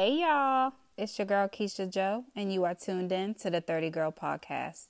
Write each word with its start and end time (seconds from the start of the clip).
Hey 0.00 0.20
y'all, 0.20 0.74
it's 0.96 1.18
your 1.18 1.26
girl 1.26 1.48
Keisha 1.48 1.90
Joe, 1.90 2.24
and 2.36 2.52
you 2.52 2.62
are 2.62 2.74
tuned 2.76 3.10
in 3.10 3.34
to 3.42 3.50
the 3.50 3.60
30 3.60 3.90
Girl 3.90 4.12
Podcast. 4.12 4.86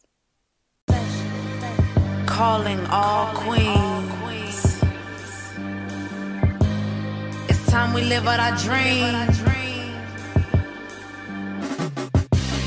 Calling 2.26 2.84
all 2.90 3.32
queens. 3.34 4.82
It's 7.48 7.64
time 7.70 7.94
we 7.94 8.02
live 8.02 8.26
out 8.26 8.38
our 8.38 8.54
dream. 8.58 9.14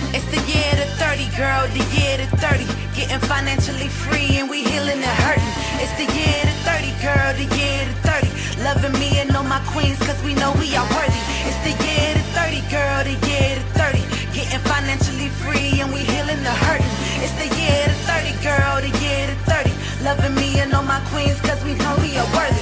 It's 0.10 0.26
the 0.34 0.42
year 0.50 0.72
to 0.82 0.88
30, 0.98 1.38
girl, 1.38 1.68
the 1.78 1.86
year 1.94 2.18
to 2.18 2.26
30. 2.38 2.66
Getting 2.96 3.20
financially 3.30 3.88
free 3.88 4.40
and 4.40 4.50
we 4.50 4.64
healing 4.64 5.00
the 5.00 5.14
hurting. 5.22 5.54
It's 5.78 5.94
the 5.94 6.12
year 6.18 6.42
to 6.42 6.56
30, 6.66 6.90
girl, 7.06 7.34
the 7.38 7.56
year 7.56 7.86
to 7.86 7.94
30. 8.10 8.64
Loving 8.64 9.00
me 9.00 9.20
and 9.20 9.30
all 9.36 9.44
my 9.44 9.62
queens, 9.68 10.00
cause 10.00 10.20
we 10.24 10.34
know 10.34 10.52
we 10.54 10.76
are 10.76 10.90
worthy. 10.96 11.31
It's 11.48 11.60
the 11.68 11.74
year 11.86 12.14
to 12.16 12.24
30, 12.38 12.62
girl, 12.70 13.04
the 13.04 13.16
year 13.28 13.56
to 13.56 13.64
30. 13.80 14.00
Getting 14.34 14.64
financially 14.72 15.30
free 15.42 15.82
and 15.82 15.92
we 15.94 16.00
healing 16.00 16.42
the 16.44 16.56
hurting. 16.66 16.94
It's 17.24 17.34
the 17.42 17.48
year 17.60 17.86
to 17.86 17.96
30, 18.10 18.44
girl, 18.44 18.82
the 18.82 18.92
year 19.04 19.28
to 19.28 19.36
30. 19.50 19.72
Loving 20.04 20.36
me 20.36 20.60
and 20.60 20.74
all 20.74 20.84
my 20.84 21.00
queens, 21.12 21.40
cause 21.42 21.64
we 21.64 21.74
know 21.76 21.96
we 22.00 22.18
are 22.18 22.30
worthy. 22.36 22.62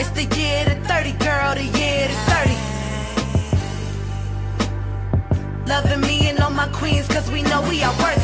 It's 0.00 0.10
the 0.10 0.24
year 0.36 0.64
to 0.64 0.74
30, 0.88 1.12
girl, 1.24 1.54
the 1.54 1.64
year 1.78 2.08
to 2.08 2.14
30. 2.32 2.56
Loving 5.66 6.00
me 6.00 6.28
and 6.28 6.38
all 6.40 6.50
my 6.50 6.68
queens, 6.68 7.06
cause 7.08 7.30
we 7.30 7.42
know 7.42 7.62
we 7.68 7.82
are 7.82 7.94
worthy. 8.02 8.22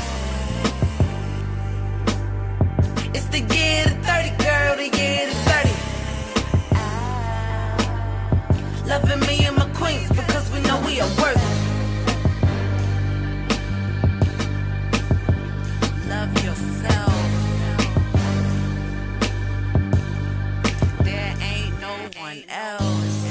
It's 3.14 3.26
the 3.26 3.40
year 3.40 3.84
to 3.84 3.94
30, 4.08 4.30
girl, 4.44 4.76
the 4.76 4.88
year 4.98 5.26
to 5.26 5.34
30. 5.34 5.69
Loving 8.90 9.20
me 9.20 9.46
and 9.46 9.56
my 9.56 9.68
queens, 9.72 10.08
because 10.08 10.50
we 10.50 10.60
know 10.62 10.82
we 10.84 11.00
are 11.00 11.08
worthy. 11.22 11.40
Love 16.08 16.34
yourself. 16.44 17.14
There 21.04 21.36
ain't 21.40 21.80
no 21.80 21.94
one 22.18 22.42
else. 22.48 23.26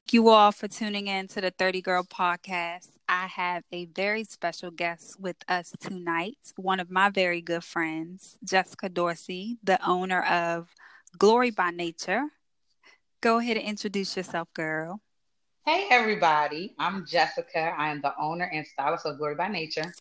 Thank 0.00 0.12
you 0.12 0.28
all 0.28 0.52
for 0.52 0.68
tuning 0.68 1.06
in 1.06 1.26
to 1.28 1.40
the 1.40 1.50
30 1.50 1.80
Girl 1.80 2.04
Podcast. 2.04 2.97
I 3.08 3.26
have 3.26 3.64
a 3.72 3.86
very 3.86 4.24
special 4.24 4.70
guest 4.70 5.18
with 5.18 5.36
us 5.48 5.72
tonight, 5.80 6.36
one 6.56 6.78
of 6.78 6.90
my 6.90 7.08
very 7.08 7.40
good 7.40 7.64
friends, 7.64 8.36
Jessica 8.44 8.90
Dorsey, 8.90 9.58
the 9.62 9.78
owner 9.86 10.22
of 10.22 10.68
Glory 11.18 11.50
by 11.50 11.70
Nature. 11.70 12.24
Go 13.22 13.38
ahead 13.38 13.56
and 13.56 13.66
introduce 13.66 14.16
yourself, 14.16 14.48
girl. 14.52 15.00
Hey 15.68 15.86
everybody, 15.90 16.74
I'm 16.78 17.04
Jessica. 17.04 17.74
I 17.76 17.90
am 17.90 18.00
the 18.00 18.14
owner 18.18 18.50
and 18.54 18.66
stylist 18.66 19.04
of 19.04 19.18
Glory 19.18 19.34
by 19.34 19.48
Nature. 19.48 19.92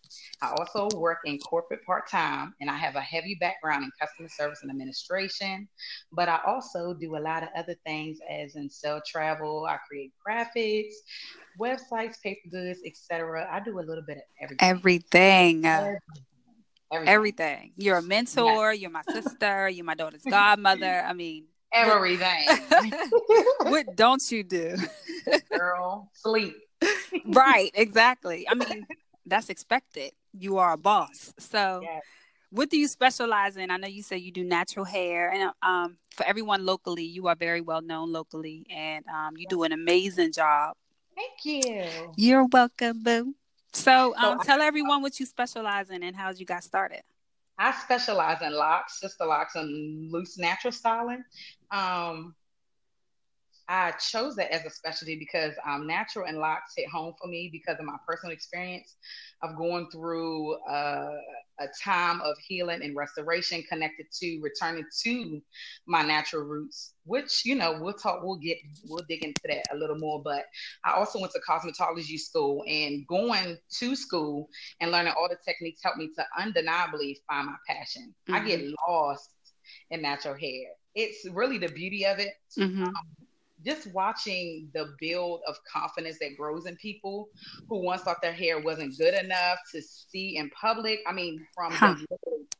I 0.41 0.53
also 0.57 0.87
work 0.97 1.17
in 1.25 1.37
corporate 1.39 1.83
part 1.85 2.09
time 2.09 2.53
and 2.61 2.69
I 2.69 2.77
have 2.77 2.95
a 2.95 3.01
heavy 3.01 3.35
background 3.41 3.83
in 3.83 3.91
customer 3.99 4.29
service 4.29 4.59
and 4.61 4.71
administration. 4.71 5.67
But 6.13 6.29
I 6.29 6.39
also 6.47 6.93
do 6.93 7.17
a 7.17 7.19
lot 7.19 7.43
of 7.43 7.49
other 7.53 7.75
things 7.85 8.19
as 8.31 8.55
in 8.55 8.69
sell 8.69 9.01
travel, 9.05 9.67
I 9.69 9.75
create 9.85 10.13
graphics, 10.25 10.93
websites, 11.59 12.21
paper 12.23 12.47
goods, 12.49 12.79
etc. 12.85 13.49
I 13.51 13.59
do 13.59 13.77
a 13.77 13.81
little 13.81 14.05
bit 14.07 14.19
of 14.19 14.23
everything. 14.41 14.69
Everything. 14.69 15.65
uh, 15.65 15.69
Everything. 15.69 15.99
Everything. 16.93 17.13
everything. 17.13 17.73
You're 17.75 17.97
a 17.97 18.01
mentor, 18.01 18.73
you're 18.73 18.89
my 18.89 19.01
sister, 19.01 19.67
you're 19.67 19.83
my 19.83 19.95
daughter's 19.95 20.23
godmother. 20.23 21.03
I 21.05 21.11
mean, 21.11 21.47
Everything. 21.77 22.47
what 23.63 23.95
don't 23.95 24.31
you 24.31 24.43
do? 24.43 24.75
Girl, 25.55 26.09
sleep. 26.13 26.55
right, 27.25 27.71
exactly. 27.73 28.47
I 28.49 28.53
mean, 28.55 28.85
that's 29.25 29.49
expected. 29.49 30.11
You 30.37 30.57
are 30.57 30.73
a 30.73 30.77
boss. 30.77 31.33
So, 31.39 31.81
Yes. 31.83 32.03
what 32.49 32.69
do 32.69 32.77
you 32.77 32.87
specialize 32.87 33.57
in? 33.57 33.71
I 33.71 33.77
know 33.77 33.87
you 33.87 34.03
say 34.03 34.17
you 34.17 34.31
do 34.31 34.43
natural 34.43 34.85
hair, 34.85 35.31
and 35.31 35.51
um, 35.61 35.97
for 36.15 36.25
everyone 36.25 36.65
locally, 36.65 37.03
you 37.03 37.27
are 37.27 37.35
very 37.35 37.61
well 37.61 37.81
known 37.81 38.11
locally, 38.11 38.65
and 38.69 39.05
um, 39.07 39.35
you 39.37 39.47
do 39.47 39.63
an 39.63 39.71
amazing 39.71 40.31
job. 40.33 40.75
Thank 41.15 41.45
you. 41.65 42.11
You're 42.15 42.45
welcome, 42.45 43.01
boo. 43.03 43.35
So, 43.73 44.13
So 44.19 44.27
um, 44.31 44.39
I- 44.39 44.43
tell 44.45 44.61
everyone 44.61 45.01
what 45.01 45.19
you 45.19 45.25
specialize 45.25 45.89
in 45.89 46.03
and 46.03 46.15
how 46.15 46.31
you 46.31 46.45
got 46.45 46.63
started. 46.63 47.01
I 47.59 47.71
specialize 47.71 48.43
in 48.43 48.53
locks, 48.53 48.99
sister 48.99 49.25
locks, 49.25 49.55
and 49.55 50.11
loose 50.11 50.37
natural 50.37 50.71
styling. 50.71 51.23
Um, 51.71 52.35
I 53.69 53.91
chose 53.91 54.35
that 54.37 54.53
as 54.53 54.65
a 54.65 54.69
specialty 54.69 55.17
because 55.19 55.53
um, 55.67 55.87
natural 55.87 56.25
and 56.25 56.37
locks 56.37 56.73
hit 56.77 56.87
home 56.89 57.13
for 57.21 57.27
me 57.27 57.49
because 57.51 57.77
of 57.79 57.85
my 57.85 57.97
personal 58.07 58.33
experience 58.33 58.95
of 59.43 59.57
going 59.57 59.89
through 59.91 60.53
uh, 60.69 61.11
a 61.59 61.67
time 61.83 62.21
of 62.21 62.37
healing 62.47 62.81
and 62.81 62.95
restoration 62.95 63.61
connected 63.67 64.05
to 64.21 64.39
returning 64.41 64.85
to 65.03 65.41
my 65.85 66.01
natural 66.01 66.43
roots, 66.43 66.93
which, 67.03 67.43
you 67.43 67.55
know, 67.55 67.77
we'll 67.81 67.93
talk, 67.93 68.21
we'll 68.23 68.37
get, 68.37 68.57
we'll 68.87 69.03
dig 69.09 69.25
into 69.25 69.41
that 69.45 69.65
a 69.73 69.75
little 69.75 69.97
more. 69.97 70.21
But 70.23 70.45
I 70.85 70.93
also 70.93 71.19
went 71.19 71.33
to 71.33 71.41
cosmetology 71.47 72.17
school 72.17 72.63
and 72.67 73.05
going 73.07 73.57
to 73.79 73.95
school 73.97 74.47
and 74.79 74.91
learning 74.91 75.13
all 75.19 75.27
the 75.27 75.37
techniques 75.43 75.81
helped 75.83 75.97
me 75.97 76.09
to 76.15 76.25
undeniably 76.41 77.19
find 77.27 77.47
my 77.47 77.55
passion. 77.67 78.15
I 78.29 78.39
get 78.45 78.61
lost 78.87 79.31
in 79.89 80.01
natural 80.01 80.35
hair. 80.35 80.69
It's 80.95 81.27
really 81.29 81.57
the 81.57 81.69
beauty 81.69 82.05
of 82.05 82.19
it. 82.19 82.29
Mm-hmm. 82.57 82.89
Just 83.65 83.91
watching 83.93 84.69
the 84.73 84.93
build 84.99 85.41
of 85.47 85.55
confidence 85.71 86.19
that 86.19 86.37
grows 86.37 86.65
in 86.67 86.75
people 86.77 87.27
who 87.69 87.83
once 87.83 88.03
thought 88.03 88.21
their 88.21 88.31
hair 88.33 88.59
wasn't 88.61 88.97
good 88.97 89.13
enough 89.15 89.57
to 89.73 89.81
see 89.81 90.37
in 90.37 90.49
public. 90.51 90.99
I 91.07 91.11
mean, 91.11 91.45
from 91.55 91.73
Huh. 91.73 91.95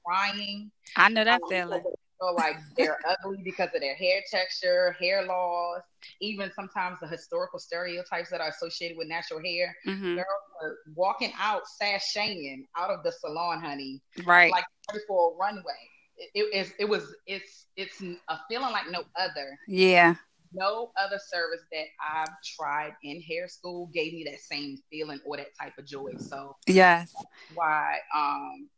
crying, 0.05 0.71
I 0.95 1.09
know 1.09 1.23
that 1.23 1.41
um, 1.43 1.49
feeling. 1.49 1.83
feel 2.19 2.35
like 2.35 2.57
they're 2.77 2.97
ugly 3.23 3.37
because 3.43 3.69
of 3.75 3.81
their 3.81 3.95
hair 3.95 4.21
texture, 4.31 4.95
hair 4.99 5.23
loss, 5.25 5.81
even 6.19 6.51
sometimes 6.55 6.99
the 6.99 7.07
historical 7.07 7.59
stereotypes 7.59 8.29
that 8.31 8.41
are 8.41 8.49
associated 8.49 8.97
with 8.97 9.07
natural 9.07 9.41
hair. 9.43 9.75
hmm 9.85 10.15
Girls 10.15 10.25
are 10.63 10.77
walking 10.95 11.31
out, 11.39 11.61
sashaying 11.81 12.65
out 12.77 12.89
of 12.89 13.03
the 13.03 13.11
salon, 13.11 13.61
honey, 13.61 14.01
Right. 14.25 14.51
like 14.51 14.65
ready 14.91 15.03
for 15.07 15.33
a 15.33 15.35
runway. 15.37 15.89
It, 16.17 16.29
it, 16.33 16.55
is- 16.55 16.73
it 16.79 16.85
was 16.85 17.15
it's 17.25 17.67
it's 17.75 18.01
a 18.01 18.37
feeling 18.49 18.71
like 18.71 18.89
no 18.89 19.03
other. 19.15 19.57
yeah. 19.67 20.15
No 20.53 20.91
other 20.97 21.19
service 21.29 21.59
that 21.73 21.85
I've 22.01 22.33
tried 22.55 22.93
in 23.03 23.21
hair 23.21 23.49
school 23.49 23.87
gave 23.93 24.13
me 24.13 24.23
that 24.31 24.39
same 24.39 24.77
feeling 24.89 25.19
or 25.25 25.35
that 25.37 25.47
type 25.59 25.77
of 25.77 25.85
joy. 25.85 26.11
So 26.19 26.55
Yes. 26.67 27.13
why 27.53 27.97
um 28.15 28.69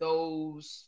those 0.00 0.86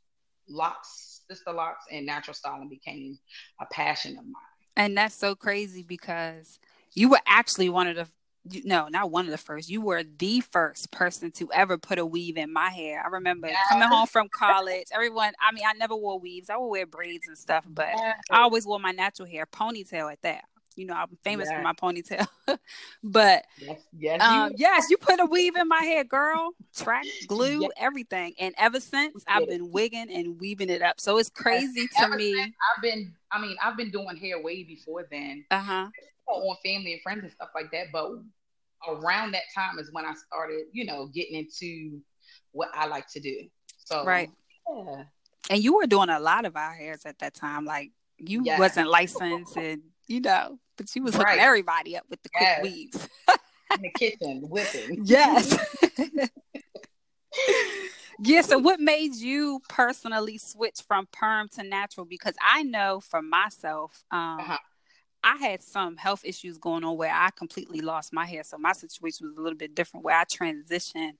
locks, 0.48 1.22
sister 1.30 1.52
locks, 1.52 1.84
and 1.90 2.06
natural 2.06 2.34
styling 2.34 2.68
became 2.68 3.18
a 3.60 3.66
passion 3.66 4.12
of 4.18 4.24
mine. 4.24 4.32
And 4.76 4.96
that's 4.96 5.14
so 5.14 5.34
crazy 5.34 5.82
because 5.82 6.58
you 6.92 7.08
were 7.08 7.20
actually 7.26 7.68
one 7.68 7.86
of 7.88 7.96
the 7.96 8.08
you- 8.50 8.62
no, 8.64 8.88
not 8.88 9.10
one 9.10 9.24
of 9.26 9.30
the 9.30 9.38
first. 9.38 9.68
You 9.68 9.80
were 9.80 10.02
the 10.02 10.40
first 10.40 10.90
person 10.90 11.30
to 11.32 11.50
ever 11.52 11.78
put 11.78 11.98
a 11.98 12.06
weave 12.06 12.36
in 12.36 12.52
my 12.52 12.70
hair. 12.70 13.02
I 13.04 13.08
remember 13.08 13.48
Yes. 13.48 13.58
coming 13.68 13.88
home 13.88 14.06
from 14.06 14.28
college. 14.28 14.86
Everyone, 14.92 15.32
I 15.40 15.52
mean, 15.52 15.64
I 15.66 15.72
never 15.74 15.96
wore 15.96 16.18
weaves. 16.18 16.50
I 16.50 16.56
would 16.56 16.68
wear 16.68 16.86
braids 16.86 17.26
and 17.28 17.36
stuff, 17.38 17.64
but 17.68 17.88
I 18.30 18.40
always 18.42 18.66
wore 18.66 18.80
my 18.80 18.92
natural 18.92 19.28
hair, 19.28 19.46
ponytail 19.46 20.10
at 20.12 20.22
that. 20.22 20.44
You 20.76 20.84
know, 20.84 20.92
I'm 20.94 21.16
famous 21.24 21.48
for 21.50 21.62
my 21.62 21.72
ponytail. 21.72 22.26
but 23.02 23.44
yes, 23.58 23.78
yes, 23.98 24.20
um, 24.22 24.50
you- 24.50 24.56
yes, 24.58 24.90
you 24.90 24.98
put 24.98 25.20
a 25.20 25.24
weave 25.24 25.56
in 25.56 25.66
my 25.68 25.82
hair, 25.82 26.04
girl. 26.04 26.50
Track, 26.76 27.06
glue, 27.26 27.70
everything. 27.78 28.34
And 28.38 28.54
ever 28.58 28.78
since, 28.80 29.24
I've 29.26 29.48
been 29.48 29.70
wigging 29.70 30.10
and 30.12 30.38
weaving 30.38 30.68
it 30.68 30.82
up. 30.82 31.00
So 31.00 31.16
it's 31.18 31.30
crazy 31.30 31.86
to 31.96 32.02
Ever 32.04 32.16
me. 32.16 32.38
I've 32.38 32.82
been, 32.82 33.14
I 33.32 33.40
mean, 33.40 33.56
I've 33.62 33.76
been 33.78 33.90
doing 33.90 34.16
hair 34.16 34.42
way 34.42 34.62
before 34.64 35.06
then. 35.10 35.46
Uh 35.50 35.60
huh. 35.60 35.86
on 36.28 36.56
family 36.64 36.92
and 36.92 37.00
friends 37.02 37.22
and 37.22 37.32
stuff 37.32 37.50
like 37.54 37.70
that. 37.70 37.86
But 37.92 38.10
around 38.88 39.32
that 39.32 39.42
time 39.54 39.78
is 39.78 39.90
when 39.92 40.04
I 40.04 40.12
started, 40.26 40.64
you 40.72 40.84
know, 40.84 41.06
getting 41.14 41.36
into 41.38 42.00
what 42.52 42.68
I 42.74 42.86
like 42.86 43.06
to 43.12 43.20
do. 43.20 43.48
So 43.78 44.04
Right. 44.04 44.30
yeah. 44.68 45.04
And 45.50 45.62
you 45.62 45.76
were 45.76 45.86
doing 45.86 46.08
a 46.08 46.18
lot 46.20 46.44
of 46.44 46.56
our 46.56 46.72
hairs 46.72 47.06
at 47.06 47.18
that 47.20 47.34
time. 47.34 47.64
Like 47.64 47.92
you 48.18 48.42
Yes. 48.44 48.58
wasn't 48.58 48.88
licensed 48.88 49.56
and 49.56 49.82
you 50.08 50.20
know, 50.20 50.58
but 50.76 50.94
you 50.94 51.02
was 51.02 51.14
hooking 51.14 51.26
Right. 51.26 51.38
everybody 51.40 51.96
up 51.96 52.04
with 52.08 52.22
the 52.22 52.28
quick 52.30 52.48
Yes. 52.48 52.62
weaves. 52.62 53.08
in 53.74 53.82
the 53.82 53.90
kitchen 53.90 54.42
whipping. 54.48 55.02
Yes. 55.04 55.56
yeah, 58.18 58.40
so 58.40 58.58
what 58.58 58.80
made 58.80 59.14
you 59.14 59.60
personally 59.68 60.38
switch 60.38 60.80
from 60.86 61.06
perm 61.12 61.48
to 61.50 61.62
natural? 61.62 62.06
Because 62.06 62.34
I 62.40 62.62
know 62.62 63.00
for 63.00 63.20
myself, 63.20 64.04
um, 64.10 64.40
Uh-huh. 64.40 64.58
I 65.26 65.36
had 65.38 65.62
some 65.62 65.96
health 65.96 66.22
issues 66.24 66.56
going 66.56 66.84
on 66.84 66.96
where 66.96 67.12
I 67.12 67.30
completely 67.32 67.80
lost 67.80 68.12
my 68.12 68.26
hair. 68.26 68.44
So 68.44 68.58
my 68.58 68.72
situation 68.72 69.26
was 69.28 69.36
a 69.36 69.40
little 69.42 69.58
bit 69.58 69.74
different 69.74 70.04
where 70.04 70.16
I 70.16 70.24
transitioned 70.24 71.14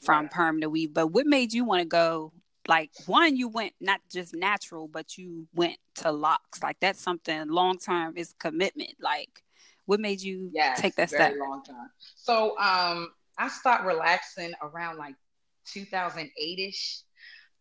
from 0.00 0.24
Right. 0.24 0.30
perm 0.30 0.60
to 0.62 0.68
weave. 0.68 0.92
But 0.92 1.08
what 1.08 1.26
made 1.26 1.52
you 1.52 1.64
want 1.64 1.80
to 1.80 1.86
go 1.86 2.32
like 2.68 2.90
one 3.06 3.36
you 3.36 3.48
went 3.48 3.72
not 3.80 4.00
just 4.10 4.34
natural 4.34 4.88
but 4.88 5.18
you 5.18 5.48
went 5.54 5.78
to 5.96 6.12
locks 6.12 6.62
like 6.62 6.78
that's 6.80 7.00
something 7.00 7.48
long 7.48 7.78
term 7.78 8.16
is 8.16 8.34
commitment 8.38 8.94
like 9.00 9.42
what 9.86 10.00
made 10.00 10.20
you 10.20 10.50
yes, 10.52 10.80
take 10.80 10.94
that 10.96 11.10
very 11.10 11.34
step 11.34 11.34
long 11.40 11.62
time 11.64 11.90
so 12.16 12.56
um 12.58 13.10
i 13.38 13.48
stopped 13.48 13.84
relaxing 13.84 14.52
around 14.62 14.96
like 14.96 15.14
2008ish 15.66 17.02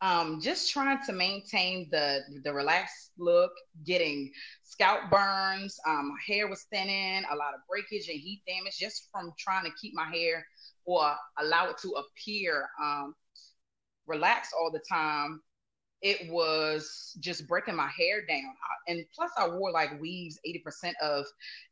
um 0.02 0.42
just 0.42 0.72
trying 0.72 1.00
to 1.06 1.14
maintain 1.14 1.88
the 1.92 2.22
the 2.44 2.52
relaxed 2.54 3.12
look 3.18 3.52
getting 3.86 4.32
scalp 4.64 5.02
burns 5.12 5.80
um 5.88 6.10
my 6.10 6.18
hair 6.26 6.48
was 6.48 6.64
thinning 6.72 7.24
a 7.32 7.36
lot 7.36 7.54
of 7.54 7.60
breakage 7.70 8.10
and 8.10 8.20
heat 8.20 8.42
damage 8.48 8.78
just 8.78 9.10
from 9.12 9.32
trying 9.38 9.64
to 9.66 9.72
keep 9.80 9.94
my 9.94 10.06
hair 10.06 10.46
or 10.86 11.14
allow 11.40 11.70
it 11.70 11.78
to 11.78 11.90
appear 11.92 12.68
um 12.82 13.14
relaxed 14.08 14.54
all 14.60 14.72
the 14.72 14.82
time, 14.90 15.42
it 16.02 16.30
was 16.32 17.16
just 17.20 17.48
breaking 17.48 17.76
my 17.76 17.90
hair 17.98 18.26
down. 18.26 18.54
And 18.88 19.06
plus, 19.16 19.32
I 19.38 19.48
wore 19.48 19.72
like 19.72 20.02
weaves 20.02 20.40
80% 20.46 20.94
of, 21.02 21.26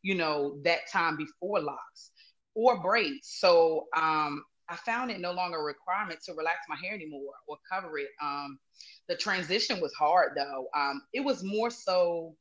you 0.03 0.15
know, 0.15 0.59
that 0.63 0.89
time 0.91 1.17
before 1.17 1.59
locks 1.59 2.11
or 2.53 2.81
braids. 2.81 3.35
So 3.39 3.87
um, 3.95 4.43
I 4.69 4.75
found 4.75 5.09
it 5.11 5.19
no 5.19 5.31
longer 5.31 5.59
a 5.59 5.63
requirement 5.63 6.21
to 6.25 6.33
relax 6.33 6.59
my 6.69 6.75
hair 6.75 6.93
anymore 6.93 7.33
or 7.47 7.57
cover 7.69 7.97
it. 7.97 8.09
Um, 8.21 8.59
the 9.07 9.15
transition 9.15 9.81
was 9.81 9.93
hard 9.93 10.33
though. 10.35 10.67
Um, 10.75 11.01
it 11.13 11.21
was 11.21 11.43
more 11.43 11.69
so, 11.69 12.35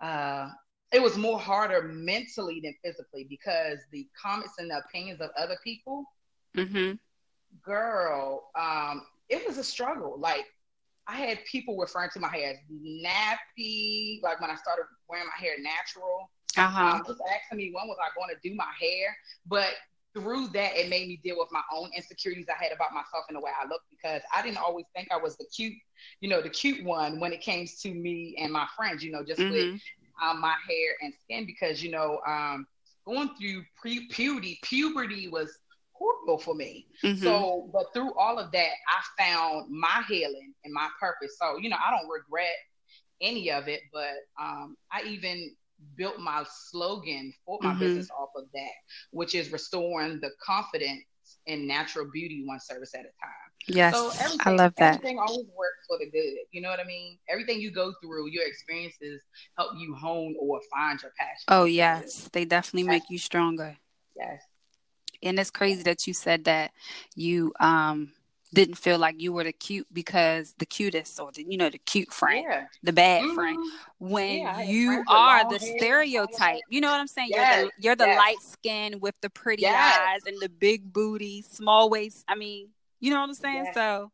uh, 0.00 0.50
it 0.92 1.02
was 1.02 1.16
more 1.16 1.38
harder 1.38 1.82
mentally 1.82 2.60
than 2.62 2.74
physically 2.84 3.26
because 3.28 3.78
the 3.90 4.06
comments 4.20 4.54
and 4.58 4.70
the 4.70 4.78
opinions 4.78 5.20
of 5.20 5.30
other 5.36 5.56
people. 5.64 6.04
Mm-hmm. 6.56 6.92
Girl, 7.62 8.50
um, 8.58 9.02
it 9.28 9.46
was 9.46 9.58
a 9.58 9.64
struggle. 9.64 10.16
Like 10.18 10.44
I 11.06 11.16
had 11.16 11.44
people 11.44 11.76
referring 11.78 12.10
to 12.10 12.20
my 12.20 12.28
hair 12.28 12.50
as 12.50 12.56
nappy. 12.70 14.22
Like 14.22 14.40
when 14.40 14.50
I 14.50 14.56
started 14.56 14.84
wearing 15.08 15.26
my 15.26 15.44
hair 15.44 15.54
natural, 15.60 16.30
uh-huh. 16.56 16.96
um, 16.96 17.02
just 17.06 17.20
asking 17.34 17.58
me 17.58 17.72
when 17.72 17.86
was 17.88 17.96
I 18.00 18.08
going 18.14 18.34
to 18.34 18.48
do 18.48 18.54
my 18.54 18.70
hair. 18.78 19.16
But 19.46 19.72
through 20.16 20.48
that, 20.48 20.76
it 20.76 20.88
made 20.88 21.08
me 21.08 21.20
deal 21.22 21.36
with 21.38 21.48
my 21.52 21.62
own 21.74 21.90
insecurities 21.94 22.46
I 22.48 22.62
had 22.62 22.72
about 22.72 22.92
myself 22.92 23.24
and 23.28 23.36
the 23.36 23.40
way 23.40 23.50
I 23.60 23.66
looked 23.66 23.84
because 23.90 24.22
I 24.34 24.40
didn't 24.42 24.58
always 24.58 24.86
think 24.94 25.08
I 25.10 25.16
was 25.16 25.36
the 25.36 25.44
cute, 25.44 25.74
you 26.20 26.28
know, 26.28 26.40
the 26.40 26.48
cute 26.48 26.84
one 26.84 27.20
when 27.20 27.32
it 27.32 27.40
came 27.40 27.66
to 27.82 27.94
me 27.94 28.34
and 28.38 28.52
my 28.52 28.66
friends. 28.76 29.04
You 29.04 29.12
know, 29.12 29.22
just 29.22 29.40
mm-hmm. 29.40 29.52
with 29.52 29.80
um, 30.22 30.40
my 30.40 30.54
hair 30.68 30.96
and 31.02 31.12
skin 31.22 31.44
because 31.44 31.82
you 31.82 31.90
know, 31.90 32.20
um, 32.26 32.66
going 33.06 33.30
through 33.38 33.64
pre 33.76 34.08
puberty, 34.08 34.58
puberty 34.62 35.28
was 35.28 35.58
horrible 35.92 36.38
for 36.38 36.54
me. 36.54 36.86
Mm-hmm. 37.04 37.22
So, 37.22 37.68
but 37.72 37.92
through 37.92 38.14
all 38.14 38.38
of 38.38 38.50
that, 38.52 38.70
I 38.88 39.22
found 39.22 39.70
my 39.70 40.02
healing 40.08 40.54
and 40.64 40.72
my 40.72 40.88
purpose. 40.98 41.36
So, 41.38 41.58
you 41.58 41.68
know, 41.68 41.76
I 41.76 41.90
don't 41.90 42.08
regret 42.08 42.54
any 43.20 43.50
of 43.50 43.68
it, 43.68 43.80
but 43.92 44.14
um, 44.40 44.76
I 44.90 45.02
even 45.06 45.54
built 45.96 46.18
my 46.18 46.44
slogan 46.70 47.32
for 47.44 47.58
my 47.60 47.70
mm-hmm. 47.70 47.80
business 47.80 48.08
off 48.10 48.30
of 48.36 48.44
that, 48.54 48.72
which 49.10 49.34
is 49.34 49.52
restoring 49.52 50.18
the 50.20 50.30
confidence 50.44 51.04
in 51.46 51.66
natural 51.66 52.06
beauty 52.12 52.44
one 52.46 52.60
service 52.60 52.94
at 52.94 53.00
a 53.00 53.02
time. 53.02 53.32
Yes, 53.68 53.94
so 53.94 54.12
I 54.44 54.52
love 54.52 54.74
that. 54.76 54.96
Everything 54.96 55.18
always 55.18 55.46
works 55.56 55.86
for 55.88 55.98
the 55.98 56.08
good. 56.10 56.36
You 56.52 56.60
know 56.60 56.68
what 56.68 56.78
I 56.78 56.84
mean? 56.84 57.18
Everything 57.28 57.60
you 57.60 57.72
go 57.72 57.92
through, 58.00 58.30
your 58.30 58.46
experiences 58.46 59.22
help 59.58 59.72
you 59.76 59.94
hone 59.94 60.36
or 60.40 60.60
find 60.72 61.00
your 61.02 61.12
passion. 61.18 61.44
Oh 61.48 61.64
yes, 61.64 62.28
they 62.32 62.44
definitely 62.44 62.82
yes. 62.82 62.88
make 62.88 63.10
you 63.10 63.18
stronger. 63.18 63.76
Yes 64.16 64.42
and 65.22 65.38
it's 65.38 65.50
crazy 65.50 65.82
that 65.82 66.06
you 66.06 66.14
said 66.14 66.44
that 66.44 66.72
you 67.14 67.52
um 67.60 68.12
didn't 68.54 68.76
feel 68.76 68.98
like 68.98 69.20
you 69.20 69.32
were 69.32 69.44
the 69.44 69.52
cute 69.52 69.86
because 69.92 70.54
the 70.58 70.66
cutest 70.66 71.18
or 71.20 71.30
the 71.32 71.44
you 71.48 71.56
know 71.56 71.68
the 71.68 71.78
cute 71.78 72.12
friend 72.12 72.46
yeah. 72.48 72.64
the 72.82 72.92
bad 72.92 73.22
mm-hmm. 73.22 73.34
friend 73.34 73.58
when 73.98 74.38
yeah, 74.38 74.62
you 74.62 75.02
are 75.08 75.48
the 75.50 75.58
stereotype 75.58 76.60
you 76.70 76.80
know 76.80 76.90
what 76.90 77.00
i'm 77.00 77.06
saying 77.06 77.28
yes. 77.30 77.56
you're 77.56 77.64
the 77.64 77.72
you're 77.78 77.96
the 77.96 78.06
yes. 78.06 78.18
light 78.18 78.40
skin 78.40 79.00
with 79.00 79.14
the 79.20 79.30
pretty 79.30 79.62
yes. 79.62 79.98
eyes 79.98 80.20
and 80.26 80.40
the 80.40 80.48
big 80.48 80.92
booty 80.92 81.42
small 81.42 81.90
waist 81.90 82.24
i 82.28 82.34
mean 82.34 82.68
you 83.00 83.10
know 83.10 83.20
what 83.20 83.28
i'm 83.28 83.34
saying 83.34 83.66
so 83.74 84.10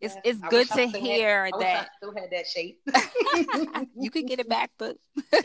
it's 0.00 0.16
it's 0.24 0.40
good 0.48 0.68
to 0.70 0.86
hear 0.86 1.44
had, 1.44 1.54
that. 1.60 1.88
still 1.98 2.14
had 2.14 2.30
that 2.30 2.46
shape. 2.46 2.80
you 3.98 4.10
could 4.10 4.26
get 4.26 4.40
it 4.40 4.48
back, 4.48 4.70
but 4.78 4.96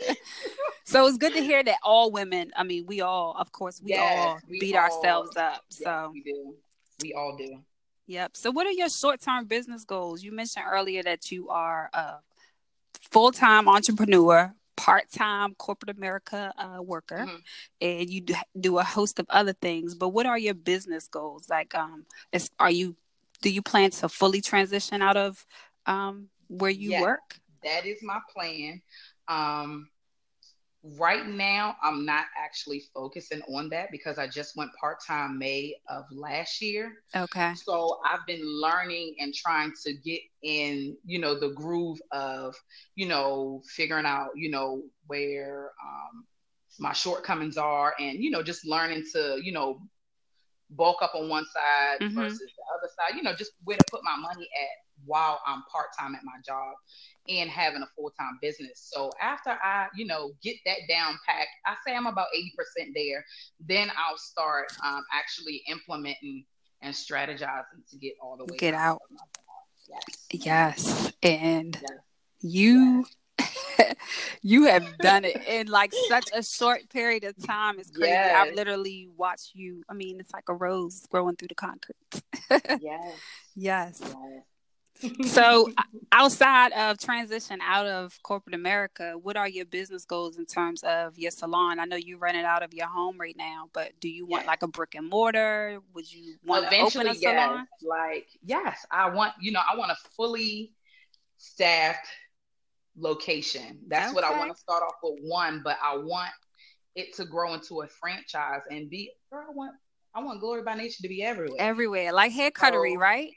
so 0.86 1.06
it's 1.08 1.18
good 1.18 1.34
to 1.34 1.42
hear 1.42 1.62
that 1.62 1.78
all 1.84 2.10
women. 2.10 2.52
I 2.56 2.64
mean, 2.64 2.86
we 2.88 3.02
all, 3.02 3.36
of 3.38 3.52
course, 3.52 3.81
we 3.84 3.96
all 3.96 4.40
we 4.48 4.60
beat 4.60 4.76
all, 4.76 4.84
ourselves 4.84 5.36
up. 5.36 5.62
So 5.70 6.10
we 6.14 6.24
do. 6.24 6.56
We 7.04 7.14
all 7.14 7.36
do. 7.38 7.60
Yep. 8.07 8.38
So, 8.38 8.52
what 8.52 8.68
are 8.68 8.72
your 8.72 8.90
short 8.90 9.22
term 9.22 9.46
business 9.46 9.84
goals? 9.84 10.24
You 10.24 10.31
mentioned 10.31 10.66
earlier 10.69 11.04
that 11.04 11.31
you 11.31 11.50
are 11.50 11.90
a 11.94 12.16
full 13.12 13.31
time 13.31 13.68
entrepreneur, 13.68 14.54
part 14.75 15.12
time 15.12 15.56
corporate 15.56 15.96
America 15.98 16.54
uh, 16.57 16.81
worker, 16.81 17.25
mm-hmm. 17.28 17.36
and 17.81 18.10
you 18.10 18.24
do 18.60 18.78
a 18.78 18.84
host 18.84 19.19
of 19.19 19.25
other 19.30 19.54
things. 19.54 19.96
But 19.96 20.10
what 20.10 20.25
are 20.25 20.38
your 20.38 20.54
business 20.54 21.07
goals? 21.07 21.50
Like, 21.50 21.74
um, 21.74 22.06
is, 22.31 22.50
are 22.60 22.72
you 22.72 22.96
do 23.42 23.50
you 23.50 23.62
plan 23.62 23.90
to 23.92 24.10
fully 24.10 24.42
transition 24.42 25.02
out 25.02 25.18
of 25.18 25.46
um, 25.86 26.30
where 26.48 26.72
you 26.72 26.92
yes, 26.92 27.02
work? 27.02 27.40
That 27.63 27.86
is 27.86 28.02
my 28.04 28.19
plan. 28.34 28.81
Um, 29.28 29.90
right 30.98 31.28
now, 31.28 31.76
I'm 31.82 32.06
not 32.06 32.26
actually 32.38 32.84
focusing 32.94 33.42
on 33.44 33.70
that 33.70 33.90
because 33.92 34.18
I 34.18 34.28
just 34.28 34.56
went 34.56 34.72
part 34.80 34.98
time 35.06 35.38
May 35.40 35.76
of 35.90 36.06
last 36.12 36.62
year. 36.62 36.94
Okay. 37.16 37.54
So 37.56 38.00
I've 38.06 38.26
been 38.28 38.44
learning 38.44 39.16
and 39.20 39.34
trying 39.34 39.74
to 39.84 39.94
get 39.94 40.22
in, 40.44 40.96
you 41.06 41.20
know, 41.20 41.38
the 41.38 41.50
groove 41.50 42.00
of, 42.12 42.56
you 42.96 43.08
know, 43.08 43.64
figuring 43.68 44.06
out, 44.06 44.30
you 44.36 44.52
know, 44.52 44.84
where 45.08 45.72
um, 45.84 46.26
my 46.80 46.94
shortcomings 46.94 47.58
are 47.58 47.96
and, 48.00 48.24
you 48.24 48.30
know, 48.30 48.44
just 48.44 48.66
learning 48.66 49.04
to, 49.14 49.40
you 49.42 49.52
know, 49.52 49.80
bulk 50.72 51.02
up 51.02 51.14
on 51.16 51.30
one 51.30 51.46
side 51.46 52.00
mm-hmm. 52.02 52.16
versus 52.16 52.40
the 52.40 52.64
other 52.78 52.92
side. 52.96 53.18
You 53.18 53.24
know, 53.24 53.36
just 53.36 53.52
where 53.64 53.78
to 53.78 53.84
put 53.90 54.04
my 54.04 54.16
money 54.16 54.48
at 54.62 54.86
while 55.06 55.42
I'm 55.46 55.64
part 55.72 55.88
time 55.98 56.16
at 56.16 56.22
my 56.24 56.40
job 56.46 56.74
and 57.28 57.50
having 57.50 57.82
a 57.82 57.88
full 57.96 58.12
time 58.18 58.40
business. 58.42 58.90
So 58.94 59.12
after 59.22 59.52
I, 59.52 59.88
you 59.96 60.06
know, 60.06 60.32
get 60.42 60.56
that 60.66 60.80
down 60.90 61.18
packed, 61.26 61.50
I 61.66 61.76
say 61.86 61.96
I'm 61.96 62.08
about 62.08 62.28
80% 62.36 62.94
there. 62.96 63.26
Then 63.60 63.92
I'll 63.98 64.18
start 64.18 64.68
um, 64.84 65.04
actually 65.14 65.62
implementing 65.70 66.46
and 66.82 66.94
strategizing 66.94 67.88
to 67.90 67.98
get 67.98 68.14
all 68.22 68.38
the 68.38 68.46
way 68.46 68.58
get 68.58 68.74
out. 68.74 69.02
Yes. 69.90 70.28
Yes. 70.32 71.14
And 71.24 71.78
yes. 71.82 72.00
you 72.42 72.98
yes. 72.98 73.16
you 74.42 74.66
have 74.66 74.98
done 75.00 75.26
it 75.26 75.46
in 75.48 75.68
like 75.68 75.94
such 76.08 76.30
a 76.34 76.44
short 76.44 76.90
period 76.90 77.24
of 77.24 77.36
time. 77.46 77.80
It's 77.80 77.92
crazy. 77.92 78.12
Yes. 78.12 78.36
I've 78.48 78.56
literally 78.56 79.10
watched 79.16 79.52
you. 79.56 79.84
I 79.90 79.94
mean, 79.94 80.20
it's 80.20 80.34
like 80.34 80.50
a 80.50 80.54
rose 80.54 81.06
growing 81.10 81.36
through 81.36 81.50
the 81.50 81.56
concrete. 81.56 81.96
yes. 82.82 83.14
Yes. 83.56 84.02
yes. 84.02 85.32
so 85.32 85.70
outside 86.12 86.72
of 86.74 86.98
transition 86.98 87.60
out 87.62 87.86
of 87.86 88.18
corporate 88.24 88.56
America, 88.56 89.14
what 89.22 89.38
are 89.38 89.48
your 89.48 89.66
business 89.66 90.06
goals 90.06 90.38
in 90.38 90.46
terms 90.46 90.84
of 90.84 91.18
your 91.18 91.32
salon? 91.32 91.80
I 91.80 91.86
know 91.86 91.98
you 91.98 92.18
run 92.18 92.36
it 92.36 92.46
out 92.46 92.64
of 92.64 92.74
your 92.74 92.88
home 92.88 93.18
right 93.20 93.36
now, 93.38 93.70
but 93.74 93.92
do 94.00 94.10
you 94.10 94.26
want 94.26 94.44
yes. 94.44 94.48
like 94.48 94.64
a 94.64 94.68
brick 94.68 94.96
and 94.96 95.10
mortar? 95.10 95.80
Would 95.94 96.12
you 96.12 96.36
want 96.46 96.66
Eventually, 96.66 97.06
to 97.06 97.12
open 97.12 97.18
a 97.18 97.20
salon? 97.20 97.68
Yes. 97.82 97.90
Like, 97.90 98.28
yes, 98.44 98.86
I 98.92 99.10
want, 99.10 99.34
you 99.40 99.52
know, 99.52 99.62
I 99.70 99.78
want 99.78 99.92
a 99.92 99.98
fully 100.16 100.74
staffed 101.38 102.08
location. 102.97 103.80
That's 103.87 104.07
okay. 104.07 104.16
what 104.16 104.23
I 104.23 104.37
want 104.37 104.54
to 104.54 104.59
start 104.59 104.83
off 104.83 104.95
with 105.04 105.19
one, 105.23 105.61
but 105.64 105.78
I 105.83 105.97
want 105.97 106.31
it 106.95 107.14
to 107.16 107.25
grow 107.25 107.54
into 107.54 107.81
a 107.81 107.87
franchise 107.87 108.61
and 108.71 108.90
be 108.90 109.11
girl, 109.30 109.45
I 109.49 109.54
want 109.54 109.75
I 110.14 110.23
want 110.23 110.40
Glory 110.40 110.64
by 110.64 110.75
Nature 110.75 111.02
to 111.02 111.09
be 111.09 111.23
everywhere. 111.23 111.59
Everywhere. 111.59 112.14
Like 112.14 112.31
hair 112.31 112.52
cuttery, 112.52 112.94
so, 112.94 112.99
right? 112.99 113.31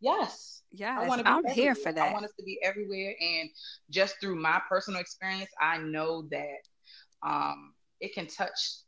Yes. 0.00 0.62
Yeah. 0.72 0.98
I 0.98 1.06
want 1.06 1.18
to 1.18 1.24
be 1.24 1.28
I'm 1.28 1.38
everywhere. 1.38 1.54
here 1.54 1.74
for 1.74 1.92
that. 1.92 2.08
I 2.08 2.12
want 2.12 2.24
us 2.24 2.32
to 2.38 2.42
be 2.42 2.58
everywhere. 2.62 3.14
And 3.20 3.50
just 3.90 4.16
through 4.20 4.36
my 4.36 4.60
personal 4.66 5.00
experience, 5.00 5.50
I 5.60 5.78
know 5.78 6.26
that 6.30 6.60
um 7.22 7.74
it 8.00 8.14
can 8.14 8.26
touch 8.26 8.82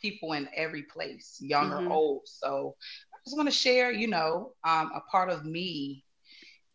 people 0.00 0.32
in 0.34 0.48
every 0.54 0.82
place, 0.82 1.38
young 1.40 1.70
mm-hmm. 1.70 1.88
or 1.88 1.92
old. 1.92 2.22
So 2.24 2.76
I 3.12 3.16
just 3.24 3.36
want 3.36 3.48
to 3.48 3.54
share, 3.54 3.92
you 3.92 4.06
know, 4.06 4.52
um, 4.64 4.92
a 4.94 5.00
part 5.10 5.30
of 5.30 5.44
me 5.44 6.04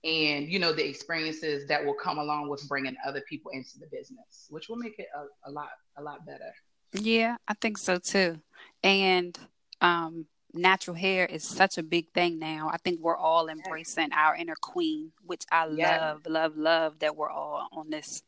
and 0.06 0.48
you 0.48 0.60
know 0.60 0.72
the 0.72 0.88
experiences 0.88 1.68
that 1.68 1.84
will 1.84 1.96
come 1.96 2.20
along 2.20 2.48
with 2.48 2.66
bringing 2.70 2.96
other 3.06 3.22
people 3.28 3.52
into 3.52 3.80
the 3.80 3.88
business 3.88 4.48
which 4.50 4.70
will 4.70 4.78
make 4.78 4.98
it 5.00 5.08
a, 5.16 5.50
a 5.50 5.52
lot 5.52 5.70
a 5.98 6.02
lot 6.02 6.26
better 6.26 6.54
yeah 6.94 7.36
i 7.48 7.54
think 7.56 7.78
so 7.78 7.98
too 7.98 8.40
and 8.84 9.38
um 9.82 10.26
natural 10.54 10.96
hair 10.96 11.26
is 11.26 11.44
such 11.44 11.78
a 11.78 11.84
big 11.84 12.10
thing 12.14 12.40
now 12.40 12.70
i 12.72 12.78
think 12.78 13.00
we're 13.02 13.18
all 13.18 13.50
embracing 13.50 14.14
our 14.14 14.36
inner 14.36 14.56
queen 14.62 15.12
which 15.26 15.44
i 15.52 15.66
love 15.66 16.22
love 16.28 16.56
love 16.56 16.98
that 17.00 17.16
we're 17.16 17.30
all 17.30 17.68
on 17.74 17.90
this 17.90 18.24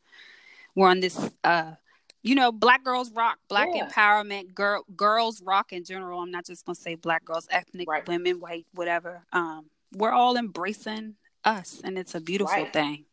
we're 0.74 0.88
on 0.88 1.00
this 1.00 1.30
uh 1.44 1.72
you 2.20 2.34
know, 2.34 2.50
black 2.50 2.84
girls 2.84 3.12
rock, 3.12 3.38
black 3.48 3.68
yeah. 3.72 3.88
empowerment, 3.88 4.52
girl 4.52 4.84
girls 4.96 5.40
rock 5.40 5.72
in 5.72 5.84
general. 5.84 6.20
I'm 6.20 6.32
not 6.32 6.44
just 6.44 6.66
gonna 6.66 6.74
say 6.74 6.96
black 6.96 7.24
girls, 7.24 7.46
ethnic 7.48 7.88
right. 7.88 8.06
women, 8.08 8.40
white, 8.40 8.66
whatever. 8.74 9.22
Um, 9.32 9.66
we're 9.92 10.10
all 10.10 10.36
embracing 10.36 11.14
us, 11.48 11.80
and 11.84 11.98
it's 11.98 12.14
a 12.14 12.20
beautiful 12.20 12.64
Right. 12.64 12.72
thing. 12.72 13.06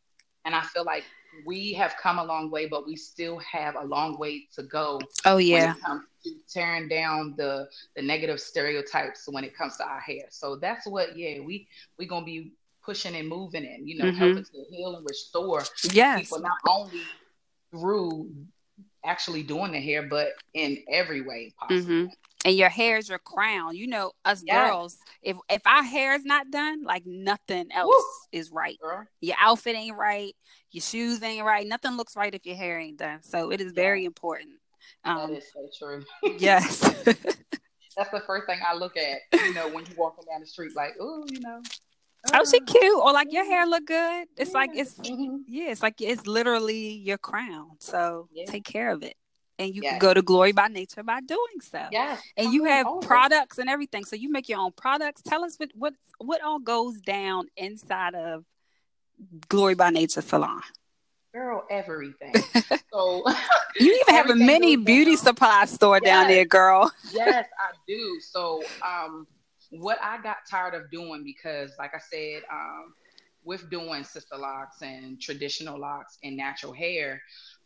And 0.46 0.56
I 0.56 0.62
feel 0.62 0.84
like 0.86 1.04
we 1.46 1.74
have 1.74 1.96
come 2.02 2.20
a 2.20 2.24
long 2.24 2.52
way, 2.52 2.68
but 2.68 2.86
we 2.86 2.96
still 2.96 3.40
have 3.40 3.76
a 3.76 3.86
long 3.86 4.18
way 4.18 4.48
to 4.56 4.64
go 4.64 5.00
Oh 5.26 5.38
yeah, 5.38 5.74
it 5.74 5.82
comes 5.86 6.04
to 6.24 6.32
tearing 6.50 6.88
down 6.90 7.36
the 7.38 7.68
the 7.96 8.02
negative 8.02 8.40
stereotypes 8.40 9.28
when 9.30 9.44
it 9.44 9.56
comes 9.56 9.78
to 9.78 9.84
our 9.86 10.00
hair. 10.00 10.26
So 10.30 10.56
that's 10.58 10.88
what, 10.88 11.18
yeah, 11.18 11.40
we 11.40 11.68
we 11.98 12.06
gonna 12.08 12.26
be 12.26 12.54
pushing 12.86 13.16
and 13.16 13.28
moving 13.28 13.66
and 13.66 13.88
you 13.88 13.98
know 13.98 14.06
Mhm. 14.06 14.18
helping 14.18 14.44
to 14.46 14.66
heal 14.70 14.96
and 14.96 15.06
restore 15.06 15.72
yes, 15.84 16.32
people 16.32 16.40
not 16.40 16.58
only 16.68 17.02
through 17.72 18.30
actually 19.06 19.44
doing 19.44 19.72
the 19.72 19.80
hair, 19.80 20.04
but 20.04 20.30
in 20.54 20.84
every 20.90 21.22
way 21.22 21.54
possible. 21.60 21.94
Mhm. 21.96 22.12
And 22.46 22.56
your 22.56 22.70
hair 22.70 22.98
is 22.98 23.10
your 23.10 23.20
crown. 23.20 23.76
You 23.76 23.88
know, 23.88 24.12
us 24.24 24.42
Yes. 24.46 24.56
girls, 24.70 24.98
if 25.22 25.36
if 25.50 25.66
our 25.68 25.84
hair 25.84 26.14
is 26.14 26.24
not 26.24 26.50
done, 26.52 26.84
like 26.84 27.06
nothing 27.06 27.70
else 27.74 27.90
Woo. 27.90 28.40
is 28.40 28.52
right. 28.52 28.80
Girl, 28.80 29.06
Your 29.20 29.36
outfit 29.40 29.76
ain't 29.76 29.98
right. 29.98 30.34
Your 30.72 30.82
shoes 30.84 31.22
ain't 31.24 31.44
right. 31.46 31.68
Nothing 31.68 31.98
looks 31.98 32.16
right 32.16 32.34
if 32.34 32.46
your 32.46 32.56
hair 32.56 32.80
ain't 32.80 32.98
done. 32.98 33.22
So 33.24 33.52
it 33.52 33.60
is 33.60 33.74
very 33.74 34.06
important. 34.06 34.60
that 35.04 35.18
Um, 35.20 35.34
is 35.34 35.52
so 35.52 35.68
true. 35.78 36.04
yes. 36.38 36.80
That's 37.98 38.12
the 38.12 38.22
first 38.28 38.46
thing 38.46 38.60
I 38.66 38.76
look 38.76 38.96
at, 38.98 39.20
you 39.34 39.54
know, 39.54 39.68
when 39.70 39.86
you're 39.86 39.98
walking 39.98 40.26
down 40.30 40.42
the 40.42 40.46
street, 40.46 40.76
like, 40.76 40.96
oh, 41.00 41.24
you 41.32 41.40
know. 41.40 41.62
oh, 42.34 42.44
she 42.46 42.58
uh, 42.58 42.66
cute. 42.66 43.00
Or 43.00 43.14
like 43.14 43.32
your 43.32 43.46
hair 43.46 43.66
look 43.66 43.86
good. 43.86 44.28
It's 44.38 44.54
like 44.54 44.72
yeah. 44.74 44.82
it's 44.82 44.94
Mhm. 45.00 45.44
yeah, 45.48 45.72
it's 45.72 45.82
like 45.82 46.02
it's 46.02 46.28
literally 46.28 46.90
your 46.90 47.18
crown. 47.18 47.78
So 47.80 48.28
Yeah. 48.34 48.46
take 48.48 48.66
care 48.66 48.90
of 48.92 49.02
it. 49.02 49.16
And 49.58 49.74
you 49.74 49.82
can 49.82 50.00
go 50.00 50.14
to 50.14 50.22
glory 50.22 50.52
by 50.52 50.68
nature 50.68 51.02
by 51.02 51.22
doing 51.22 51.62
so. 51.62 51.86
Yes. 51.92 52.22
And 52.36 52.52
you 52.52 52.66
have 52.66 52.88
products 53.02 53.58
and 53.58 53.70
everything. 53.70 54.04
So 54.04 54.16
you 54.16 54.30
make 54.30 54.50
your 54.50 54.60
own 54.60 54.74
products. 54.74 55.22
Tell 55.22 55.46
us 55.46 55.56
what 55.58 55.72
what 55.76 55.94
what 56.20 56.42
all 56.44 56.60
goes 56.60 57.00
down 57.00 57.48
inside 57.56 58.16
of 58.16 58.44
Glory 59.48 59.76
by 59.76 59.92
Nature 59.92 60.22
Salon. 60.22 60.62
Girl, 61.34 61.66
everything. 61.70 62.34
so 62.94 63.24
You 63.80 63.94
even 63.94 64.16
have 64.16 64.30
a 64.30 64.36
mini 64.36 64.78
beauty 64.78 65.16
down. 65.16 65.24
supply 65.24 65.66
store 65.66 66.00
down 66.00 66.28
there, 66.28 66.46
girl. 66.46 66.92
yes, 67.12 67.46
I 67.60 67.72
do. 67.88 68.20
So, 68.22 68.64
um, 68.86 69.28
what 69.70 69.98
I 70.02 70.22
got 70.22 70.38
tired 70.50 70.76
of 70.76 70.90
doing 70.92 71.24
because, 71.26 71.72
like 71.78 71.94
I 71.94 72.00
said, 72.00 72.44
um, 72.52 72.94
with 73.44 73.70
doing 73.70 74.04
sister 74.04 74.38
locks 74.38 74.82
and 74.82 75.20
traditional 75.20 75.78
locks 75.78 76.18
and 76.24 76.38
natural 76.38 76.72
hair, 76.72 77.22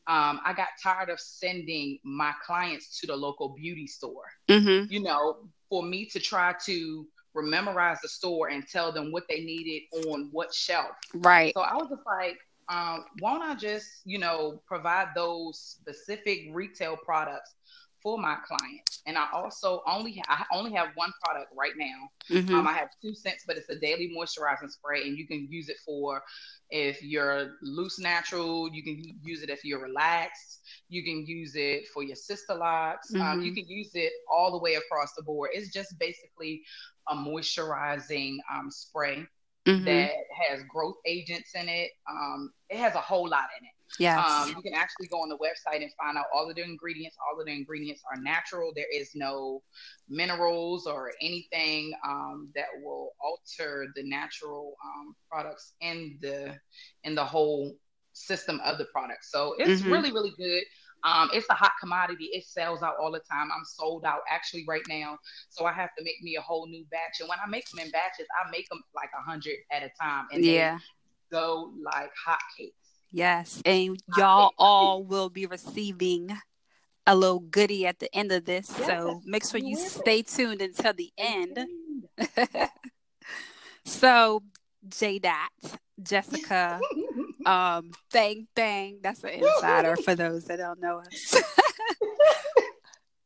um, 0.10 0.42
I 0.44 0.54
got 0.54 0.70
tired 0.82 1.10
of 1.10 1.20
sending 1.20 2.00
my 2.04 2.34
clients 2.44 3.00
to 3.00 3.08
the 3.08 3.16
local 3.16 3.50
beauty 3.50 3.86
store. 3.86 4.26
Mm-hmm. 4.50 4.92
You 4.92 5.04
know, 5.04 5.38
for 5.70 5.84
me 5.84 6.06
to 6.06 6.20
try 6.20 6.56
to 6.66 7.08
memorize 7.36 8.00
the 8.02 8.10
store 8.10 8.50
and 8.50 8.68
tell 8.68 8.92
them 8.92 9.12
what 9.12 9.24
they 9.30 9.42
needed 9.42 9.84
on 10.08 10.30
what 10.32 10.54
shelf. 10.54 10.98
Right. 11.14 11.54
So 11.54 11.62
I 11.62 11.76
was 11.76 11.88
just 11.90 12.06
like, 12.06 12.40
um, 12.70 13.06
why 13.20 13.34
don't 13.34 13.44
I 13.44 13.56
just, 13.56 13.88
you 14.04 14.18
know, 14.18 14.62
provide 14.68 15.10
those 15.16 15.60
specific 15.60 16.50
retail 16.52 16.98
products 16.98 17.54
for 18.02 18.18
my 18.18 18.38
clients? 18.48 19.02
And 19.06 19.18
I 19.18 19.28
also 19.34 19.82
only 19.88 20.22
I 20.28 20.44
only 20.54 20.72
have 20.74 20.90
one 20.96 21.12
product 21.24 21.52
right 21.58 21.74
now. 21.78 22.10
Mm-hmm. 22.30 22.54
Um, 22.54 22.68
I 22.68 22.74
have 22.74 22.90
two 23.02 23.14
scents, 23.14 23.44
but 23.46 23.58
it's 23.58 23.70
a 23.70 23.80
daily 23.80 24.14
moisturizing 24.16 24.70
spray, 24.70 25.08
and 25.08 25.18
you 25.18 25.28
can 25.28 25.48
use 25.50 25.70
it 25.70 25.78
for 25.86 26.22
if 26.70 27.02
you're 27.02 27.58
loose 27.62 28.00
natural. 28.00 28.70
You 28.74 28.84
can 28.84 29.02
use 29.24 29.42
it 29.44 29.50
if 29.50 29.64
you're 29.64 29.82
relaxed. 29.82 30.62
You 30.90 31.04
can 31.04 31.26
use 31.26 31.56
it 31.56 31.88
for 31.94 32.04
your 32.04 32.16
sister 32.16 32.56
locks. 32.56 33.14
Um, 33.14 33.22
Mhm. 33.22 33.46
you 33.46 33.54
can 33.54 33.68
use 33.68 33.92
it 33.96 34.12
all 34.32 34.52
the 34.52 34.60
way 34.60 34.76
across 34.76 35.14
the 35.14 35.24
board. 35.24 35.52
It's 35.54 35.72
just 35.72 35.98
basically 36.00 36.64
a 37.08 37.16
moisturizing 37.16 38.38
um, 38.52 38.70
spray 38.70 39.26
Mhm. 39.66 39.86
that 39.86 40.14
has 40.48 40.64
growth 40.64 40.98
agents 41.06 41.56
in 41.56 41.68
it. 41.68 41.92
Um, 42.10 42.54
it 42.70 42.78
has 42.78 42.96
a 42.96 43.02
whole 43.02 43.28
lot 43.28 43.50
in 43.60 43.66
it. 43.66 43.72
Yes. 43.98 44.18
Um, 44.20 44.50
you 44.56 44.62
can 44.62 44.74
actually 44.74 45.08
go 45.08 45.18
on 45.22 45.30
the 45.30 45.38
website 45.38 45.82
and 45.82 45.92
find 45.94 46.18
out 46.18 46.26
all 46.34 46.50
of 46.50 46.56
the 46.56 46.64
ingredients. 46.64 47.18
All 47.28 47.40
of 47.40 47.46
the 47.46 47.52
ingredients 47.54 48.04
are 48.14 48.22
natural. 48.22 48.72
There 48.76 48.92
is 48.94 49.16
no 49.16 49.64
minerals 50.08 50.86
or 50.86 51.12
anything 51.22 51.94
um, 52.06 52.50
that 52.56 52.68
will 52.82 53.12
alter 53.22 53.88
the 53.96 54.04
natural 54.04 54.76
um, 54.84 55.16
products 55.30 55.74
in 55.82 56.18
the 56.22 56.60
in 57.04 57.16
the 57.16 57.26
whole 57.26 57.76
system 58.14 58.60
of 58.64 58.78
the 58.78 58.86
product. 58.86 59.26
So 59.26 59.56
it's 59.58 59.82
Mhm. 59.82 59.92
really 59.92 60.12
really 60.12 60.34
good. 60.38 60.64
Um, 61.04 61.30
it's 61.32 61.48
a 61.50 61.54
hot 61.54 61.72
commodity. 61.80 62.26
It 62.26 62.46
sells 62.46 62.84
out 62.84 62.96
all 63.00 63.10
the 63.12 63.22
time. 63.22 63.50
I'm 63.56 63.64
sold 63.64 64.04
out 64.04 64.20
actually 64.30 64.66
right 64.68 64.86
now. 64.90 65.18
So 65.50 65.66
I 65.66 65.72
have 65.72 65.96
to 65.98 66.04
make 66.04 66.22
me 66.22 66.36
a 66.36 66.42
whole 66.42 66.68
new 66.68 66.84
batch. 66.92 67.22
And 67.22 67.30
when 67.30 67.40
I 67.40 67.48
make 67.48 67.70
them 67.70 67.80
in 67.80 67.90
batches, 67.92 68.28
I 68.44 68.50
make 68.52 68.68
them 68.68 68.82
like 68.94 69.10
a 69.18 69.22
hundred 69.22 69.56
at 69.72 69.82
a 69.82 69.90
time, 70.00 70.28
and 70.34 70.44
yeah. 70.44 70.78
they 70.78 71.38
go 71.38 71.74
like 71.82 72.12
hotcakes. 72.28 72.74
Yes. 73.12 73.62
And 73.66 74.02
y'all 74.18 74.52
all 74.58 75.04
will 75.04 75.30
be 75.30 75.46
receiving 75.46 76.38
a 77.08 77.16
little 77.16 77.40
goodie 77.40 77.88
at 77.88 78.00
the 78.00 78.14
end 78.16 78.32
of 78.32 78.46
this. 78.46 78.68
So 78.68 79.22
make 79.26 79.44
sure 79.46 79.60
you 79.60 79.70
you 79.70 79.78
stay 79.78 80.22
tuned 80.22 80.62
until 80.62 80.94
the 80.94 81.12
end. 81.18 81.68
so 83.86 84.44
J 84.88 85.20
Dot, 85.20 85.52
Jessica, 86.02 86.80
um, 87.46 87.92
Bang 88.14 88.48
Bang, 88.56 89.00
that's 89.02 89.24
an 89.24 89.32
insider 89.32 89.96
for 89.96 90.16
those 90.16 90.46
that 90.46 90.58
don't 90.58 90.80
know 90.80 91.02
us. 91.02 91.44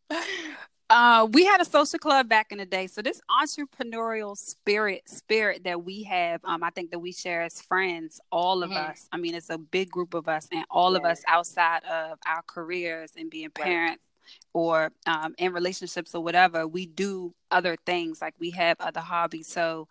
Uh, 0.94 1.28
we 1.32 1.44
had 1.44 1.60
a 1.60 1.66
social 1.66 1.98
club 1.98 2.30
back 2.30 2.52
in 2.52 2.60
the 2.60 2.68
day, 2.68 2.86
so 2.86 3.02
this 3.02 3.20
entrepreneurial 3.42 4.38
spirit, 4.38 5.02
spirit 5.10 5.64
that 5.64 5.84
we 5.84 6.04
have, 6.04 6.40
um, 6.46 6.64
I 6.64 6.70
think 6.70 6.92
that 6.92 7.00
we 7.00 7.12
share 7.12 7.42
as 7.42 7.60
friends, 7.60 8.22
all 8.32 8.62
of 8.62 8.70
Mhm. 8.70 8.92
us. 8.92 9.08
I 9.12 9.18
mean, 9.18 9.34
it's 9.34 9.50
a 9.50 9.58
big 9.58 9.90
group 9.90 10.14
of 10.14 10.28
us, 10.28 10.48
and 10.52 10.64
all 10.70 10.96
of 10.96 11.04
us 11.04 11.24
outside 11.28 11.84
of 11.86 12.20
our 12.28 12.44
careers 12.44 13.12
and 13.18 13.32
being 13.32 13.50
Right. 13.58 13.66
parents 13.66 14.04
or 14.54 14.92
um, 15.08 15.34
in 15.40 15.52
relationships 15.52 16.14
or 16.14 16.24
whatever, 16.24 16.68
we 16.68 16.86
do 16.86 17.34
other 17.50 17.76
things. 17.88 18.22
Like 18.22 18.36
we 18.40 18.52
have 18.52 18.80
other 18.80 19.02
hobbies. 19.02 19.48
So, 19.48 19.88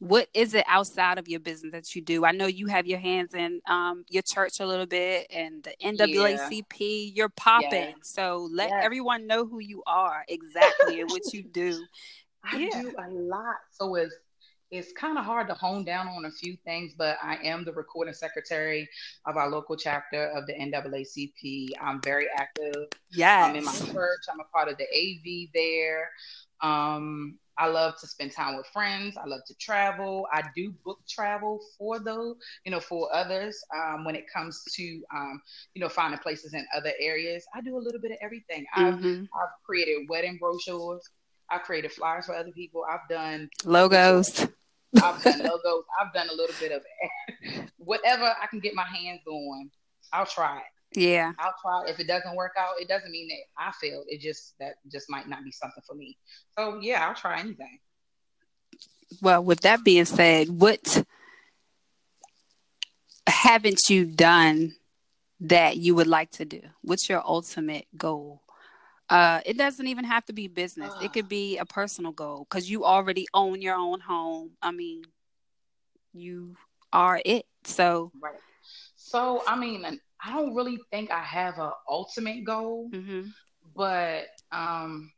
what 0.00 0.28
is 0.32 0.54
it 0.54 0.64
outside 0.66 1.18
of 1.18 1.28
your 1.28 1.40
business 1.40 1.72
that 1.72 1.94
you 1.94 2.00
do? 2.00 2.24
I 2.24 2.32
know 2.32 2.46
you 2.46 2.66
have 2.68 2.86
your 2.86 2.98
hands 2.98 3.34
in 3.34 3.60
um, 3.66 4.04
your 4.08 4.22
church 4.22 4.58
a 4.58 4.66
little 4.66 4.86
bit 4.86 5.26
and 5.30 5.62
the 5.62 5.74
NAACP. 5.84 7.12
You're 7.14 7.28
popping. 7.28 7.94
So 8.02 8.48
let 8.50 8.70
Yes. 8.70 8.80
everyone 8.82 9.26
know 9.26 9.44
who 9.46 9.60
you 9.60 9.82
are 9.86 10.24
exactly 10.26 11.00
and 11.00 11.10
what 11.10 11.32
you 11.34 11.42
do. 11.42 11.84
I 12.44 12.58
Yeah. 12.58 12.80
do 12.80 12.92
a 12.98 13.08
lot. 13.10 13.56
So 13.70 13.94
it's 13.94 14.14
it's 14.70 14.92
kind 14.92 15.18
of 15.18 15.24
hard 15.24 15.48
to 15.48 15.54
hone 15.54 15.84
down 15.84 16.06
on 16.06 16.24
a 16.26 16.30
few 16.30 16.56
things, 16.64 16.92
but 16.96 17.18
I 17.20 17.36
am 17.42 17.64
the 17.64 17.72
recording 17.72 18.14
secretary 18.14 18.88
of 19.26 19.36
our 19.36 19.50
local 19.50 19.76
chapter 19.76 20.26
of 20.28 20.46
the 20.46 20.52
NAACP. 20.54 21.70
I'm 21.80 22.00
very 22.02 22.28
active. 22.38 22.86
I'm 23.48 23.56
in 23.56 23.64
my 23.64 23.72
church. 23.92 24.20
I'm 24.32 24.38
a 24.38 24.44
part 24.44 24.68
of 24.68 24.78
the 24.78 24.84
AV 24.84 25.48
there. 25.52 26.08
Um, 26.62 27.36
I 27.60 27.66
love 27.66 27.98
to 28.00 28.06
spend 28.06 28.32
time 28.32 28.56
with 28.56 28.66
friends. 28.68 29.18
I 29.18 29.26
love 29.26 29.42
to 29.46 29.54
travel. 29.54 30.26
I 30.32 30.42
do 30.56 30.72
book 30.82 30.98
travel 31.06 31.60
for 31.76 31.98
those, 31.98 32.36
you 32.64 32.70
know, 32.70 32.80
for 32.80 33.14
others. 33.14 33.62
Um, 33.76 34.04
when 34.06 34.16
it 34.16 34.24
comes 34.32 34.64
to, 34.76 35.02
um, 35.14 35.42
you 35.74 35.82
know, 35.82 35.90
finding 35.90 36.18
places 36.20 36.54
in 36.54 36.66
other 36.74 36.92
areas, 36.98 37.44
I 37.54 37.60
do 37.60 37.76
a 37.76 37.78
little 37.78 38.00
bit 38.00 38.12
of 38.12 38.16
everything. 38.22 38.64
I've 38.74 38.94
Mhm. 38.94 39.28
I've 39.34 39.62
created 39.62 40.08
wedding 40.08 40.38
brochures. 40.38 41.06
I've 41.50 41.62
created 41.62 41.92
flyers 41.92 42.26
for 42.26 42.34
other 42.34 42.52
people. 42.52 42.82
I've 42.88 43.06
done 43.10 43.50
Logos. 43.64 44.46
I've 45.02 45.22
done 45.22 45.40
logos. 45.40 45.84
I've 46.00 46.12
done 46.14 46.28
a 46.30 46.32
little 46.32 46.56
bit 46.58 46.72
of 46.72 46.82
whatever 47.76 48.34
I 48.40 48.46
can 48.46 48.60
get 48.60 48.74
my 48.74 48.84
hands 48.84 49.26
on. 49.26 49.70
I'll 50.12 50.26
try 50.26 50.58
it. 50.58 50.64
Yeah. 50.92 51.32
I'll 51.38 51.54
try. 51.62 51.90
If 51.90 52.00
it 52.00 52.06
doesn't 52.06 52.34
work 52.34 52.52
out, 52.58 52.80
it 52.80 52.88
doesn't 52.88 53.10
mean 53.10 53.28
that 53.28 53.62
I 53.62 53.72
failed. 53.80 54.06
It 54.08 54.20
just 54.20 54.54
that 54.58 54.74
just 54.90 55.08
might 55.08 55.28
not 55.28 55.44
be 55.44 55.52
something 55.52 55.82
for 55.86 55.94
me. 55.94 56.16
So 56.58 56.80
yeah, 56.80 57.06
I'll 57.06 57.14
try 57.14 57.38
anything. 57.38 57.78
Well, 59.22 59.42
with 59.42 59.60
that 59.60 59.84
being 59.84 60.04
said, 60.04 60.48
what 60.48 61.04
haven't 63.26 63.80
you 63.88 64.04
done 64.04 64.74
that 65.40 65.76
you 65.76 65.94
would 65.94 66.06
like 66.06 66.30
to 66.32 66.44
do? 66.44 66.60
What's 66.82 67.08
your 67.08 67.22
ultimate 67.24 67.86
goal? 67.96 68.42
Uh, 69.08 69.40
it 69.44 69.58
doesn't 69.58 69.88
even 69.88 70.04
have 70.04 70.24
to 70.26 70.32
be 70.32 70.46
business. 70.46 70.94
It 71.02 71.12
could 71.12 71.28
be 71.28 71.58
a 71.58 71.64
personal 71.64 72.12
goal 72.12 72.46
because 72.48 72.70
you 72.70 72.84
already 72.84 73.26
own 73.34 73.60
your 73.60 73.74
own 73.74 73.98
home. 73.98 74.52
I 74.62 74.70
mean, 74.70 75.02
you 76.12 76.54
are 76.92 77.20
it. 77.24 77.46
So, 77.64 78.12
Right. 78.20 78.34
So 79.10 79.42
I 79.48 79.56
mean, 79.58 79.84
I 80.24 80.32
don't 80.32 80.54
really 80.54 80.78
think 80.92 81.10
I 81.10 81.22
have 81.22 81.58
a 81.58 81.72
ultimate 81.88 82.44
goal. 82.44 82.90
mhm. 82.92 83.32
but 83.76 84.26
um 84.52 85.12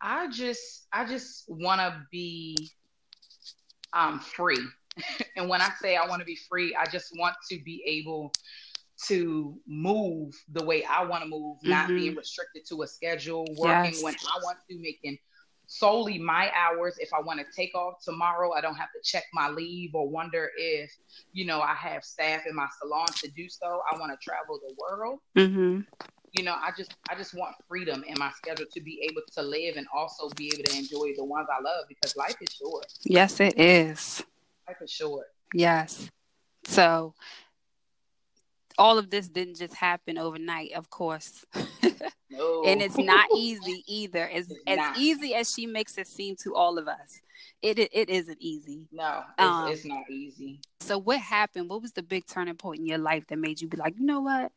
i 0.00 0.26
just 0.28 0.86
i 0.92 1.04
just 1.04 1.44
want 1.48 1.80
to 1.80 1.90
be 2.10 2.56
um 3.92 4.18
free 4.18 4.64
and 5.36 5.48
when 5.48 5.60
i 5.60 5.70
say 5.80 5.96
i 5.96 6.06
want 6.06 6.20
to 6.20 6.26
be 6.26 6.38
free 6.48 6.74
i 6.74 6.84
just 6.86 7.12
want 7.18 7.34
to 7.48 7.58
be 7.64 7.82
able 7.86 8.32
to 9.06 9.56
move 9.66 10.34
the 10.52 10.64
way 10.64 10.84
i 10.84 11.04
want 11.04 11.22
to 11.22 11.28
move 11.28 11.58
not 11.62 11.86
Mhm. 11.86 11.96
being 11.96 12.14
restricted 12.16 12.64
to 12.66 12.82
a 12.82 12.86
schedule 12.86 13.44
working 13.56 13.92
Yes. 13.94 14.02
when 14.02 14.14
i 14.14 14.38
want 14.42 14.58
to 14.68 14.78
making 14.78 15.18
solely 15.72 16.18
my 16.18 16.50
hours. 16.54 16.96
If 16.98 17.12
I 17.14 17.20
want 17.20 17.40
to 17.40 17.46
take 17.54 17.74
off 17.74 17.94
tomorrow, 18.04 18.52
I 18.52 18.60
don't 18.60 18.74
have 18.74 18.92
to 18.92 19.00
check 19.02 19.24
my 19.32 19.48
leave 19.48 19.94
or 19.94 20.08
wonder 20.08 20.50
if, 20.58 20.90
you 21.32 21.46
know, 21.46 21.60
I 21.60 21.74
have 21.74 22.04
staff 22.04 22.42
in 22.48 22.54
my 22.54 22.66
salon 22.80 23.06
to 23.06 23.30
do 23.30 23.48
so. 23.48 23.80
I 23.90 23.98
want 23.98 24.12
to 24.12 24.18
travel 24.22 24.60
the 24.66 24.74
world. 24.78 25.20
Mm-hmm. 25.36 25.80
You 26.32 26.44
know, 26.44 26.54
I 26.54 26.70
just 26.76 26.94
I 27.10 27.14
just 27.14 27.34
want 27.34 27.54
freedom 27.68 28.04
in 28.06 28.14
my 28.18 28.30
schedule 28.36 28.66
to 28.72 28.80
be 28.80 29.06
able 29.10 29.22
to 29.34 29.42
live 29.42 29.76
and 29.76 29.86
also 29.94 30.28
be 30.36 30.50
able 30.54 30.64
to 30.64 30.76
enjoy 30.76 31.12
the 31.16 31.24
ones 31.24 31.48
I 31.50 31.62
love 31.62 31.84
because 31.88 32.16
life 32.16 32.36
is 32.40 32.54
short. 32.54 32.86
Yes, 33.04 33.38
it 33.40 33.58
is. 33.58 34.22
Life 34.66 34.78
is 34.82 34.90
short. 34.90 35.26
Yes. 35.52 36.08
So 36.64 37.14
all 38.78 38.98
of 38.98 39.10
this 39.10 39.28
didn't 39.28 39.56
just 39.56 39.74
happen 39.74 40.18
overnight, 40.18 40.72
of 40.72 40.90
course. 40.90 41.44
No. 42.34 42.64
and 42.64 42.80
it's 42.80 42.96
not 42.96 43.28
easy 43.36 43.84
either. 43.86 44.26
As 44.26 44.48
It's 44.50 44.60
as 44.66 44.76
not. 44.78 44.96
easy 44.96 45.34
as 45.34 45.52
she 45.52 45.66
makes 45.66 45.98
it 45.98 46.06
seem 46.08 46.34
to 46.36 46.54
all 46.54 46.78
of 46.78 46.88
us, 46.88 47.20
it 47.60 47.78
it, 47.78 47.90
it 47.92 48.08
isn't 48.08 48.38
easy. 48.40 48.86
no, 48.90 49.22
it's, 49.38 49.46
Um, 49.46 49.68
it's 49.70 49.84
not 49.84 50.08
easy. 50.10 50.60
So 50.80 50.96
what 50.96 51.18
happened? 51.20 51.68
What 51.68 51.82
was 51.82 51.92
the 51.92 52.02
big 52.02 52.24
turning 52.26 52.54
point 52.56 52.80
in 52.80 52.86
your 52.86 52.96
life 52.96 53.26
that 53.26 53.36
made 53.36 53.60
you 53.60 53.68
be 53.68 53.76
like, 53.76 53.98
you 53.98 54.06
know 54.06 54.20
what? 54.22 54.50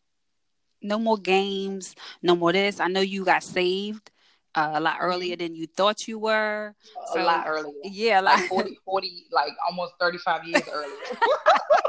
No 0.82 0.98
more 0.98 1.18
games, 1.18 1.96
no 2.22 2.34
more 2.38 2.54
this. 2.54 2.80
I 2.80 2.88
know 2.88 3.02
you 3.02 3.26
got 3.26 3.44
saved 3.44 4.10
uh, 4.56 4.72
a 4.76 4.80
lot 4.80 5.00
earlier 5.02 5.36
than 5.36 5.54
you 5.54 5.68
thought 5.68 6.08
you 6.08 6.18
were. 6.18 6.74
A 7.14 7.20
lot 7.24 7.44
earlier. 7.46 7.74
Yeah, 7.84 8.22
Like 8.22 8.40
like 8.40 8.50
40, 8.50 8.80
40, 8.86 9.26
like 9.34 9.52
almost 9.68 9.96
35 10.00 10.46
years 10.48 10.64
earlier. 10.72 10.96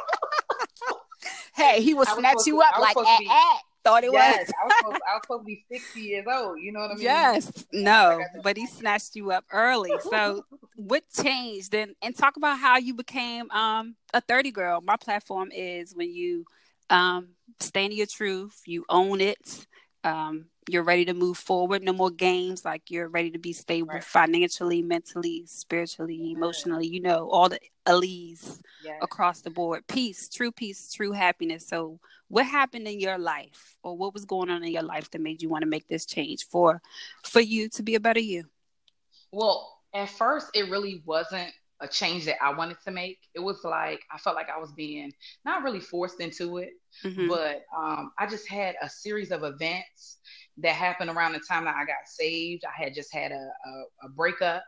hey, 1.57 1.83
he 1.83 1.95
will 1.95 2.07
snatch 2.07 2.47
you 2.47 2.55
to- 2.57 2.63
up 2.63 2.79
like 2.79 2.97
at, 2.97 3.19
be- 3.19 3.29
at. 3.29 3.61
Thought 3.85 4.03
it 4.03 4.13
yes, 4.13 4.49
was. 4.49 4.53
I 4.61 4.65
was, 4.65 4.75
supposed, 4.79 5.03
I 5.09 5.15
was 5.15 5.23
supposed 5.23 5.41
to 5.43 5.47
be 5.47 5.65
60 5.71 6.01
years 6.01 6.27
old. 6.29 6.59
You 6.61 6.73
know 6.73 6.81
what 6.81 6.91
I 6.91 6.95
mean? 6.95 7.05
Yes, 7.05 7.65
no, 7.73 8.21
but 8.43 8.57
he 8.57 8.67
snatched 8.67 9.15
you 9.15 9.31
up 9.31 9.45
early. 9.53 9.93
So 10.11 10.45
what 10.75 11.05
changed? 11.23 11.73
And 11.73 11.95
and 12.03 12.17
talk 12.17 12.37
about 12.37 12.59
how 12.59 12.79
you 12.79 12.95
became 12.95 13.49
um 13.53 13.95
a 14.13 14.21
30 14.21 14.51
girl. 14.51 14.81
My 14.81 14.97
platform 14.97 15.51
is 15.53 15.95
when 15.95 16.13
you 16.13 16.47
um 16.91 17.29
stand 17.61 17.93
in 17.93 17.99
your 17.99 18.09
truth, 18.09 18.61
you 18.67 18.85
own 18.89 19.21
it, 19.21 19.67
um, 20.03 20.47
you're 20.69 20.83
ready 20.83 21.05
to 21.07 21.15
move 21.15 21.39
forward, 21.39 21.83
no 21.83 21.93
more 21.93 22.11
games, 22.11 22.65
like 22.65 22.91
you're 22.91 23.09
ready 23.09 23.31
to 23.31 23.39
be 23.39 23.53
stable 23.53 23.89
Right. 23.89 24.05
financially, 24.05 24.83
mentally, 24.83 25.45
spiritually, 25.47 26.33
emotionally, 26.33 26.87
you 26.87 27.01
know, 27.01 27.29
all 27.31 27.49
the 27.49 27.61
alleys 27.87 28.63
Yes. 28.81 28.97
across 29.03 29.41
the 29.43 29.51
board. 29.51 29.87
Peace, 29.87 30.29
true 30.29 30.51
peace, 30.53 30.93
true 30.93 31.13
happiness. 31.13 31.67
So 31.67 32.01
what 32.29 32.47
happened 32.47 32.87
in 32.89 33.01
your 33.01 33.19
life 33.19 33.77
or 33.83 33.97
what 33.97 34.13
was 34.15 34.25
going 34.25 34.51
on 34.51 34.65
in 34.65 34.73
your 34.73 34.83
life 34.83 35.11
that 35.11 35.21
made 35.21 35.43
you 35.43 35.49
want 35.49 35.63
to 35.63 35.69
make 35.69 35.89
this 35.89 36.07
change 36.07 36.47
for 36.47 36.83
for 37.25 37.41
you 37.41 37.69
to 37.71 37.83
be 37.83 37.95
a 37.95 38.01
better 38.01 38.21
you? 38.21 38.45
Well, 39.33 39.73
at 39.95 40.09
first, 40.11 40.49
it 40.55 40.71
really 40.71 41.03
wasn't 41.05 41.53
a 41.81 41.89
change 41.89 42.25
that 42.25 42.43
I 42.43 42.53
wanted 42.55 42.79
to 42.85 42.91
make. 42.91 43.19
It 43.35 43.41
was 43.41 43.63
like 43.65 44.01
I 44.13 44.19
felt 44.19 44.37
like 44.37 44.49
I 44.51 44.59
was 44.59 44.73
being 44.73 45.13
not 45.45 45.63
really 45.63 45.81
forced 45.81 46.21
into 46.21 46.59
it, 46.59 46.71
Mhm. 47.05 47.29
but 47.29 47.63
um, 47.77 48.13
I 48.19 48.27
just 48.27 48.49
had 48.49 48.77
a 48.81 48.89
series 48.89 49.31
of 49.31 49.43
events 49.45 50.19
that 50.59 50.75
happened 50.75 51.11
around 51.11 51.33
the 51.33 51.41
time 51.41 51.65
that 51.65 51.77
I 51.77 51.85
got 51.85 52.07
saved. 52.07 52.65
I 52.65 52.83
had 52.83 52.95
just 52.95 53.13
had 53.13 53.33
a, 53.33 53.35
a, 53.35 54.07
a 54.07 54.09
breakup. 54.11 54.65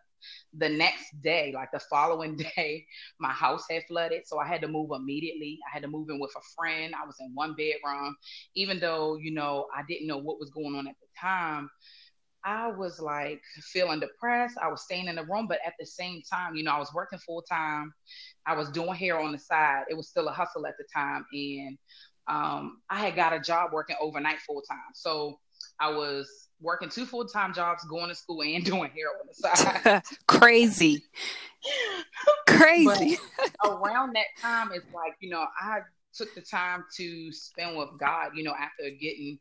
The 0.55 0.69
next 0.69 1.23
day, 1.23 1.53
like 1.55 1.71
the 1.73 1.79
following 1.79 2.37
day, 2.57 2.87
my 3.21 3.31
house 3.31 3.65
had 3.71 3.85
flooded. 3.89 4.27
So 4.27 4.39
I 4.39 4.47
had 4.47 4.61
to 4.63 4.69
move 4.69 4.91
immediately. 4.95 5.59
I 5.69 5.73
had 5.73 5.83
to 5.83 5.89
move 5.89 6.09
in 6.11 6.19
with 6.21 6.33
a 6.37 6.41
friend. 6.57 6.95
I 7.01 7.07
was 7.07 7.17
in 7.21 7.31
one 7.35 7.55
bedroom. 7.55 8.17
Even 8.55 8.81
though, 8.81 9.17
you 9.17 9.33
know, 9.33 9.67
I 9.75 9.83
didn't 9.89 10.09
know 10.09 10.19
what 10.19 10.41
was 10.41 10.51
going 10.51 10.75
on 10.75 10.89
at 10.89 10.97
the 11.01 11.07
time, 11.21 11.71
I 12.45 12.69
was 12.69 13.01
like 13.01 13.43
feeling 13.73 14.01
depressed. 14.01 14.59
I 14.63 14.69
was 14.69 14.83
staying 14.83 15.07
in 15.09 15.17
the 15.17 15.25
room, 15.25 15.47
but 15.49 15.59
at 15.67 15.75
the 15.79 15.87
same 15.87 16.23
time, 16.31 16.57
you 16.57 16.63
know, 16.65 16.73
I 16.73 16.79
was 16.79 16.93
working 16.95 17.19
full 17.19 17.43
time. 17.43 17.93
I 18.47 18.55
was 18.57 18.71
doing 18.71 18.95
hair 18.95 19.19
on 19.21 19.33
the 19.33 19.39
side. 19.39 19.85
It 19.91 19.97
was 19.97 20.09
still 20.09 20.29
a 20.29 20.33
hustle 20.33 20.67
at 20.67 20.75
the 20.79 20.85
time. 20.95 21.27
And 21.33 21.79
um, 22.29 22.81
I 22.91 23.01
had 23.01 23.17
got 23.17 23.33
a 23.33 23.41
job 23.41 23.73
working 23.73 23.97
overnight 24.01 24.41
full 24.41 24.63
time. 24.63 24.79
So 24.95 25.39
I 25.81 25.91
was 25.91 26.29
working 26.61 26.89
two 26.89 27.07
full 27.07 27.25
time 27.27 27.53
jobs, 27.55 27.85
going 27.85 28.09
to 28.09 28.15
school 28.15 28.43
and 28.43 28.65
doing 28.65 28.91
hair 28.91 29.09
on 29.21 29.27
the 29.29 29.35
side. 29.35 30.03
Crazy. 30.27 31.05
Crazy. 32.47 33.19
around 33.65 34.15
that 34.15 34.27
time 34.41 34.71
it's 34.73 34.87
like 34.93 35.13
you 35.21 35.29
know 35.31 35.45
i 35.61 35.81
took 36.15 36.33
the 36.35 36.41
time 36.41 36.85
to 36.97 37.31
spend 37.33 37.77
with 37.77 37.89
god 37.99 38.31
you 38.35 38.43
know 38.45 38.53
after 38.53 38.91
getting 39.01 39.39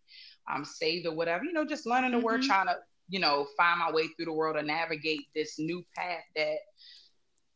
um 0.51 0.65
saved 0.65 1.05
or 1.05 1.13
whatever 1.15 1.43
you 1.43 1.53
know 1.53 1.63
just 1.65 1.85
learning 1.85 2.11
the 2.11 2.19
word 2.19 2.41
Mhm. 2.41 2.47
trying 2.47 2.65
to 2.67 2.75
you 3.09 3.19
know 3.19 3.47
find 3.55 3.79
my 3.79 3.91
way 3.91 4.07
through 4.07 4.25
the 4.25 4.33
world 4.33 4.55
and 4.57 4.67
navigate 4.67 5.21
this 5.35 5.57
new 5.59 5.83
path 5.95 6.23
that 6.35 6.57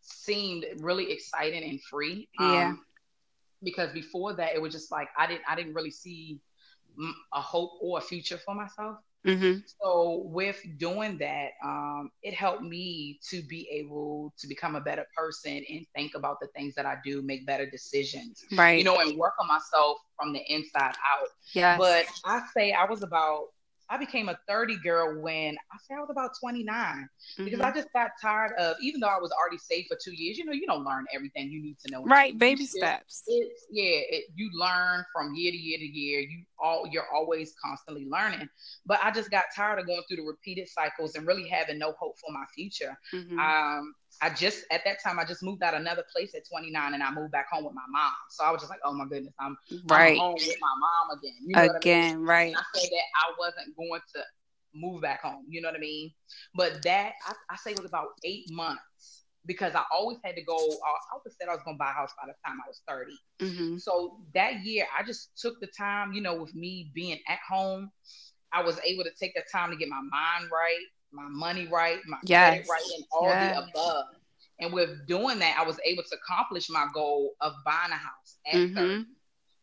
seemed 0.02 0.66
really 0.80 1.12
exciting 1.12 1.64
and 1.70 1.82
free 1.84 2.30
Yeah. 2.40 2.70
um, 2.70 2.86
because 3.64 3.92
before 3.94 4.34
that 4.36 4.54
it 4.56 4.62
was 4.62 4.74
just 4.74 4.92
like 4.92 5.10
i 5.18 5.26
didn't 5.28 5.44
i 5.48 5.56
didn't 5.56 5.74
really 5.74 5.92
see 5.92 6.40
a 7.34 7.42
hope 7.42 7.72
or 7.82 7.98
a 7.98 8.02
future 8.02 8.38
for 8.38 8.54
myself 8.56 8.98
hmm 9.26 9.58
so 9.82 10.24
with 10.26 10.60
doing 10.78 11.18
that, 11.20 11.50
um, 11.64 12.10
it 12.22 12.34
helped 12.34 12.62
me 12.62 13.20
to 13.30 13.42
be 13.44 13.68
able 13.72 14.34
to 14.40 14.48
become 14.48 14.76
a 14.76 14.82
better 14.82 15.06
person 15.16 15.64
and 15.70 15.86
think 15.96 16.14
about 16.16 16.38
the 16.42 16.48
things 16.56 16.76
that 16.76 16.86
I 16.86 16.96
do, 17.04 17.22
make 17.22 17.46
better 17.46 17.70
decisions, 17.70 18.44
Right. 18.58 18.78
you 18.78 18.84
know, 18.84 19.00
and 19.00 19.18
work 19.18 19.34
on 19.40 19.48
myself 19.48 19.98
from 20.18 20.34
the 20.34 20.42
inside 20.48 20.94
out. 20.94 21.28
Yeah. 21.54 21.78
But 21.78 22.06
I 22.26 22.42
say 22.56 22.72
I 22.74 22.86
was 22.86 23.04
about, 23.04 23.48
I 23.92 23.98
became 23.98 24.30
a 24.30 24.40
30 24.48 24.78
girl 24.78 25.22
when 25.22 25.58
I 25.72 25.78
say 25.86 25.96
I 25.96 26.00
was 26.00 26.10
about 26.10 26.32
29 26.40 27.10
because 27.38 27.60
Mhm. 27.60 27.66
I 27.66 27.72
just 27.74 27.92
got 27.92 28.12
tired 28.22 28.54
of, 28.58 28.78
even 28.82 29.02
though 29.02 29.10
I 29.10 29.20
was 29.20 29.32
already 29.34 29.58
safe 29.58 29.88
for 29.90 29.98
two 30.02 30.14
years, 30.14 30.38
you 30.38 30.46
know, 30.46 30.54
you 30.54 30.66
don't 30.66 30.86
learn 30.86 31.06
everything 31.14 31.52
you 31.52 31.62
need 31.62 31.78
to 31.86 31.92
know. 31.92 32.06
right, 32.06 32.38
baby 32.38 32.66
steps. 32.66 33.24
it's 33.28 33.66
yeah 33.70 34.00
it, 34.10 34.26
you 34.34 34.50
learn 34.54 35.04
from 35.14 35.36
year 35.36 35.52
to 35.52 35.58
year 35.58 35.78
to 35.78 35.86
year 35.86 36.20
you 36.22 36.44
all 36.58 36.88
you're 36.90 37.08
always 37.14 37.54
constantly 37.64 38.06
learning 38.10 38.50
but 38.86 39.00
i 39.04 39.12
just 39.12 39.30
got 39.30 39.46
tired 39.56 39.78
of 39.80 39.86
going 39.86 40.02
through 40.08 40.18
the 40.18 40.24
repeated 40.24 40.68
cycles 40.68 41.16
and 41.16 41.28
really 41.28 41.48
having 41.48 41.78
no 41.78 41.92
hope 42.00 42.18
for 42.18 42.32
my 42.32 42.44
future 42.56 42.98
Mhm. 43.14 43.38
um 43.40 43.94
i 44.22 44.30
just 44.30 44.64
at 44.72 44.84
that 44.86 45.02
time 45.04 45.20
i 45.20 45.26
just 45.26 45.44
moved 45.44 45.64
out 45.64 45.74
another 45.74 46.04
place 46.14 46.34
at 46.36 46.48
29 46.48 46.94
and 46.94 47.04
i 47.04 47.12
moved 47.12 47.32
back 47.32 47.50
home 47.52 47.64
with 47.64 47.74
my 47.74 47.86
mom 47.90 48.12
so 48.30 48.44
i 48.44 48.52
was 48.52 48.62
just 48.62 48.70
like 48.70 48.80
oh 48.86 48.94
my 48.94 49.06
goodness 49.06 49.34
i'm, 49.40 49.58
I'm 49.72 49.78
right. 49.88 50.18
home 50.18 50.34
with 50.34 50.58
my 50.62 50.76
mom 50.80 51.18
again 51.18 51.34
you 51.46 51.56
know 51.56 51.62
what 51.68 51.70
I 51.70 51.74
mean? 51.74 51.82
Again, 51.82 52.22
right. 52.22 52.56
I 52.56 52.64
said 52.74 52.90
that 52.90 53.06
I 53.16 53.34
wasn't 53.40 53.76
going 53.76 54.02
to 54.16 54.22
move 54.74 55.02
back 55.02 55.22
home. 55.22 55.46
You 55.50 55.62
know 55.62 55.70
what 55.70 55.76
I 55.76 55.80
mean? 55.80 56.12
But 56.56 56.82
that 56.84 57.14
I, 57.28 57.34
I 57.50 57.56
say 57.58 57.74
was 57.74 57.86
about 57.86 58.10
eight 58.24 58.46
months 58.52 59.24
because 59.46 59.76
I 59.76 59.84
always 59.92 60.18
had 60.24 60.36
to 60.36 60.44
go. 60.44 60.56
I 60.56 61.14
always 61.14 61.36
said 61.40 61.50
I 61.50 61.54
was 61.54 61.64
going 61.64 61.76
to 61.76 61.80
buy 61.80 61.90
a 61.92 61.94
house 61.94 62.12
by 62.22 62.28
the 62.28 62.36
time 62.46 62.60
I 62.64 62.68
was 62.68 62.82
thirty. 62.88 63.18
hmm 63.42 63.78
So 63.78 64.20
that 64.34 64.64
year, 64.64 64.86
I 64.98 65.04
just 65.04 65.32
took 65.40 65.60
the 65.60 65.68
time. 65.68 66.14
You 66.14 66.22
know, 66.22 66.36
with 66.36 66.54
me 66.56 66.92
being 66.94 67.20
at 67.28 67.40
home, 67.48 67.92
I 68.54 68.62
was 68.64 68.80
able 68.86 69.04
to 69.04 69.12
take 69.20 69.34
the 69.34 69.44
time 69.52 69.72
to 69.72 69.78
get 69.78 69.90
my 69.90 70.02
mind 70.02 70.52
right, 70.52 70.86
my 71.12 71.28
money 71.30 71.68
right, 71.68 72.00
my 72.08 72.18
Yes. 72.24 72.68
credit 72.68 72.68
right, 72.70 72.84
and 72.96 73.06
all 73.12 73.38
Yes. 73.40 73.40
the 73.40 73.58
above. 73.58 74.06
And 74.60 74.74
with 74.74 75.08
doing 75.08 75.40
that, 75.40 75.58
I 75.60 75.64
was 75.66 75.80
able 75.86 76.04
to 76.04 76.16
accomplish 76.16 76.70
my 76.70 76.88
goal 76.94 77.34
of 77.42 77.54
buying 77.66 77.92
a 77.92 77.96
house 77.96 78.40
at 78.48 78.58
Mhm. 78.58 78.76
30. 78.76 79.06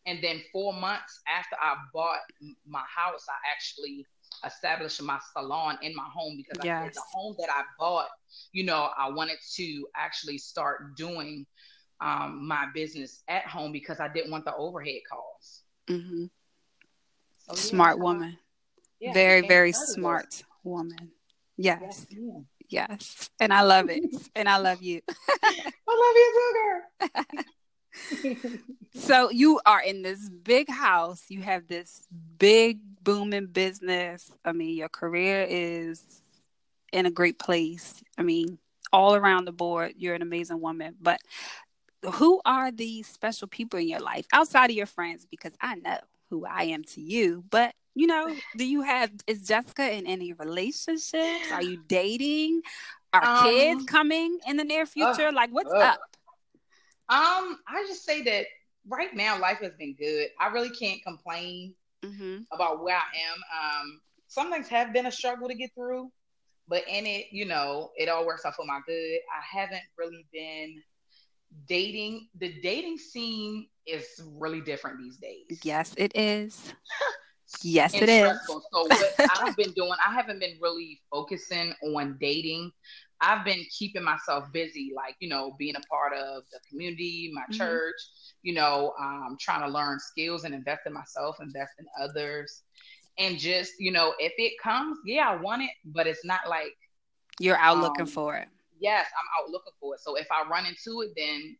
And 0.06 0.22
then 0.22 0.42
four 0.52 0.72
months 0.72 1.20
after 1.28 1.56
I 1.60 1.76
bought 1.92 2.20
my 2.66 2.82
house, 2.94 3.26
I 3.28 3.50
actually 3.50 4.06
established 4.44 5.02
my 5.02 5.18
salon 5.32 5.78
in 5.82 5.94
my 5.94 6.06
home 6.12 6.36
because 6.36 6.58
I 6.60 6.64
Yes. 6.64 6.84
said 6.84 6.92
the 6.94 7.02
home 7.12 7.36
that 7.38 7.50
I 7.50 7.62
bought, 7.78 8.08
you 8.52 8.64
know, 8.64 8.90
I 8.96 9.10
wanted 9.10 9.38
to 9.56 9.86
actually 9.96 10.38
start 10.38 10.96
doing 10.96 11.46
um, 12.00 12.46
my 12.46 12.66
business 12.74 13.22
at 13.28 13.46
home 13.46 13.72
because 13.72 14.00
I 14.00 14.08
didn't 14.08 14.30
want 14.30 14.44
the 14.44 14.54
overhead 14.56 15.00
costs. 15.10 15.64
hmm 15.88 16.26
So, 17.38 17.60
yeah, 17.60 17.86
Smart 17.86 17.98
woman. 17.98 18.38
yeah, 19.00 19.12
very, 19.14 19.42
very 19.42 19.72
smart 19.72 20.42
woman. 20.64 21.12
Yes. 21.58 22.06
Yes. 22.10 22.42
Yes. 22.70 23.30
And 23.40 23.52
I 23.52 23.62
love 23.62 23.90
it. 23.90 24.02
and 24.34 24.48
I 24.48 24.58
love 24.58 24.82
you. 24.82 25.00
I 25.42 25.70
love 25.88 26.16
you, 26.16 26.32
too, 26.34 26.54
girl. 26.54 27.24
So 28.94 29.30
you 29.30 29.60
are 29.64 29.80
in 29.80 30.02
this 30.02 30.28
big 30.28 30.68
house. 30.68 31.24
You 31.28 31.42
have 31.42 31.66
this 31.68 32.06
big 32.38 32.80
booming 33.02 33.46
business. 33.46 34.30
I 34.44 34.52
mean, 34.52 34.76
your 34.76 34.88
career 34.88 35.46
is 35.48 36.02
in 36.92 37.06
a 37.06 37.10
great 37.10 37.38
place. 37.38 37.94
I 38.16 38.22
mean, 38.22 38.58
all 38.92 39.14
around 39.14 39.44
the 39.44 39.52
board, 39.52 39.94
you're 39.96 40.14
an 40.14 40.22
amazing 40.22 40.60
woman. 40.60 40.94
But 41.00 41.20
who 42.14 42.40
are 42.44 42.70
these 42.70 43.06
special 43.06 43.48
people 43.48 43.78
in 43.78 43.88
your 43.88 44.00
life 44.00 44.26
outside 44.32 44.70
of 44.70 44.76
your 44.76 44.86
friends? 44.86 45.26
Because 45.30 45.52
I 45.60 45.76
know 45.76 45.98
who 46.30 46.44
I 46.44 46.64
am 46.64 46.84
to 46.84 47.00
you. 47.00 47.44
But 47.50 47.74
you 47.98 48.06
know, 48.06 48.36
do 48.56 48.64
you 48.64 48.82
have 48.82 49.10
is 49.26 49.46
Jessica 49.46 49.92
in 49.92 50.06
any 50.06 50.32
relationships? 50.32 51.50
Are 51.50 51.62
you 51.62 51.78
dating? 51.88 52.62
Are 53.12 53.26
Um, 53.26 53.44
kids 53.44 53.84
coming 53.84 54.38
in 54.46 54.56
the 54.56 54.64
near 54.64 54.86
future? 54.86 55.32
like 55.32 55.50
what's 55.50 55.74
ugh. 55.74 55.82
up? 55.82 56.00
Um, 57.10 57.58
I 57.66 57.84
just 57.88 58.04
say 58.04 58.22
that 58.22 58.46
right 58.86 59.14
now 59.14 59.38
life 59.40 59.58
has 59.58 59.72
been 59.78 59.94
good. 59.98 60.28
I 60.40 60.48
really 60.48 60.70
can't 60.70 61.02
complain 61.02 61.74
hmm 62.04 62.38
about 62.52 62.82
where 62.82 62.96
I 62.96 63.00
am. 63.00 63.38
Um, 63.80 64.00
some 64.28 64.50
things 64.52 64.68
have 64.68 64.92
been 64.92 65.06
a 65.06 65.12
struggle 65.12 65.48
to 65.48 65.54
get 65.54 65.70
through, 65.74 66.12
but 66.68 66.84
in 66.88 67.06
it, 67.06 67.26
you 67.32 67.46
know, 67.46 67.90
it 67.96 68.08
all 68.08 68.24
works 68.26 68.44
out 68.44 68.54
for 68.54 68.64
my 68.64 68.78
good. 68.86 69.18
I 69.36 69.58
haven't 69.58 69.82
really 69.98 70.24
been 70.32 70.82
dating. 71.66 72.28
The 72.38 72.60
dating 72.62 72.98
scene 72.98 73.66
is 73.86 74.06
really 74.38 74.60
different 74.60 74.98
these 74.98 75.16
days. 75.16 75.60
Yes, 75.64 75.94
it 75.96 76.12
is. 76.14 76.72
yes, 77.62 77.94
it 77.94 78.08
is. 78.08 78.22
stressful. 78.22 78.62
So 78.72 78.84
what 78.84 79.10
I've 79.30 79.56
been 79.56 79.72
doing, 79.72 79.92
I 80.06 80.12
haven't 80.14 80.40
been 80.40 80.58
really 80.60 81.00
focusing 81.10 81.74
on 81.94 82.16
dating. 82.20 82.70
I've 83.20 83.44
been 83.44 83.64
keeping 83.76 84.04
myself 84.04 84.44
busy, 84.52 84.92
like 84.94 85.16
you 85.20 85.28
know, 85.28 85.54
being 85.58 85.74
a 85.76 85.80
part 85.90 86.12
of 86.12 86.44
the 86.52 86.60
community, 86.68 87.30
my 87.32 87.42
Mhm. 87.50 87.56
church. 87.58 87.96
You 88.42 88.54
know, 88.54 88.94
um, 89.00 89.36
trying 89.40 89.62
to 89.62 89.68
learn 89.68 89.98
skills 89.98 90.44
and 90.44 90.54
invest 90.54 90.82
in 90.86 90.92
myself, 90.92 91.36
invest 91.40 91.72
in 91.78 91.86
others, 92.00 92.62
and 93.18 93.36
just 93.38 93.72
you 93.80 93.90
know, 93.90 94.14
if 94.18 94.32
it 94.38 94.52
comes, 94.62 94.98
yeah, 95.04 95.28
I 95.28 95.36
want 95.36 95.62
it, 95.62 95.70
but 95.84 96.06
it's 96.06 96.24
not 96.24 96.48
like 96.48 96.72
You're 97.40 97.56
out 97.56 97.78
looking 97.78 98.02
Um, 98.02 98.06
for 98.06 98.36
it. 98.36 98.48
yes, 98.78 99.06
I'm 99.18 99.44
out 99.44 99.50
looking 99.50 99.72
for 99.80 99.94
it. 99.94 100.00
So 100.00 100.14
if 100.16 100.26
I 100.30 100.48
run 100.48 100.66
into 100.66 101.02
it, 101.02 101.12
then 101.16 101.56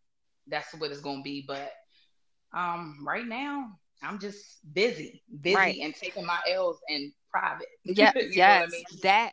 that's 0.47 0.73
what 0.75 0.91
it's 0.91 1.01
gonna 1.01 1.23
be. 1.23 1.45
But 1.47 1.73
um, 2.53 3.05
right 3.07 3.27
now, 3.27 3.79
I'm 4.03 4.19
just 4.19 4.59
busy, 4.73 5.23
busy, 5.41 5.55
Right. 5.55 5.79
and 5.83 5.95
taking 5.95 6.25
my 6.25 6.39
L's 6.49 6.79
in 6.89 7.13
private. 7.31 7.67
Yeah, 7.85 8.13
what 8.15 8.25
I 8.25 8.31
yes, 8.31 8.71
mean? 8.73 8.85
that 9.03 9.33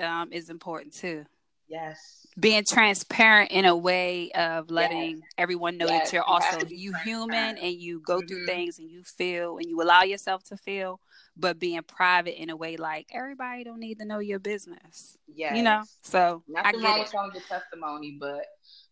um, 0.00 0.32
is 0.32 0.48
important 0.50 0.94
too. 0.94 1.24
Yes, 1.68 2.26
Being 2.38 2.64
transparent 2.64 3.50
in 3.50 3.64
a 3.64 3.74
way 3.76 4.30
of 4.32 4.70
letting 4.70 5.22
everyone 5.38 5.78
know 5.78 5.86
Yes, 5.86 6.10
that 6.10 6.12
you're 6.12 6.22
you 6.22 6.28
also 6.28 6.64
you 6.68 6.92
human 6.92 7.56
and 7.58 7.74
you 7.74 8.00
go 8.00 8.20
through 8.20 8.40
Mhm. 8.40 8.46
things 8.46 8.78
and 8.78 8.90
you 8.90 9.02
feel 9.04 9.56
and 9.58 9.68
you 9.68 9.80
allow 9.82 10.02
yourself 10.02 10.44
to 10.44 10.56
feel, 10.56 11.00
but 11.36 11.58
being 11.58 11.82
private 11.82 12.40
in 12.40 12.50
a 12.50 12.56
way 12.56 12.76
like 12.76 13.06
everybody 13.10 13.64
don't 13.64 13.80
need 13.80 13.98
to 14.00 14.04
know 14.04 14.18
your 14.18 14.38
business. 14.38 15.16
Yeah, 15.34 15.56
You 15.56 15.62
know, 15.62 15.82
so 16.02 16.42
I 16.56 16.72
nothing 16.72 16.82
wrong 16.82 16.92
get 16.92 17.00
with 17.00 17.08
it. 17.08 17.10
telling 17.10 17.30
your 17.34 17.42
testimony, 17.44 18.16
but 18.20 18.44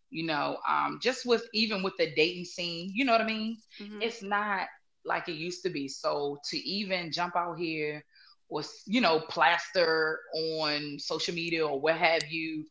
you 0.09 0.25
know, 0.25 0.57
um, 0.67 0.99
just 1.01 1.25
with 1.25 1.43
even 1.53 1.83
with 1.83 1.93
the 1.97 2.13
dating 2.15 2.45
scene, 2.45 2.91
you 2.93 3.05
know 3.05 3.11
what 3.11 3.21
I 3.21 3.25
mean? 3.25 3.57
Mhm. 3.79 4.01
It's 4.01 4.21
not 4.21 4.67
like 5.05 5.29
it 5.29 5.33
used 5.33 5.63
to 5.63 5.69
be. 5.69 5.87
So 5.87 6.39
to 6.49 6.57
even 6.57 7.11
jump 7.11 7.35
out 7.35 7.57
here 7.57 8.03
or 8.49 8.63
you 8.85 9.01
know 9.01 9.19
plaster 9.19 10.19
on 10.33 10.97
social 10.99 11.33
media 11.33 11.65
or 11.65 11.79
what 11.79 11.95
have 11.95 12.27
you, 12.29 12.65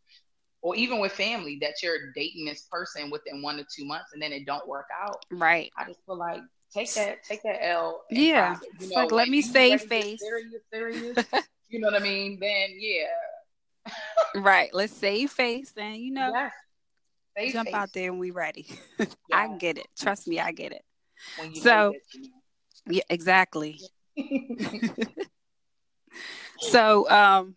or 0.62 0.76
even 0.76 0.98
with 0.98 1.12
family 1.12 1.58
that 1.60 1.74
you're 1.82 2.12
dating 2.14 2.46
this 2.46 2.66
person 2.70 3.10
within 3.10 3.42
one 3.42 3.56
to 3.56 3.64
two 3.74 3.84
months 3.84 4.10
and 4.12 4.22
then 4.22 4.32
it 4.32 4.46
don't 4.46 4.66
work 4.68 4.86
out. 5.02 5.24
Right. 5.30 5.70
I 5.76 5.86
just 5.86 6.00
feel 6.06 6.16
like 6.16 6.40
take 6.72 6.92
that 6.94 7.24
take 7.24 7.42
that 7.42 7.64
L. 7.64 8.04
Yeah. 8.10 8.54
private. 8.54 8.68
It's 8.80 8.92
like, 8.92 9.12
let 9.12 9.28
me 9.28 9.38
you 9.38 9.42
save 9.42 9.70
ready 9.72 9.82
to 9.82 9.88
get 9.88 10.02
face. 10.04 10.20
Serious, 10.20 10.62
serious. 10.72 11.26
you 11.68 11.80
know 11.80 11.88
what 11.88 12.00
I 12.00 12.04
mean? 12.04 12.38
Then 12.40 12.70
yeah, 12.78 13.06
Right. 14.34 14.72
Let's 14.72 14.92
save 14.92 15.30
face 15.30 15.72
and 15.76 15.96
you 15.96 16.12
know 16.12 16.30
yes. 16.32 16.52
Save 17.36 17.52
jump 17.52 17.66
face 17.66 17.74
out 17.74 17.92
there 17.92 18.10
and 18.10 18.20
we 18.20 18.30
ready. 18.30 18.66
I 19.32 19.56
get 19.58 19.78
it. 19.78 19.88
Trust 19.98 20.28
me, 20.28 20.40
I 20.40 20.52
get 20.52 20.72
it. 20.72 20.84
So- 21.54 21.92
know 21.92 21.92
that 21.92 22.00
you 22.14 22.30
Yeah, 22.88 23.02
exactly. 23.10 23.80
So, 26.60 27.08
um, 27.10 27.56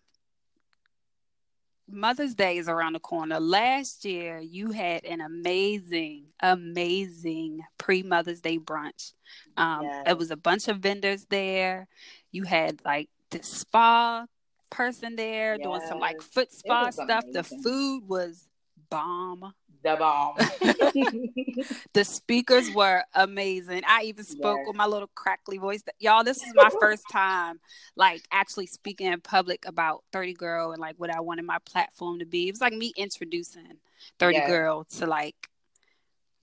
Mother's 1.89 2.35
Day 2.35 2.57
is 2.57 2.67
around 2.67 2.93
the 2.93 2.99
corner. 2.99 3.39
Last 3.39 4.03
year, 4.03 4.39
you 4.39 4.71
had 4.71 5.05
an 5.05 5.21
amazing, 5.21 6.25
amazing 6.41 7.61
pre 7.77 8.03
Mother's 8.03 8.41
Day 8.41 8.57
brunch. 8.59 9.13
Um, 9.55 9.83
Yes. 9.83 10.03
It 10.07 10.17
was 10.17 10.31
a 10.31 10.35
bunch 10.35 10.67
of 10.67 10.79
vendors 10.79 11.25
there. 11.29 11.87
You 12.31 12.43
had 12.43 12.81
like 12.83 13.09
the 13.29 13.41
spa 13.41 14.25
person 14.69 15.15
there 15.15 15.57
doing 15.57 15.81
some 15.87 15.99
like 15.99 16.21
foot 16.21 16.51
spa 16.51 16.89
stuff. 16.89 17.23
The 17.31 17.43
food 17.43 18.03
was 18.07 18.47
bomb. 18.89 19.53
the 19.83 19.95
bomb. 19.97 20.35
The 21.93 22.03
speakers 22.05 22.69
were 22.75 23.03
amazing. 23.15 23.81
I 23.87 24.03
even 24.03 24.23
spoke 24.23 24.57
Yes. 24.59 24.67
with 24.67 24.75
my 24.75 24.85
little 24.85 25.09
crackly 25.15 25.57
voice. 25.57 25.81
Y'all, 25.99 26.23
this 26.23 26.37
is 26.37 26.53
my 26.55 26.69
first 26.79 27.03
time 27.11 27.59
like 27.95 28.21
actually 28.31 28.67
speaking 28.67 29.11
in 29.11 29.19
public 29.21 29.65
about 29.67 30.03
30 30.11 30.33
Girl 30.33 30.71
and 30.71 30.79
like 30.79 30.95
what 30.97 31.09
I 31.09 31.19
wanted 31.21 31.45
my 31.45 31.57
platform 31.65 32.19
to 32.19 32.25
be. 32.25 32.47
It 32.47 32.51
was 32.51 32.61
like 32.61 32.73
me 32.73 32.93
introducing 32.95 33.79
30 34.19 34.37
Yes. 34.37 34.47
Girl 34.47 34.83
to 34.97 35.07
like 35.07 35.49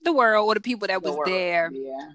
the 0.03 0.11
world 0.13 0.47
or 0.47 0.53
the 0.55 0.61
people 0.61 0.87
that 0.87 1.01
The 1.01 1.09
was 1.09 1.17
world. 1.17 1.29
there 1.29 1.71
Yeah. 1.73 2.11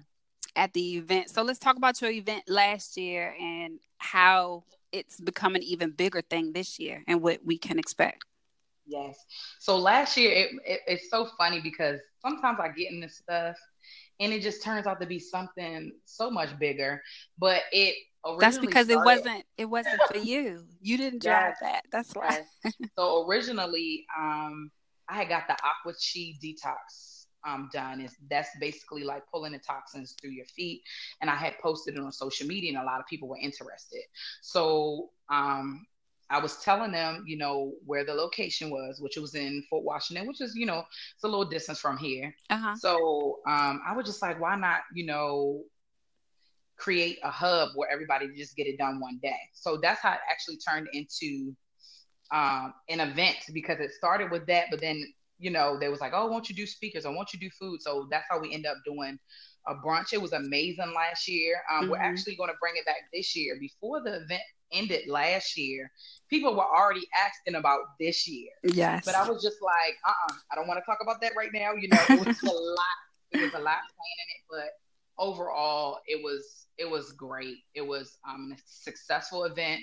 at 0.55 0.73
the 0.73 0.97
event. 0.97 1.29
So 1.31 1.41
let's 1.41 1.59
talk 1.59 1.77
about 1.77 1.99
your 2.01 2.11
event 2.11 2.43
last 2.47 2.97
year 2.97 3.35
and 3.41 3.79
how 3.97 4.63
it's 4.91 5.19
become 5.19 5.55
an 5.55 5.63
even 5.63 5.91
bigger 5.91 6.21
thing 6.21 6.53
this 6.53 6.77
year 6.79 7.03
and 7.07 7.21
what 7.21 7.39
we 7.43 7.57
can 7.57 7.79
expect. 7.79 8.23
Yes. 8.91 9.25
So 9.59 9.77
last 9.77 10.17
year, 10.17 10.31
it, 10.31 10.49
it, 10.65 10.81
it's 10.87 11.09
so 11.09 11.27
funny 11.37 11.61
because 11.61 11.99
sometimes 12.21 12.59
I 12.59 12.69
get 12.69 12.91
in 12.91 12.99
this 12.99 13.17
stuff 13.17 13.55
and 14.19 14.33
it 14.33 14.41
just 14.41 14.63
turns 14.63 14.85
out 14.87 14.99
to 15.01 15.07
be 15.07 15.19
something 15.19 15.91
so 16.05 16.29
much 16.29 16.57
bigger. 16.59 17.01
But 17.37 17.63
it 17.71 17.95
originally 18.25 18.41
That's 18.41 18.57
because 18.59 18.89
it 18.89 18.99
wasn't 19.03 19.45
it 19.57 19.65
wasn't 19.65 20.03
for 20.03 20.17
you. 20.17 20.65
You 20.81 20.97
didn't 20.97 21.21
drive 21.21 21.55
Yes. 21.59 21.59
that. 21.61 21.83
That's 21.91 22.13
why. 22.15 22.45
Yes. 22.65 22.73
so 22.97 23.25
originally, 23.27 24.05
um, 24.17 24.71
I 25.09 25.15
had 25.15 25.29
got 25.29 25.47
the 25.47 25.53
Aqua 25.53 25.93
Chi 25.93 26.33
detox 26.43 27.25
um, 27.45 27.69
done. 27.73 28.01
It's, 28.01 28.15
that's 28.29 28.49
basically 28.59 29.03
like 29.03 29.23
pulling 29.31 29.53
the 29.53 29.59
toxins 29.59 30.15
through 30.21 30.31
your 30.31 30.45
feet. 30.45 30.83
And 31.21 31.29
I 31.29 31.35
had 31.35 31.57
posted 31.59 31.95
it 31.95 31.99
on 31.99 32.11
social 32.11 32.47
media, 32.47 32.69
and 32.73 32.81
a 32.81 32.85
lot 32.85 32.99
of 32.99 33.07
people 33.07 33.27
were 33.27 33.39
interested. 33.41 34.03
So 34.41 35.09
um, 35.29 35.85
I 36.31 36.39
was 36.39 36.57
telling 36.57 36.91
them, 36.91 37.23
you 37.27 37.37
know, 37.37 37.73
where 37.85 38.05
the 38.05 38.13
location 38.13 38.69
was, 38.71 38.99
which 39.01 39.17
was 39.17 39.35
in 39.35 39.63
Fort 39.69 39.83
Washington, 39.83 40.27
which 40.27 40.41
is, 40.41 40.53
you 40.55 40.65
know, 40.65 40.83
it's 41.13 41.23
a 41.23 41.27
little 41.27 41.45
distance 41.45 41.79
from 41.79 41.97
here. 41.97 42.33
Uh-huh. 42.49 42.75
So 42.75 43.39
um, 43.47 43.81
I 43.85 43.93
was 43.95 44.05
just 44.05 44.21
like, 44.21 44.39
why 44.39 44.55
not, 44.55 44.79
you 44.95 45.05
know, 45.05 45.63
create 46.77 47.19
a 47.23 47.29
hub 47.29 47.69
where 47.75 47.89
everybody 47.91 48.27
just 48.35 48.55
get 48.55 48.67
it 48.67 48.77
done 48.77 48.99
one 48.99 49.19
day. 49.21 49.37
So 49.53 49.77
that's 49.81 50.01
how 50.01 50.13
it 50.13 50.19
actually 50.29 50.57
turned 50.57 50.87
into 50.93 51.55
um, 52.31 52.73
an 52.89 53.01
event 53.01 53.37
because 53.53 53.79
it 53.79 53.91
started 53.91 54.31
with 54.31 54.47
that, 54.47 54.67
but 54.71 54.81
then 54.81 55.03
you 55.37 55.51
know 55.51 55.77
they 55.79 55.89
was 55.89 55.99
like, 55.99 56.13
oh, 56.15 56.27
won't 56.27 56.49
you 56.49 56.55
do 56.55 56.65
speakers? 56.65 57.05
I 57.05 57.09
want 57.09 57.33
you 57.33 57.39
do 57.39 57.49
food. 57.59 57.81
So 57.81 58.07
that's 58.09 58.25
how 58.29 58.39
we 58.39 58.53
end 58.53 58.65
up 58.65 58.77
doing 58.85 59.17
a 59.67 59.75
brunch. 59.75 60.13
It 60.13 60.21
was 60.21 60.33
amazing 60.33 60.93
last 60.95 61.27
year. 61.27 61.61
Um, 61.71 61.89
We're 61.89 61.97
Mhm. 61.97 62.09
actually 62.09 62.35
going 62.35 62.49
to 62.49 62.57
bring 62.59 62.75
it 62.77 62.85
back 62.85 63.01
this 63.13 63.35
year. 63.35 63.57
Before 63.59 64.01
the 64.01 64.21
event 64.23 64.41
ended 64.71 65.07
last 65.07 65.57
year, 65.57 65.91
people 66.29 66.55
were 66.55 66.65
already 66.65 67.07
asking 67.25 67.55
about 67.55 67.81
this 67.99 68.27
year. 68.27 68.51
Yes. 68.63 69.05
But 69.05 69.15
I 69.15 69.29
was 69.29 69.41
just 69.41 69.57
like, 69.61 69.95
uh 70.05 70.11
uh 70.29 70.33
I 70.51 70.55
don't 70.55 70.67
want 70.67 70.79
to 70.79 70.85
talk 70.85 70.99
about 71.01 71.21
that 71.21 71.33
right 71.35 71.51
now. 71.53 71.73
You 71.73 71.89
know, 71.89 71.99
it 72.09 72.25
was 72.25 72.43
a 72.43 72.45
lot. 72.51 72.99
It 73.31 73.41
was 73.41 73.53
a 73.53 73.63
lot 73.63 73.79
planning 73.95 74.29
it, 74.35 74.43
but 74.49 74.69
overall, 75.17 75.99
it 76.07 76.21
was 76.21 76.67
it 76.77 76.89
was 76.89 77.11
great. 77.13 77.57
It 77.75 77.85
was 77.85 78.17
um, 78.27 78.53
a 78.53 78.59
successful 78.65 79.43
event. 79.45 79.81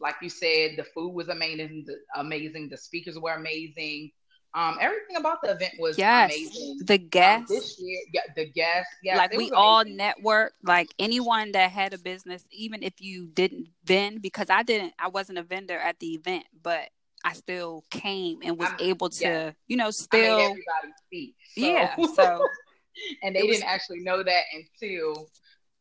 Like 0.00 0.16
you 0.22 0.30
said, 0.30 0.72
the 0.76 0.84
food 0.94 1.10
was 1.10 1.28
amazing. 1.28 1.84
The, 1.86 1.96
amazing. 2.16 2.70
The 2.70 2.78
speakers 2.78 3.18
were 3.18 3.34
amazing. 3.34 4.10
Um, 4.52 4.78
everything 4.80 5.16
about 5.16 5.42
the 5.42 5.50
event 5.52 5.74
was 5.78 5.96
yes. 5.96 6.32
amazing. 6.34 6.80
The 6.84 6.94
Um, 6.94 7.08
guests. 7.08 7.48
this 7.50 7.80
year, 7.80 8.00
yeah, 8.12 8.20
the 8.34 8.46
guests, 8.50 8.92
yeah, 9.02 9.16
like 9.16 9.32
we 9.36 9.50
all 9.52 9.80
amazing. 9.82 9.96
network 9.96 10.54
like 10.64 10.92
anyone 10.98 11.52
that 11.52 11.70
had 11.70 11.94
a 11.94 11.98
business 11.98 12.44
even 12.50 12.82
if 12.82 12.94
you 13.00 13.28
didn't 13.28 13.68
vend 13.84 14.20
because 14.22 14.50
i 14.50 14.62
didn't 14.64 14.92
i 14.98 15.06
wasn't 15.08 15.38
a 15.38 15.42
vendor 15.42 15.78
at 15.78 15.98
the 16.00 16.08
event 16.08 16.44
but 16.62 16.88
i 17.24 17.32
still 17.32 17.84
came 17.90 18.40
and 18.42 18.58
was 18.58 18.68
I'm- 18.68 18.76
able 18.80 19.08
to 19.10 19.24
yeah. 19.24 19.50
you 19.68 19.76
know 19.76 19.90
still 19.92 20.38
everybody 20.40 20.92
speak. 21.06 21.34
So- 21.54 21.60
yeah 21.60 21.94
so 22.16 22.44
and 23.22 23.36
they 23.36 23.42
was- 23.44 23.58
didn't 23.58 23.68
actually 23.70 24.00
know 24.00 24.22
that 24.22 24.42
until 24.52 25.28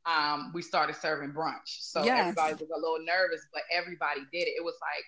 um, 0.05 0.51
we 0.55 0.62
started 0.62 0.95
serving 0.95 1.32
brunch. 1.34 1.67
So 1.82 2.03
Yes. 2.03 2.19
everybody 2.21 2.53
was 2.53 2.69
a 2.75 2.79
little 2.79 3.03
nervous, 3.05 3.45
but 3.53 3.62
everybody 3.71 4.21
did 4.32 4.47
it. 4.47 4.55
It 4.58 4.63
was 4.63 4.73
like 4.82 5.03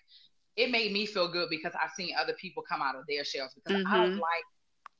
it 0.56 0.70
made 0.72 0.92
me 0.92 1.06
feel 1.06 1.28
good 1.32 1.50
because 1.50 1.74
I've 1.82 1.92
seen 1.92 2.14
other 2.20 2.34
people 2.34 2.64
come 2.68 2.82
out 2.82 2.96
of 2.96 3.04
their 3.08 3.24
shells 3.24 3.54
because 3.56 3.82
I 3.88 3.98
don't 3.98 4.12
Mhm. 4.12 4.20
like 4.20 4.44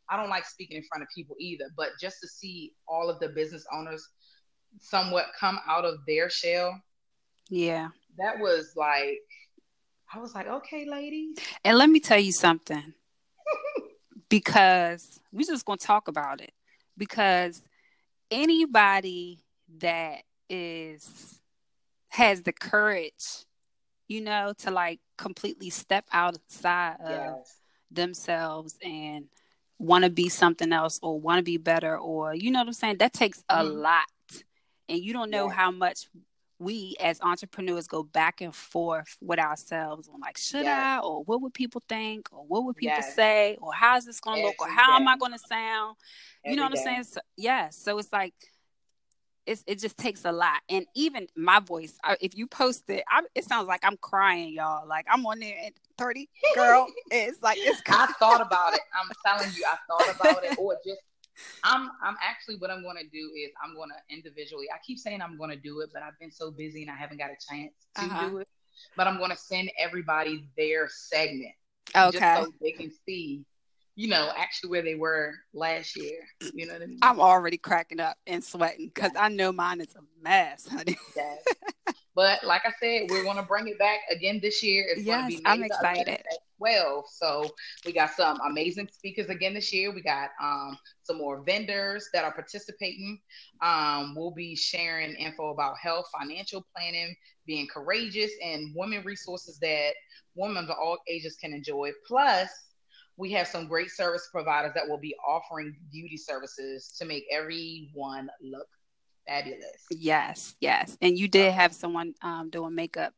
I 0.10 0.18
don't 0.18 0.30
like 0.30 0.46
speaking 0.46 0.76
in 0.78 0.84
front 0.84 1.04
of 1.04 1.10
people 1.16 1.36
either. 1.40 1.66
But 1.78 1.92
just 2.00 2.18
to 2.22 2.28
see 2.28 2.74
all 2.88 3.10
of 3.10 3.20
the 3.20 3.30
business 3.30 3.66
owners 3.72 4.06
somewhat 4.80 5.28
come 5.40 5.60
out 5.68 5.86
of 5.86 6.00
their 6.06 6.30
shell, 6.30 6.82
yeah 7.50 7.90
that 8.18 8.40
was 8.40 8.74
like 8.76 9.20
I 10.14 10.20
was 10.20 10.36
like, 10.36 10.48
okay, 10.48 10.86
ladies. 10.90 11.38
and 11.64 11.78
let 11.78 11.90
me 11.90 12.02
tell 12.02 12.20
you 12.20 12.34
something 12.34 12.94
because 14.30 15.20
we're 15.32 15.46
just 15.46 15.66
going 15.66 15.80
to 15.80 15.86
talk 15.86 16.10
about 16.10 16.42
it 16.42 16.52
because 16.98 17.62
anybody 18.30 19.40
that 19.80 20.24
is 20.50 21.40
has 22.10 22.42
the 22.42 22.52
courage 22.52 23.46
you 24.12 24.22
know 24.22 24.54
to 24.58 24.72
like 24.72 25.00
completely 25.18 25.70
step 25.70 26.06
outside 26.12 26.98
of 27.00 27.10
Yes. 27.38 27.58
themselves 27.90 28.78
and 28.84 29.26
want 29.80 30.04
to 30.04 30.10
be 30.10 30.30
something 30.30 30.72
else 30.74 31.00
or 31.02 31.20
want 31.20 31.40
to 31.40 31.44
be 31.44 31.58
better 31.58 31.98
or 31.98 32.36
you 32.36 32.52
know 32.52 32.60
what 32.60 32.68
I'm 32.68 32.74
saying 32.74 32.98
that 32.98 33.14
takes 33.14 33.44
a 33.50 33.64
Mhm. 33.64 33.82
lot 33.82 34.06
and 34.90 35.00
you 35.00 35.14
don't 35.14 35.30
know 35.32 35.48
Yeah. 35.48 35.56
how 35.56 35.72
much 35.72 36.08
we 36.60 36.96
as 37.00 37.20
entrepreneurs 37.22 37.88
go 37.88 38.04
back 38.04 38.40
and 38.42 38.54
forth 38.56 39.18
with 39.22 39.40
ourselves 39.40 40.08
on 40.14 40.20
like 40.20 40.38
should 40.38 40.62
yes. 40.66 40.78
i 40.78 41.00
or 41.00 41.24
what 41.24 41.42
would 41.42 41.54
people 41.56 41.82
think 41.90 42.30
or 42.32 42.44
what 42.46 42.64
would 42.66 42.76
people 42.76 43.02
yes. 43.04 43.16
say 43.16 43.58
or 43.62 43.74
how's 43.74 44.06
this 44.06 44.20
going 44.20 44.38
to 44.42 44.48
look 44.48 44.62
or 44.62 44.68
how 44.70 44.92
day. 44.92 45.02
am 45.02 45.08
i 45.08 45.18
going 45.18 45.32
to 45.32 45.40
sound 45.40 45.96
Every 46.46 46.52
you 46.52 46.58
know 46.58 46.64
what 46.64 46.74
day. 46.74 46.80
i'm 46.80 46.84
saying 46.84 47.04
so, 47.06 47.20
yes 47.36 47.76
so 47.84 47.98
it's 47.98 48.14
like 48.14 48.36
it's, 49.52 49.64
it 49.68 49.80
just 49.80 49.98
takes 49.98 50.26
a 50.26 50.32
lot 50.32 50.62
and 50.70 50.86
even 50.96 51.28
my 51.36 51.60
voice 51.60 51.98
if 52.20 52.38
you 52.38 52.48
post 52.48 52.84
it 52.90 53.04
I, 53.10 53.22
it 53.36 53.46
sounds 53.46 53.68
like 53.68 53.82
i'm 53.84 53.98
crying 53.98 54.54
y'all 54.54 54.88
like 54.88 55.06
i'm 55.12 55.26
on 55.26 55.40
there 55.40 55.56
at 55.66 55.74
30 55.98 56.30
girl 56.56 56.88
it's 57.12 57.42
like 57.42 57.58
it's 57.60 57.82
i 57.90 58.08
thought 58.20 58.42
about 58.42 58.74
it 58.74 58.82
i'm 58.94 59.10
telling 59.26 59.54
you 59.56 59.64
i 59.68 59.76
thought 59.88 60.16
about 60.20 60.44
it 60.44 60.58
or 60.58 60.78
just 60.86 61.02
I'm 61.64 61.90
I'm 62.04 62.16
actually 62.22 62.58
what 62.58 62.70
I'm 62.70 62.84
going 62.84 62.98
to 62.98 63.08
do 63.08 63.32
is 63.36 63.52
I'm 63.64 63.74
going 63.74 63.90
to 63.90 64.16
individually. 64.16 64.68
I 64.74 64.78
keep 64.86 65.00
saying 65.00 65.22
I'm 65.22 65.38
going 65.38 65.50
to 65.50 65.56
do 65.56 65.80
it, 65.80 65.90
but 65.94 66.04
I've 66.04 66.18
been 66.20 66.32
so 66.32 66.52
busy 66.52 66.82
and 66.82 66.92
I 66.92 66.96
haven't 66.96 67.18
got 67.18 67.30
a 67.30 67.38
chance 67.50 67.74
to 67.96 68.04
uh-huh. 68.04 68.30
do 68.30 68.38
it. 68.40 68.48
But 68.98 69.08
I'm 69.08 69.18
going 69.18 69.32
to 69.32 69.38
send 69.38 69.72
everybody 69.80 70.46
their 70.58 70.90
segment, 70.90 71.54
okay, 71.96 72.20
just 72.20 72.44
so 72.44 72.54
they 72.62 72.72
can 72.72 72.92
see, 73.06 73.46
you 73.96 74.08
know, 74.08 74.32
actually 74.38 74.70
where 74.70 74.82
they 74.82 74.96
were 74.96 75.34
last 75.54 75.96
year. 75.96 76.20
You 76.54 76.68
know 76.68 76.74
what 76.74 76.82
I 76.82 76.86
mean? 76.86 77.00
I'm 77.02 77.20
already 77.20 77.58
cracking 77.58 78.00
up 78.00 78.18
and 78.26 78.44
sweating 78.44 78.92
because 78.94 79.12
I 79.18 79.30
know 79.30 79.52
mine 79.52 79.82
is 79.82 79.94
a 79.96 80.24
mess, 80.24 80.68
honey. 80.68 80.98
Yes. 81.16 81.44
But 82.14 82.44
like 82.44 82.64
I 82.66 82.72
said, 82.82 83.10
we're 83.10 83.24
going 83.24 83.38
to 83.38 83.44
bring 83.44 83.68
it 83.70 83.80
back 83.80 84.00
again 84.10 84.40
this 84.42 84.62
year. 84.62 84.86
It's 84.90 85.04
yes, 85.04 85.22
going 85.22 85.32
to 85.32 85.38
be 85.38 85.46
I'm 85.46 85.64
excited. 85.64 86.22
Well, 86.60 87.06
so 87.10 87.50
we 87.86 87.94
got 87.94 88.12
some 88.12 88.40
amazing 88.42 88.90
speakers 88.92 89.30
again 89.30 89.54
this 89.54 89.74
year. 89.74 89.94
We 89.94 90.02
got 90.02 90.30
um, 90.42 90.78
some 91.04 91.18
more 91.18 91.42
vendors 91.42 92.10
that 92.14 92.26
are 92.26 92.34
participating. 92.34 93.20
Um, 93.62 94.14
we'll 94.16 94.34
be 94.34 94.56
sharing 94.56 95.16
info 95.16 95.52
about 95.52 95.78
health, 95.82 96.06
financial 96.20 96.66
planning, 96.76 97.16
being 97.48 97.68
courageous, 97.74 98.32
and 98.44 98.74
women 98.76 99.04
resources 99.06 99.58
that 99.60 99.94
women 100.36 100.66
of 100.66 100.70
all 100.72 100.98
ages 101.08 101.38
can 101.38 101.54
enjoy. 101.54 101.92
Plus, 102.06 102.50
we 103.18 103.32
have 103.34 103.48
some 103.48 103.68
great 103.68 103.92
service 103.92 104.30
providers 104.32 104.72
that 104.76 104.88
will 104.88 104.98
be 104.98 105.16
offering 105.28 105.76
beauty 105.92 106.18
services 106.18 106.94
to 106.98 107.06
make 107.06 107.24
everyone 107.32 108.30
look 108.42 108.68
fabulous. 109.28 109.86
Yes, 109.92 110.56
yes. 110.60 110.98
And 111.02 111.18
you 111.18 111.28
did 111.28 111.54
have 111.54 111.74
someone 111.74 112.14
um, 112.22 112.50
doing 112.50 112.76
makeup 112.76 113.14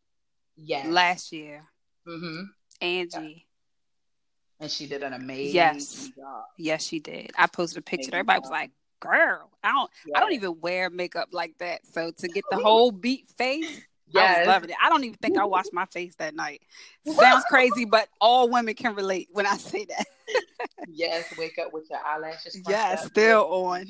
yes. 0.55 0.87
last 0.87 1.31
year. 1.31 1.63
Mm-hmm. 2.07 2.43
Angie. 2.81 3.17
Yeah. 3.17 4.63
And 4.63 4.71
she 4.71 4.87
did 4.87 5.03
an 5.03 5.13
amazing 5.13 5.55
yes. 5.55 6.09
job. 6.15 6.43
Yes, 6.57 6.85
she 6.85 6.99
did. 6.99 7.31
I 7.37 7.47
posted 7.47 7.79
a 7.79 7.81
picture. 7.81 8.09
Amazing 8.09 8.13
Everybody 8.13 8.37
job. 8.37 8.43
was 8.43 8.51
like, 8.51 8.71
girl, 8.99 9.49
I 9.63 9.71
don't 9.71 9.91
yes. 10.05 10.13
I 10.15 10.19
don't 10.19 10.33
even 10.33 10.59
wear 10.61 10.89
makeup 10.89 11.29
like 11.31 11.57
that. 11.59 11.85
So 11.91 12.11
to 12.11 12.27
get 12.27 12.45
the 12.49 12.57
whole 12.57 12.91
beat 12.91 13.27
face, 13.37 13.81
yes. 14.07 14.37
I 14.37 14.39
was 14.39 14.47
loving 14.47 14.69
it. 14.69 14.75
I 14.81 14.89
don't 14.89 15.03
even 15.03 15.17
think 15.17 15.37
I 15.37 15.45
washed 15.45 15.73
my 15.73 15.85
face 15.85 16.15
that 16.15 16.35
night. 16.35 16.61
Sounds 17.05 17.43
crazy, 17.49 17.85
but 17.85 18.07
all 18.19 18.49
women 18.49 18.73
can 18.73 18.95
relate 18.95 19.29
when 19.31 19.45
I 19.45 19.57
say 19.57 19.85
that. 19.85 20.05
yes, 20.87 21.33
wake 21.37 21.57
up 21.59 21.73
with 21.73 21.89
your 21.89 21.99
eyelashes. 21.99 22.61
Yes, 22.67 23.05
still 23.05 23.45
on. 23.45 23.87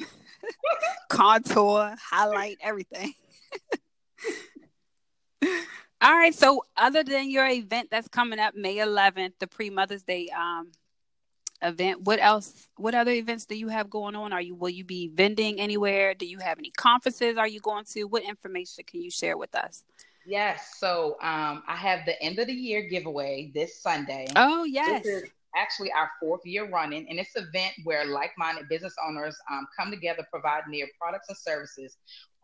Contour, 1.09 1.95
highlight, 2.01 2.57
everything. 2.61 3.13
All 6.01 6.13
right. 6.13 6.35
So, 6.35 6.63
other 6.75 7.03
than 7.03 7.29
your 7.29 7.47
event 7.47 7.89
that's 7.89 8.07
coming 8.09 8.39
up 8.39 8.55
May 8.55 8.77
11th, 8.77 9.33
the 9.39 9.47
pre 9.47 9.69
Mother's 9.69 10.03
Day 10.03 10.29
um, 10.37 10.71
event, 11.63 12.01
what 12.01 12.19
else? 12.21 12.67
What 12.77 12.93
other 12.93 13.11
events 13.11 13.45
do 13.45 13.55
you 13.55 13.67
have 13.69 13.89
going 13.89 14.15
on? 14.15 14.33
Are 14.33 14.41
you 14.41 14.55
will 14.55 14.69
you 14.69 14.83
be 14.83 15.07
vending 15.07 15.59
anywhere? 15.59 16.13
Do 16.13 16.25
you 16.25 16.39
have 16.39 16.59
any 16.59 16.71
conferences? 16.71 17.37
Are 17.37 17.47
you 17.47 17.59
going 17.59 17.85
to? 17.93 18.03
What 18.03 18.23
information 18.23 18.83
can 18.85 19.01
you 19.01 19.09
share 19.09 19.37
with 19.37 19.55
us? 19.55 19.83
Yes. 20.25 20.75
So, 20.77 21.17
um, 21.21 21.63
I 21.67 21.75
have 21.75 22.05
the 22.05 22.21
end 22.21 22.39
of 22.39 22.47
the 22.47 22.53
year 22.53 22.83
giveaway 22.83 23.51
this 23.53 23.81
Sunday. 23.81 24.27
Oh 24.35 24.63
yes. 24.63 25.03
This 25.03 25.23
is 25.23 25.29
actually 25.55 25.91
our 25.91 26.09
fourth 26.19 26.41
year 26.45 26.69
running, 26.69 27.07
and 27.09 27.19
it's 27.19 27.35
an 27.35 27.47
event 27.47 27.73
where 27.83 28.05
like-minded 28.05 28.67
business 28.69 28.93
owners 29.07 29.35
um, 29.51 29.67
come 29.77 29.91
together, 29.91 30.25
providing 30.31 30.71
their 30.71 30.87
products 30.99 31.29
and 31.29 31.37
services, 31.37 31.97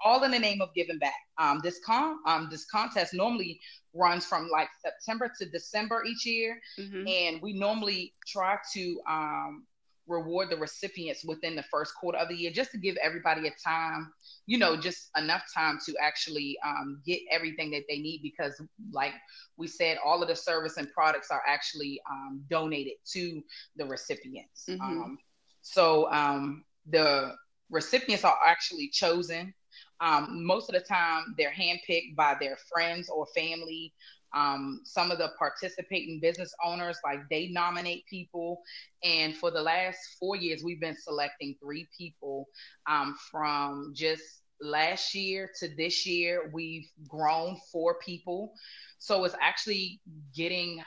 all 0.03 0.23
in 0.23 0.31
the 0.31 0.39
name 0.39 0.61
of 0.61 0.69
giving 0.75 0.99
back. 0.99 1.13
Um, 1.37 1.59
this 1.63 1.79
con 1.85 2.17
um, 2.25 2.47
this 2.51 2.65
contest 2.65 3.13
normally 3.13 3.59
runs 3.93 4.25
from 4.25 4.49
like 4.49 4.69
September 4.83 5.31
to 5.39 5.49
December 5.49 6.03
each 6.05 6.25
year, 6.25 6.59
mm-hmm. 6.79 7.07
and 7.07 7.41
we 7.41 7.53
normally 7.53 8.13
try 8.27 8.57
to 8.73 9.01
um, 9.09 9.65
reward 10.09 10.49
the 10.49 10.57
recipients 10.57 11.23
within 11.23 11.55
the 11.55 11.63
first 11.63 11.93
quarter 11.95 12.17
of 12.17 12.27
the 12.27 12.35
year 12.35 12.51
just 12.51 12.71
to 12.71 12.77
give 12.77 12.97
everybody 12.97 13.47
a 13.47 13.51
time 13.63 14.11
you 14.47 14.57
know 14.57 14.75
just 14.75 15.09
enough 15.15 15.43
time 15.55 15.77
to 15.85 15.95
actually 16.01 16.57
um, 16.65 17.01
get 17.05 17.19
everything 17.31 17.71
that 17.71 17.83
they 17.87 17.99
need 17.99 18.19
because 18.21 18.61
like 18.91 19.13
we 19.57 19.67
said 19.67 19.97
all 20.03 20.21
of 20.21 20.27
the 20.27 20.35
service 20.35 20.77
and 20.77 20.91
products 20.91 21.29
are 21.31 21.43
actually 21.47 22.01
um, 22.09 22.41
donated 22.49 22.93
to 23.05 23.41
the 23.77 23.85
recipients 23.85 24.65
mm-hmm. 24.67 24.81
um, 24.81 25.17
so 25.61 26.11
um, 26.11 26.63
the 26.89 27.35
recipients 27.69 28.23
are 28.23 28.37
actually 28.45 28.89
chosen 28.89 29.53
um, 30.01 30.45
most 30.45 30.69
of 30.69 30.73
the 30.73 30.81
time 30.81 31.35
they're 31.37 31.51
handpicked 31.51 32.15
by 32.15 32.35
their 32.39 32.57
friends 32.71 33.09
or 33.09 33.27
family 33.35 33.93
um, 34.35 34.81
some 34.83 35.11
of 35.11 35.17
the 35.17 35.29
participating 35.37 36.19
business 36.19 36.53
owners 36.63 36.97
like 37.03 37.19
they 37.29 37.47
nominate 37.47 38.05
people. 38.05 38.61
And 39.03 39.35
for 39.35 39.51
the 39.51 39.61
last 39.61 39.97
four 40.19 40.35
years 40.35 40.63
we've 40.63 40.81
been 40.81 40.97
selecting 40.97 41.55
three 41.61 41.87
people 41.97 42.47
um, 42.89 43.15
from 43.31 43.93
just 43.95 44.23
last 44.61 45.15
year 45.15 45.49
to 45.59 45.69
this 45.75 46.05
year 46.05 46.49
we've 46.53 46.87
grown 47.07 47.57
four 47.71 47.95
people. 48.03 48.53
So 48.99 49.23
it's 49.23 49.35
actually 49.41 50.01
getting 50.35 50.83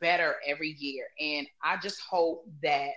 better 0.00 0.36
every 0.46 0.76
year. 0.78 1.06
And 1.20 1.46
i 1.62 1.76
just 1.76 2.00
hope 2.08 2.46
that 2.62 2.90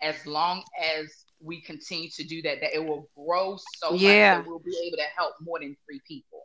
as 0.00 0.24
long 0.26 0.62
as 0.80 1.24
we 1.40 1.60
continue 1.60 2.08
to 2.08 2.24
do 2.24 2.40
that 2.42 2.60
that 2.60 2.74
it 2.74 2.84
will 2.84 3.08
grow 3.16 3.58
so 3.78 3.94
yeah. 3.94 4.36
much 4.36 4.44
that 4.44 4.50
we'll 4.50 4.60
be 4.60 4.76
able 4.86 4.96
to 4.96 5.02
help 5.16 5.34
more 5.40 5.58
than 5.58 5.76
three 5.84 6.00
people 6.06 6.44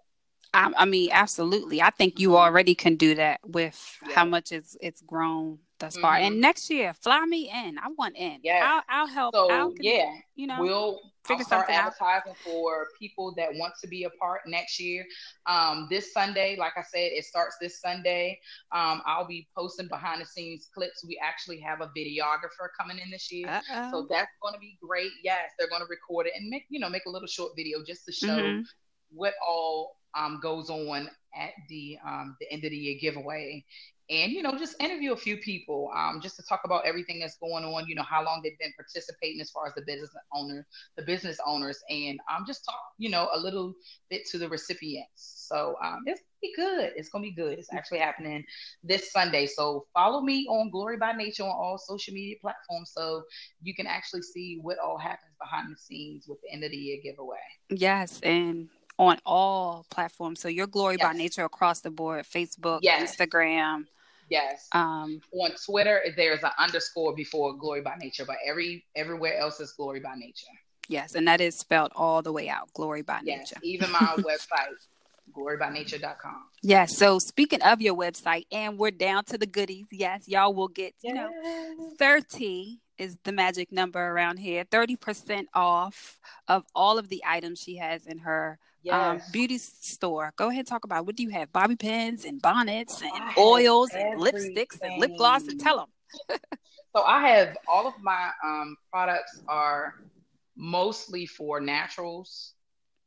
I, 0.53 0.71
I 0.77 0.85
mean, 0.85 1.09
absolutely. 1.11 1.81
I 1.81 1.89
think 1.89 2.19
you 2.19 2.37
already 2.37 2.75
can 2.75 2.95
do 2.95 3.15
that 3.15 3.39
with 3.45 3.97
yeah. 4.07 4.15
how 4.15 4.25
much 4.25 4.51
it's 4.51 4.77
it's 4.81 5.01
grown 5.01 5.59
thus 5.79 5.97
far. 5.97 6.15
Mm-hmm. 6.15 6.25
And 6.25 6.41
next 6.41 6.69
year, 6.69 6.93
fly 6.93 7.23
me 7.25 7.49
in. 7.49 7.77
I 7.77 7.87
want 7.97 8.15
in. 8.15 8.39
Yeah, 8.43 8.81
I'll, 8.89 9.01
I'll 9.01 9.07
help. 9.07 9.35
So 9.35 9.49
I'll, 9.51 9.73
yeah, 9.79 10.11
you 10.35 10.47
know, 10.47 10.57
we'll 10.59 10.99
figure 11.25 11.41
I'll 11.41 11.45
start 11.45 11.69
advertising 11.69 12.31
out. 12.31 12.37
for 12.37 12.87
people 12.97 13.33
that 13.37 13.49
want 13.53 13.73
to 13.81 13.87
be 13.87 14.05
a 14.05 14.09
part 14.11 14.41
next 14.47 14.79
year. 14.79 15.05
Um, 15.45 15.87
this 15.89 16.13
Sunday, 16.13 16.55
like 16.57 16.73
I 16.77 16.81
said, 16.81 17.11
it 17.13 17.25
starts 17.25 17.57
this 17.61 17.79
Sunday. 17.81 18.39
Um, 18.71 19.01
I'll 19.05 19.27
be 19.27 19.47
posting 19.55 19.87
behind 19.87 20.21
the 20.21 20.25
scenes 20.25 20.69
clips. 20.73 21.05
We 21.05 21.19
actually 21.23 21.59
have 21.59 21.81
a 21.81 21.91
videographer 21.97 22.69
coming 22.79 22.99
in 22.99 23.11
this 23.11 23.31
year, 23.31 23.47
Uh-oh. 23.47 23.91
so 23.91 24.07
that's 24.09 24.31
going 24.41 24.53
to 24.53 24.59
be 24.59 24.77
great. 24.81 25.11
Yes, 25.23 25.51
they're 25.57 25.69
going 25.69 25.81
to 25.81 25.87
record 25.89 26.27
it 26.27 26.33
and 26.35 26.49
make 26.49 26.65
you 26.69 26.79
know 26.79 26.89
make 26.89 27.05
a 27.05 27.11
little 27.11 27.27
short 27.27 27.51
video 27.55 27.79
just 27.85 28.05
to 28.05 28.11
show. 28.11 28.27
Mm-hmm 28.27 28.61
what 29.11 29.33
all 29.47 29.96
um, 30.15 30.39
goes 30.41 30.69
on 30.69 31.09
at 31.35 31.51
the 31.69 31.97
um, 32.05 32.35
the 32.39 32.51
end 32.51 32.63
of 32.63 32.71
the 32.71 32.77
year 32.77 32.97
giveaway, 32.99 33.63
and 34.09 34.31
you 34.31 34.41
know 34.41 34.57
just 34.57 34.81
interview 34.81 35.13
a 35.13 35.17
few 35.17 35.37
people 35.37 35.91
um, 35.95 36.19
just 36.21 36.35
to 36.37 36.43
talk 36.43 36.61
about 36.63 36.85
everything 36.85 37.19
that's 37.19 37.37
going 37.37 37.63
on. 37.63 37.87
You 37.87 37.95
know 37.95 38.03
how 38.03 38.23
long 38.23 38.41
they've 38.43 38.57
been 38.59 38.73
participating 38.75 39.41
as 39.41 39.49
far 39.49 39.67
as 39.67 39.73
the 39.75 39.81
business 39.81 40.11
owner, 40.33 40.65
the 40.95 41.03
business 41.03 41.39
owners, 41.45 41.79
and 41.89 42.19
um, 42.31 42.43
just 42.47 42.65
talk 42.65 42.79
you 42.97 43.09
know 43.09 43.29
a 43.33 43.39
little 43.39 43.73
bit 44.09 44.25
to 44.31 44.37
the 44.37 44.49
recipients. 44.49 45.45
So 45.47 45.75
um, 45.83 46.03
it's 46.05 46.21
be 46.41 46.53
good. 46.55 46.91
It's 46.95 47.09
gonna 47.09 47.23
be 47.23 47.31
good. 47.31 47.57
It's 47.57 47.73
actually 47.73 47.99
happening 47.99 48.43
this 48.83 49.11
Sunday. 49.11 49.47
So 49.47 49.85
follow 49.93 50.21
me 50.21 50.45
on 50.49 50.69
Glory 50.69 50.97
by 50.97 51.13
Nature 51.13 51.43
on 51.43 51.49
all 51.49 51.77
social 51.77 52.13
media 52.13 52.35
platforms 52.41 52.91
so 52.93 53.23
you 53.61 53.73
can 53.73 53.87
actually 53.87 54.21
see 54.21 54.59
what 54.61 54.77
all 54.79 54.97
happens 54.97 55.33
behind 55.41 55.71
the 55.71 55.77
scenes 55.77 56.25
with 56.27 56.39
the 56.41 56.53
end 56.53 56.63
of 56.63 56.71
the 56.71 56.77
year 56.77 56.99
giveaway. 57.03 57.37
Yes, 57.69 58.19
and 58.21 58.69
on 58.97 59.19
all 59.25 59.85
platforms. 59.89 60.39
So 60.39 60.47
your 60.47 60.67
glory 60.67 60.97
yes. 60.99 61.07
by 61.07 61.13
nature 61.13 61.45
across 61.45 61.81
the 61.81 61.91
board, 61.91 62.25
Facebook, 62.25 62.79
yes. 62.81 63.15
Instagram. 63.15 63.85
Yes. 64.29 64.67
Um, 64.73 65.21
on 65.31 65.51
Twitter, 65.65 66.01
there's 66.15 66.43
an 66.43 66.51
underscore 66.57 67.15
before 67.15 67.53
glory 67.55 67.81
by 67.81 67.95
nature, 67.99 68.25
but 68.25 68.37
every 68.45 68.85
everywhere 68.95 69.37
else 69.37 69.59
is 69.59 69.71
glory 69.71 69.99
by 69.99 70.15
nature. 70.15 70.47
Yes, 70.89 71.15
and 71.15 71.27
that 71.27 71.41
is 71.41 71.57
spelled 71.57 71.91
all 71.95 72.21
the 72.21 72.31
way 72.31 72.49
out, 72.49 72.73
glory 72.73 73.01
by 73.01 73.19
yes. 73.23 73.51
nature. 73.51 73.59
Even 73.63 73.91
my 73.91 73.99
website, 74.17 74.75
glorybynature.com. 75.33 76.43
Yes. 76.61 76.97
So 76.97 77.19
speaking 77.19 77.61
of 77.61 77.81
your 77.81 77.95
website, 77.95 78.45
and 78.51 78.77
we're 78.77 78.91
down 78.91 79.25
to 79.25 79.37
the 79.37 79.45
goodies. 79.45 79.87
Yes, 79.91 80.27
y'all 80.27 80.53
will 80.53 80.69
get, 80.69 80.93
you 81.01 81.13
know, 81.13 81.29
30 81.97 82.79
is 82.97 83.17
the 83.23 83.31
magic 83.31 83.71
number 83.71 83.99
around 83.99 84.37
here. 84.37 84.65
30% 84.65 85.45
off 85.53 86.19
of 86.47 86.63
all 86.73 86.97
of 86.97 87.09
the 87.09 87.21
items 87.25 87.59
she 87.59 87.77
has 87.77 88.07
in 88.07 88.19
her 88.19 88.57
yes. 88.87 89.21
um, 89.23 89.31
beauty 89.31 89.57
store. 89.57 90.33
Go 90.35 90.49
ahead, 90.49 90.67
talk 90.67 90.83
about 90.83 91.05
what 91.05 91.15
do 91.15 91.23
you 91.23 91.29
have? 91.29 91.51
Bobby 91.51 91.75
pins 91.75 92.25
and 92.25 92.41
bonnets 92.41 93.01
and 93.01 93.11
I 93.13 93.33
oils 93.37 93.91
and 93.93 94.19
lipsticks 94.19 94.79
and 94.81 94.99
lip 94.99 95.15
gloss. 95.17 95.47
And 95.47 95.59
tell 95.59 95.77
them. 95.77 96.39
so 96.95 97.03
I 97.03 97.27
have 97.27 97.57
all 97.67 97.87
of 97.87 97.93
my 98.01 98.29
um, 98.43 98.75
products 98.91 99.41
are 99.47 99.95
mostly 100.55 101.25
for 101.25 101.59
naturals, 101.59 102.53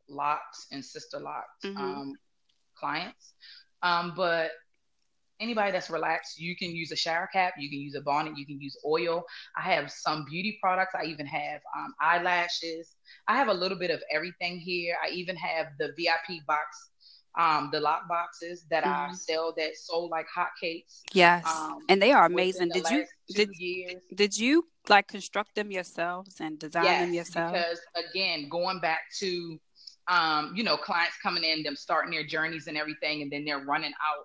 locks, 0.09 0.67
and 0.71 0.83
Sisterlocks. 0.83 1.65
Mm-hmm. 1.65 1.77
Um, 1.77 2.15
clients. 2.77 3.35
Um, 3.83 4.13
but 4.17 4.51
anybody 5.41 5.73
that's 5.73 5.91
relaxed, 5.91 6.39
you 6.39 6.55
can 6.55 6.75
use 6.75 6.93
a 6.93 6.97
shower 6.97 7.29
cap, 7.33 7.55
you 7.59 7.69
can 7.69 7.81
use 7.81 7.95
a 7.95 8.01
bonnet, 8.01 8.37
you 8.37 8.47
can 8.47 8.61
use 8.61 8.77
oil. 8.87 9.25
I 9.57 9.63
have 9.63 9.91
some 9.91 10.25
beauty 10.29 10.59
products. 10.63 10.95
I 10.95 11.05
even 11.07 11.27
have 11.27 11.61
um, 11.77 11.95
eyelashes. 12.01 12.97
I 13.27 13.37
have 13.37 13.49
a 13.49 13.55
little 13.55 13.79
bit 13.79 13.91
of 13.91 14.03
everything 14.11 14.59
here. 14.59 14.97
I 15.05 15.11
even 15.11 15.37
have 15.37 15.69
the 15.79 15.89
VIP 15.97 16.47
box, 16.47 16.91
um, 17.39 17.71
the 17.73 17.81
lock 17.81 18.09
boxes 18.09 18.65
that 18.71 18.85
mm-hmm. 18.85 19.13
I 19.13 19.15
sell 19.15 19.55
that 19.57 19.77
sold 19.77 20.11
like 20.11 20.27
hotcakes. 20.37 21.01
Yes, 21.13 21.45
um, 21.47 21.79
and 21.89 22.01
they 22.01 22.13
are 22.13 22.27
amazing. 22.27 22.69
The 22.69 22.81
did 22.81 22.91
you 22.91 23.07
did 23.35 23.51
years. 23.59 24.03
did 24.15 24.39
you 24.39 24.67
like 24.89 25.09
construct 25.09 25.55
them 25.55 25.71
yourselves 25.71 26.37
and 26.41 26.59
design 26.59 26.85
yes, 26.85 27.01
them 27.01 27.15
yourself? 27.15 27.53
Because 27.53 27.81
again, 28.11 28.49
going 28.49 28.81
back 28.81 29.01
to 29.21 29.59
um, 30.09 30.53
you 30.57 30.65
know, 30.65 30.77
clients 30.77 31.17
coming 31.23 31.45
in, 31.45 31.63
them 31.63 31.77
starting 31.77 32.11
their 32.11 32.27
journeys 32.27 32.67
and 32.67 32.77
everything, 32.77 33.23
and 33.23 33.31
then 33.31 33.45
they're 33.45 33.65
running 33.65 33.93
out 33.93 34.25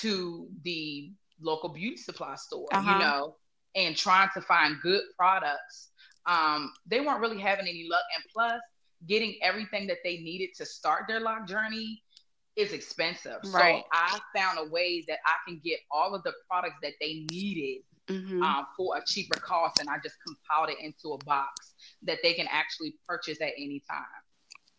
to 0.00 0.48
the 0.64 1.12
local 1.40 1.68
beauty 1.68 1.96
supply 1.96 2.34
store, 2.36 2.66
uh-huh. 2.72 2.92
you 2.92 2.98
know, 2.98 3.36
and 3.74 3.96
trying 3.96 4.28
to 4.34 4.40
find 4.40 4.76
good 4.82 5.02
products. 5.16 5.90
Um, 6.26 6.72
they 6.86 7.00
weren't 7.00 7.20
really 7.20 7.40
having 7.40 7.66
any 7.66 7.86
luck. 7.90 8.02
And 8.14 8.24
plus, 8.32 8.60
getting 9.06 9.36
everything 9.42 9.86
that 9.86 9.98
they 10.04 10.18
needed 10.18 10.50
to 10.56 10.66
start 10.66 11.04
their 11.08 11.20
lock 11.20 11.46
journey 11.46 12.02
is 12.56 12.72
expensive. 12.72 13.38
Right. 13.46 13.82
So 13.82 13.88
I 13.92 14.18
found 14.36 14.58
a 14.58 14.70
way 14.70 15.04
that 15.06 15.18
I 15.24 15.34
can 15.46 15.60
get 15.64 15.78
all 15.90 16.14
of 16.14 16.22
the 16.24 16.32
products 16.50 16.76
that 16.82 16.94
they 17.00 17.24
needed 17.30 17.82
mm-hmm. 18.08 18.42
um, 18.42 18.66
for 18.76 18.96
a 18.96 19.02
cheaper 19.06 19.38
cost, 19.38 19.78
and 19.80 19.88
I 19.88 19.96
just 20.02 20.16
compiled 20.26 20.70
it 20.70 20.84
into 20.84 21.14
a 21.14 21.24
box 21.24 21.74
that 22.02 22.18
they 22.22 22.34
can 22.34 22.48
actually 22.50 22.94
purchase 23.06 23.40
at 23.40 23.52
any 23.56 23.82
time. 23.88 24.04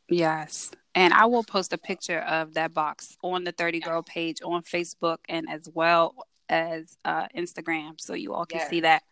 Yes. 0.10 0.72
And 0.96 1.14
I 1.14 1.26
will 1.26 1.44
post 1.44 1.72
a 1.74 1.78
picture 1.78 2.20
of 2.22 2.56
that 2.56 2.74
box 2.74 3.16
on 3.24 3.44
the 3.44 3.52
30 3.52 3.80
Girl 3.82 4.02
page 4.02 4.38
on 4.44 4.64
Facebook 4.64 5.18
and 5.28 5.50
as 5.50 5.70
well 5.74 6.16
as 6.50 6.98
uh, 7.06 7.28
Instagram. 7.36 8.02
So 8.02 8.14
you 8.14 8.34
all 8.34 8.46
can 8.46 8.60
yes. 8.60 8.70
see 8.70 8.82
that. 8.82 9.04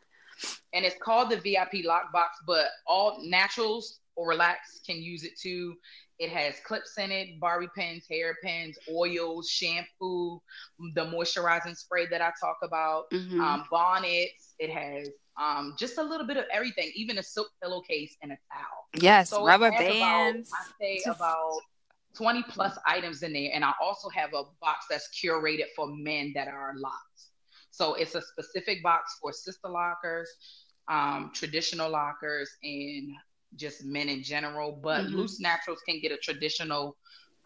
And 0.74 0.86
it's 0.86 0.98
called 1.02 1.30
the 1.30 1.38
VIP 1.38 1.86
lock 1.86 2.12
box, 2.12 2.40
but 2.46 2.68
all 2.86 3.20
naturals 3.24 4.00
or 4.16 4.28
relax 4.28 4.82
can 4.86 5.02
use 5.02 5.24
it 5.24 5.38
too. 5.40 5.76
It 6.20 6.30
has 6.32 6.56
clips 6.66 6.98
in 6.98 7.12
it, 7.12 7.40
bobby 7.40 7.68
pins, 7.76 8.06
hair 8.10 8.36
pins, 8.44 8.78
oils, 8.92 9.50
shampoo, 9.50 10.42
the 10.96 11.06
moisturizing 11.06 11.78
spray 11.78 12.08
that 12.08 12.22
I 12.22 12.32
talk 12.42 12.58
about, 12.64 13.04
mm-hmm. 13.14 13.40
um, 13.40 13.66
bonnets. 13.70 14.56
It 14.58 14.72
has 14.72 15.10
um, 15.40 15.76
just 15.78 16.00
a 16.00 16.04
little 16.04 16.26
bit 16.26 16.38
of 16.38 16.46
everything, 16.52 16.92
even 16.96 17.20
a 17.20 17.24
silk 17.24 17.50
pillowcase 17.62 18.16
and 18.24 18.32
a 18.32 18.38
towel. 18.52 18.88
Yes, 19.00 19.30
so 19.30 19.46
rubber 19.46 19.70
bands. 19.70 20.50
About, 20.50 20.60
I 20.60 20.84
say 20.84 21.02
just... 21.06 21.20
about 21.20 21.60
20 22.16 22.44
plus 22.50 22.78
items 22.86 23.22
in 23.22 23.34
there. 23.34 23.52
And 23.54 23.64
I 23.64 23.74
also 23.82 24.10
have 24.10 24.34
a 24.34 24.44
box 24.60 24.88
that's 24.90 25.10
curated 25.24 25.66
for 25.76 25.88
men 25.88 26.32
that 26.36 26.48
are 26.48 26.74
locked. 26.78 27.04
So 27.70 27.94
it's 27.94 28.16
a 28.16 28.22
specific 28.22 28.82
box 28.82 29.18
for 29.22 29.32
sister 29.32 29.70
lockers, 29.70 30.28
um, 30.90 31.30
traditional 31.34 31.92
lockers, 31.92 32.50
and 32.64 33.12
just 33.56 33.86
men 33.86 34.10
in 34.10 34.24
general. 34.24 34.80
But 34.82 35.06
mm-hmm. 35.06 35.16
loose 35.16 35.40
naturals 35.40 35.80
can 35.88 36.00
get 36.02 36.12
a 36.12 36.18
traditional 36.18 36.96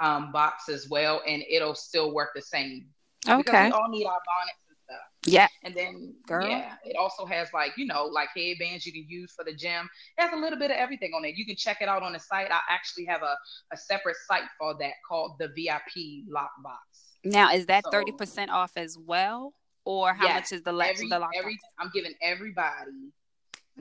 um, 0.02 0.32
box 0.32 0.68
as 0.68 0.90
well, 0.90 1.22
and 1.28 1.44
it'll 1.50 1.76
still 1.76 2.14
work 2.14 2.30
the 2.36 2.42
same. 2.42 2.86
Okay. 3.28 3.38
Because 3.38 3.66
we 3.66 3.72
all 3.72 3.90
need 3.90 4.06
our 4.06 4.20
bonnets 4.26 4.60
and 4.68 4.78
stuff. 4.84 5.08
yeah. 5.28 5.48
And 5.64 5.76
then 5.76 6.16
Girl. 6.28 6.48
yeah, 6.48 6.74
it 6.84 6.96
also 6.98 7.26
has 7.26 7.50
like, 7.54 7.74
you 7.78 7.86
know, 7.86 8.06
like 8.06 8.30
headbands 8.36 8.86
you 8.86 8.92
can 8.92 9.06
use 9.08 9.32
for 9.32 9.46
the 9.46 9.54
gym. 9.54 9.88
It 10.18 10.24
has 10.24 10.34
a 10.34 10.38
little 10.38 10.58
bit 10.58 10.72
of 10.72 10.78
everything 10.78 11.12
on 11.16 11.24
it. 11.24 11.36
You 11.36 11.46
can 11.46 11.56
check 11.56 11.78
it 11.82 11.88
out 11.88 12.02
on 12.02 12.14
the 12.14 12.20
site. 12.20 12.52
I 12.52 12.60
actually 12.68 13.06
have 13.06 13.22
a, 13.22 13.38
a 13.72 13.78
separate 13.78 14.18
site 14.28 14.50
for 14.58 14.76
that 14.80 14.94
called 15.08 15.36
the 15.40 15.50
VIP 15.50 16.26
lockbox. 16.28 17.12
Now, 17.24 17.54
is 17.54 17.68
that 17.68 17.84
thirty 17.92 18.12
so, 18.12 18.18
percent 18.18 18.50
off 18.50 18.72
as 18.76 18.98
well? 18.98 19.54
Or 19.86 20.14
how 20.14 20.28
much 20.28 20.52
is 20.52 20.64
the, 20.64 20.72
every, 20.72 21.10
the 21.10 21.16
lockbox? 21.16 21.30
Every, 21.38 21.60
I'm 21.80 21.92
giving 21.94 22.14
everybody 22.22 23.12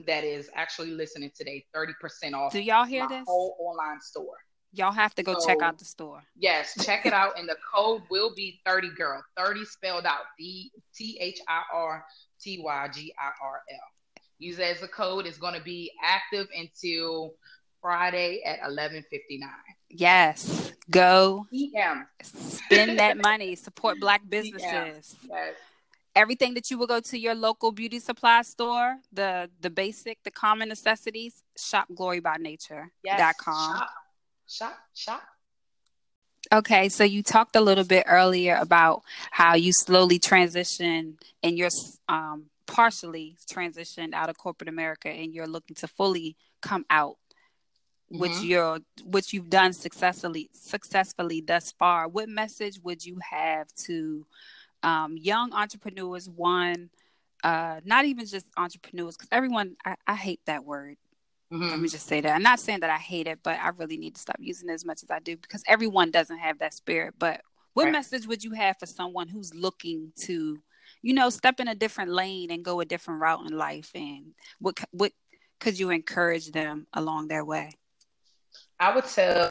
that 0.07 0.23
is 0.23 0.49
actually 0.55 0.91
listening 0.91 1.31
today 1.35 1.65
30% 1.75 2.33
off. 2.33 2.51
Do 2.51 2.61
y'all 2.61 2.85
hear 2.85 3.07
this? 3.07 3.23
Whole 3.27 3.55
online 3.59 3.99
store. 4.01 4.37
Y'all 4.73 4.93
have 4.93 5.13
to 5.15 5.23
go 5.23 5.37
so, 5.37 5.47
check 5.47 5.61
out 5.61 5.77
the 5.77 5.85
store. 5.85 6.23
Yes, 6.37 6.73
check 6.85 7.05
it 7.05 7.11
out. 7.11 7.37
And 7.37 7.47
the 7.47 7.57
code 7.73 8.03
will 8.09 8.33
be 8.33 8.61
30 8.65 8.91
girl. 8.95 9.21
30 9.37 9.65
spelled 9.65 10.05
out 10.05 10.21
D 10.37 10.71
T 10.95 11.17
H 11.19 11.39
I 11.47 11.61
R 11.73 12.05
T 12.39 12.61
Y 12.63 12.89
G 12.93 13.13
I 13.19 13.31
R 13.43 13.61
L. 13.69 13.79
Use 14.39 14.59
it 14.59 14.75
as 14.77 14.81
a 14.81 14.87
code. 14.87 15.25
It's 15.25 15.37
going 15.37 15.55
to 15.55 15.61
be 15.61 15.91
active 16.01 16.47
until 16.57 17.33
Friday 17.81 18.41
at 18.45 18.61
11:59. 18.61 19.03
Yes. 19.89 20.71
Go. 20.89 21.45
PM. 21.51 22.07
Spend 22.21 22.97
that 22.99 23.17
money. 23.17 23.55
Support 23.55 23.99
black 23.99 24.21
businesses. 24.29 24.61
Yes. 24.71 25.15
Everything 26.15 26.53
that 26.55 26.69
you 26.69 26.77
will 26.77 26.87
go 26.87 26.99
to 26.99 27.17
your 27.17 27.35
local 27.35 27.71
beauty 27.71 27.99
supply 27.99 28.41
store, 28.41 28.97
the 29.13 29.49
the 29.61 29.69
basic, 29.69 30.21
the 30.23 30.31
common 30.31 30.69
necessities, 30.69 31.43
shop 31.57 31.87
glory 31.95 32.19
by 32.19 32.37
nature. 32.37 32.91
Yes. 33.03 33.35
com. 33.37 33.77
Shop 33.77 33.89
shop, 34.51 34.77
shop. 34.93 35.23
Okay, 36.51 36.89
so 36.89 37.03
you 37.03 37.23
talked 37.23 37.55
a 37.55 37.61
little 37.61 37.83
bit 37.83 38.03
earlier 38.07 38.57
about 38.59 39.03
how 39.29 39.55
you 39.55 39.71
slowly 39.71 40.19
transitioned 40.19 41.15
and 41.43 41.57
you're 41.57 41.69
um, 42.09 42.47
partially 42.67 43.37
transitioned 43.49 44.13
out 44.13 44.29
of 44.29 44.37
corporate 44.37 44.67
America 44.67 45.07
and 45.07 45.33
you're 45.33 45.47
looking 45.47 45.75
to 45.75 45.87
fully 45.87 46.35
come 46.61 46.85
out, 46.89 47.17
mm-hmm. 48.11 48.19
which 48.19 48.41
you're 48.41 48.79
which 49.05 49.33
you've 49.33 49.49
done 49.49 49.71
successfully 49.71 50.49
successfully 50.51 51.41
thus 51.41 51.71
far. 51.71 52.07
What 52.07 52.27
message 52.27 52.79
would 52.83 53.05
you 53.05 53.19
have 53.29 53.67
to 53.85 54.25
um, 54.83 55.17
young 55.17 55.53
entrepreneurs? 55.53 56.29
One, 56.29 56.89
uh, 57.43 57.81
not 57.83 58.05
even 58.05 58.25
just 58.25 58.47
entrepreneurs, 58.57 59.17
because 59.17 59.29
everyone 59.31 59.75
I, 59.85 59.95
I 60.07 60.15
hate 60.15 60.41
that 60.45 60.65
word 60.65 60.97
Mm-hmm. 61.51 61.69
Let 61.69 61.79
me 61.79 61.89
just 61.89 62.07
say 62.07 62.21
that. 62.21 62.33
I'm 62.33 62.43
not 62.43 62.59
saying 62.59 62.79
that 62.79 62.89
I 62.89 62.97
hate 62.97 63.27
it, 63.27 63.39
but 63.43 63.59
I 63.59 63.69
really 63.69 63.97
need 63.97 64.15
to 64.15 64.21
stop 64.21 64.37
using 64.39 64.69
it 64.69 64.73
as 64.73 64.85
much 64.85 65.03
as 65.03 65.11
I 65.11 65.19
do 65.19 65.35
because 65.35 65.63
everyone 65.67 66.09
doesn't 66.09 66.37
have 66.37 66.59
that 66.59 66.73
spirit. 66.73 67.15
But 67.19 67.41
what 67.73 67.85
right. 67.85 67.91
message 67.91 68.25
would 68.25 68.43
you 68.43 68.51
have 68.51 68.77
for 68.79 68.85
someone 68.85 69.27
who's 69.27 69.53
looking 69.53 70.13
to, 70.21 70.57
you 71.01 71.13
know, 71.13 71.29
step 71.29 71.59
in 71.59 71.67
a 71.67 71.75
different 71.75 72.11
lane 72.11 72.51
and 72.51 72.63
go 72.63 72.79
a 72.79 72.85
different 72.85 73.19
route 73.19 73.45
in 73.45 73.57
life? 73.57 73.91
And 73.93 74.33
what 74.59 74.79
what 74.91 75.11
could 75.59 75.77
you 75.77 75.89
encourage 75.89 76.51
them 76.51 76.87
along 76.93 77.27
their 77.27 77.43
way? 77.43 77.73
I 78.79 78.95
would 78.95 79.05
tell 79.05 79.49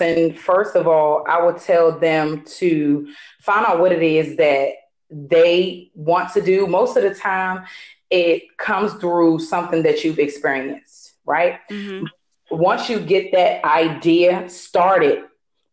and 0.00 0.36
first 0.36 0.74
of 0.74 0.88
all, 0.88 1.24
I 1.28 1.40
would 1.40 1.58
tell 1.58 1.96
them 1.96 2.44
to 2.58 3.08
find 3.40 3.64
out 3.64 3.78
what 3.78 3.92
it 3.92 4.02
is 4.02 4.36
that 4.38 4.70
they 5.08 5.90
want 5.94 6.32
to 6.32 6.42
do. 6.42 6.66
Most 6.66 6.96
of 6.96 7.04
the 7.04 7.14
time, 7.14 7.64
it 8.10 8.56
comes 8.58 8.92
through 8.94 9.38
something 9.38 9.84
that 9.84 10.02
you've 10.02 10.18
experienced, 10.18 11.14
right? 11.24 11.60
Mm-hmm. 11.70 12.06
Once 12.50 12.88
you 12.88 12.98
get 12.98 13.30
that 13.32 13.64
idea 13.64 14.48
started, 14.48 15.24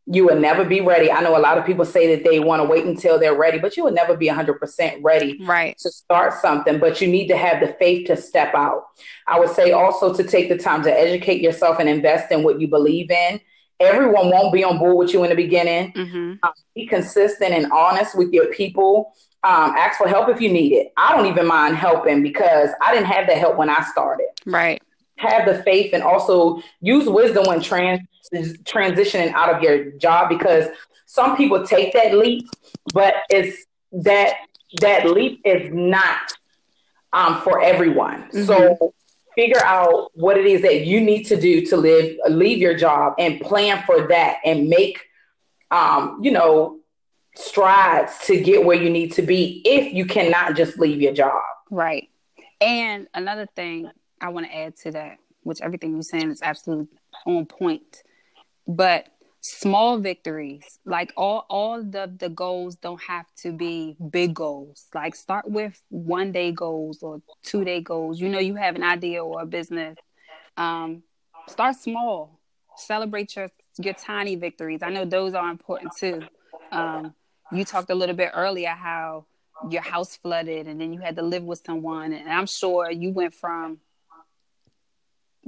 you 0.06 0.26
will 0.26 0.40
never 0.40 0.66
be 0.66 0.82
ready. 0.82 1.12
I 1.12 1.22
know 1.22 1.36
a 1.36 1.40
lot 1.40 1.58
of 1.58 1.66
people 1.66 1.86
say 1.86 2.16
that 2.16 2.24
they 2.24 2.40
want 2.40 2.62
to 2.62 2.68
wait 2.68 2.86
until 2.86 3.20
they're 3.20 3.38
ready, 3.38 3.58
but 3.58 3.76
you 3.76 3.84
will 3.84 3.92
never 3.92 4.16
be 4.16 4.28
100% 4.28 5.00
ready 5.02 5.40
right. 5.46 5.78
to 5.80 5.90
start 5.90 6.34
something. 6.42 6.80
But 6.80 7.02
you 7.02 7.08
need 7.08 7.28
to 7.28 7.38
have 7.38 7.60
the 7.60 7.74
faith 7.80 8.08
to 8.08 8.18
step 8.18 8.54
out. 8.54 8.84
I 9.28 9.40
would 9.40 9.50
say 9.50 9.72
also 9.72 10.14
to 10.14 10.24
take 10.24 10.50
the 10.50 10.58
time 10.58 10.84
to 10.84 10.92
educate 10.92 11.42
yourself 11.42 11.80
and 11.80 11.90
invest 11.90 12.32
in 12.32 12.44
what 12.44 12.60
you 12.60 12.68
believe 12.68 13.10
in. 13.10 13.40
Everyone 13.82 14.30
won't 14.30 14.54
be 14.54 14.64
on 14.64 14.78
board 14.78 14.98
with 14.98 15.14
you 15.14 15.24
in 15.24 15.30
the 15.30 15.36
beginning. 15.36 15.92
Mm-hmm. 15.94 16.34
Um, 16.44 16.54
be 16.76 16.86
consistent 16.86 17.52
and 17.54 17.72
honest 17.72 18.18
with 18.18 18.32
your 18.32 18.48
people 18.48 19.14
um, 19.44 19.74
ask 19.76 19.98
for 19.98 20.08
help 20.08 20.30
if 20.30 20.40
you 20.40 20.52
need 20.52 20.74
it. 20.74 20.94
I 20.98 21.16
don't 21.16 21.26
even 21.26 21.48
mind 21.48 21.76
helping 21.76 22.22
because 22.22 22.70
I 22.82 22.94
didn't 22.94 23.08
have 23.08 23.28
that 23.28 23.38
help 23.38 23.58
when 23.58 23.70
I 23.70 23.84
started. 23.84 24.28
Right. 24.46 24.82
Have 25.18 25.48
the 25.48 25.64
faith 25.64 25.94
and 25.94 26.04
also 26.04 26.62
use 26.80 27.08
wisdom 27.08 27.46
when 27.48 27.60
trans- 27.62 28.02
transitioning 28.34 29.34
out 29.34 29.54
of 29.54 29.64
your 29.64 29.92
job 29.94 30.30
because 30.30 30.68
some 31.06 31.36
people 31.36 31.66
take 31.66 31.94
that 31.94 32.14
leap, 32.14 32.48
but 32.94 33.16
it's 33.30 33.66
that 33.92 34.36
that 34.80 35.10
leap 35.10 35.42
is 35.44 35.70
not 35.74 36.34
um, 37.12 37.42
for 37.42 37.62
everyone. 37.62 38.24
Mm-hmm. 38.30 38.44
So 38.44 38.94
figure 39.36 39.64
out 39.64 40.12
what 40.14 40.38
it 40.38 40.46
is 40.46 40.62
that 40.62 40.86
you 40.86 41.02
need 41.02 41.24
to 41.24 41.40
do 41.40 41.66
to 41.66 41.78
live 41.78 42.18
leave 42.30 42.58
your 42.58 42.76
job 42.78 43.14
and 43.18 43.40
plan 43.40 43.84
for 43.86 44.08
that 44.08 44.38
and 44.44 44.68
make 44.68 45.06
um, 45.72 46.20
you 46.22 46.32
know 46.32 46.80
strides 47.36 48.14
to 48.26 48.42
get 48.42 48.66
where 48.66 48.82
you 48.82 48.90
need 48.90 49.14
to 49.14 49.22
be 49.22 49.62
if 49.66 49.94
you 49.94 50.06
cannot 50.06 50.56
just 50.56 50.78
leave 50.78 51.02
your 51.02 51.14
job. 51.14 51.42
Right. 51.70 52.10
And 52.60 53.08
another 53.14 53.48
thing 53.56 53.90
I 54.20 54.30
want 54.30 54.48
to 54.48 54.56
add 54.56 54.76
to 54.78 54.92
that, 54.92 55.18
which 55.44 55.62
everything 55.62 55.94
you're 55.94 56.02
saying 56.02 56.30
is 56.30 56.42
absolutely 56.42 56.88
on 57.26 57.46
point, 57.46 58.04
but 58.68 59.08
small 59.42 60.00
victories, 60.00 60.80
like 60.86 61.14
all 61.18 61.46
all 61.50 61.84
the 61.84 62.12
the 62.18 62.30
goals 62.30 62.76
don't 62.76 63.02
have 63.04 63.26
to 63.38 63.52
be 63.52 63.98
big 64.12 64.36
goals. 64.36 64.88
Like 64.94 65.16
start 65.16 65.50
with 65.50 65.82
one 65.90 66.32
day 66.32 66.52
goals 66.52 67.04
or 67.04 67.22
two 67.44 67.66
day 67.66 67.82
goals. 67.82 68.20
You 68.22 68.30
know, 68.30 68.40
you 68.40 68.56
have 68.56 68.76
an 68.76 68.84
idea 68.84 69.24
or 69.24 69.42
a 69.42 69.46
business. 69.46 69.98
Um, 70.58 71.04
start 71.48 71.76
small. 71.76 72.40
Celebrate 72.78 73.36
your 73.36 73.50
your 73.80 73.94
tiny 73.96 74.36
victories. 74.36 74.82
I 74.84 74.90
know 74.90 75.06
those 75.06 75.34
are 75.34 75.50
important 75.50 75.94
too 75.98 76.28
Um, 76.72 77.14
you 77.52 77.66
talked 77.66 77.90
a 77.90 77.96
little 77.96 78.16
bit 78.16 78.32
earlier 78.34 78.70
how 78.70 79.26
your 79.70 79.82
house 79.82 80.18
flooded 80.18 80.68
and 80.68 80.82
then 80.82 80.94
you 80.94 81.00
had 81.02 81.16
to 81.18 81.22
live 81.22 81.44
with 81.44 81.62
someone 81.66 82.14
and 82.14 82.30
i'm 82.30 82.48
sure 82.48 82.90
you 82.90 83.12
went 83.12 83.34
from 83.34 83.80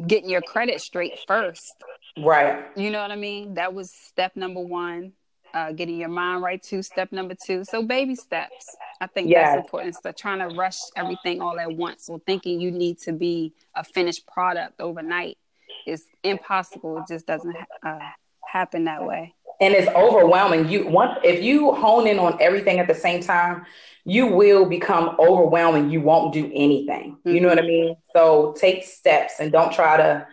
getting 0.08 0.30
your 0.30 0.42
credit 0.42 0.82
straight 0.82 1.20
first. 1.28 1.76
Right. 2.18 2.66
You 2.76 2.90
know 2.92 3.02
what 3.02 3.12
i 3.12 3.16
mean? 3.16 3.56
That 3.56 3.74
was 3.74 3.92
step 3.92 4.36
number 4.36 4.62
one 4.62 5.14
uh, 5.54 5.72
getting 5.72 5.98
your 5.98 6.10
mind 6.10 6.42
right 6.42 6.62
to 6.64 6.82
step 6.82 7.12
number 7.12 7.36
two. 7.36 7.64
So 7.64 7.84
baby 7.84 8.16
steps. 8.16 8.76
I 9.00 9.08
think 9.08 9.30
Yes. 9.30 9.50
that's 9.56 9.66
important. 9.66 9.90
Instead 9.96 10.18
trying 10.18 10.40
to 10.40 10.56
rush 10.56 10.80
everything 10.96 11.42
all 11.42 11.60
at 11.60 11.72
once 11.72 12.10
or 12.10 12.20
thinking 12.26 12.60
you 12.60 12.72
need 12.72 12.98
to 13.00 13.12
be 13.14 13.54
a 13.76 13.84
finished 13.84 14.26
product 14.26 14.80
overnight 14.82 15.38
is 15.86 16.06
impossible. 16.24 16.98
It 17.00 17.06
just 17.08 17.28
doesn't 17.28 17.56
uh, 17.84 18.00
happen 18.48 18.86
that 18.86 19.06
way 19.06 19.34
and 19.62 19.74
it's 19.74 19.88
overwhelming. 19.90 20.70
You 20.70 20.88
once 20.88 21.18
if 21.24 21.44
you 21.44 21.74
hone 21.74 22.08
in 22.08 22.20
on 22.20 22.38
everything 22.42 22.80
at 22.80 22.88
the 22.88 22.96
same 22.96 23.22
time, 23.22 23.66
you 24.06 24.28
will 24.28 24.66
become 24.66 25.16
overwhelming. 25.20 25.90
You 25.90 26.02
won't 26.02 26.34
do 26.34 26.52
anything. 26.54 27.18
You 27.26 27.42
know 27.42 27.48
what 27.50 27.60
I 27.60 27.64
mean? 27.64 27.96
So 28.16 28.54
take 28.58 28.84
steps 28.84 29.36
and 29.40 29.52
don't 29.52 29.72
try 29.74 29.98
to 29.98 30.28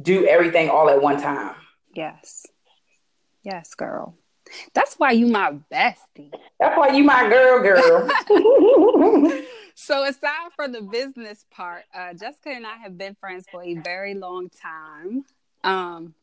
do 0.00 0.26
everything 0.26 0.70
all 0.70 0.88
at 0.88 1.00
one 1.02 1.20
time. 1.20 1.54
yes 1.94 2.46
yes 3.42 3.74
girl 3.74 4.14
that's 4.74 4.94
why 4.96 5.10
you 5.10 5.26
my 5.26 5.52
bestie 5.72 6.30
That's 6.58 6.76
why 6.76 6.88
you 6.96 7.04
my 7.04 7.28
girl, 7.28 7.62
girl. 7.62 8.08
So 9.74 10.04
aside 10.04 10.50
from 10.54 10.72
the 10.72 10.82
business 10.82 11.44
part, 11.50 11.84
uh, 11.94 12.12
Jessica 12.14 12.50
and 12.50 12.66
I 12.66 12.76
have 12.76 12.96
been 12.96 13.14
friends 13.14 13.46
for 13.50 13.62
a 13.62 13.74
very 13.74 14.14
long 14.14 14.48
time. 14.50 15.24
Um, 15.64 16.14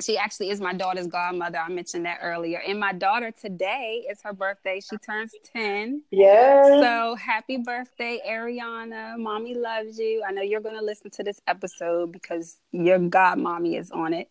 she 0.00 0.16
actually 0.16 0.50
is 0.50 0.60
my 0.60 0.72
daughter's 0.72 1.06
godmother. 1.06 1.58
I 1.58 1.68
mentioned 1.68 2.06
that 2.06 2.18
earlier. 2.22 2.60
And 2.66 2.78
my 2.78 2.92
daughter 2.92 3.30
today 3.30 4.06
is 4.10 4.20
her 4.22 4.32
birthday. 4.32 4.80
She 4.80 4.96
turns 4.98 5.32
10. 5.52 6.02
yes. 6.10 6.66
So 6.80 7.14
happy 7.16 7.58
birthday, 7.58 8.20
Ariana. 8.28 9.18
Mommy 9.18 9.54
loves 9.54 9.98
you. 9.98 10.22
I 10.26 10.32
know 10.32 10.42
you're 10.42 10.60
going 10.60 10.78
to 10.78 10.84
listen 10.84 11.10
to 11.12 11.22
this 11.22 11.40
episode 11.46 12.12
because 12.12 12.56
your 12.72 12.98
godmommy 12.98 13.78
is 13.78 13.90
on 13.90 14.14
it. 14.14 14.28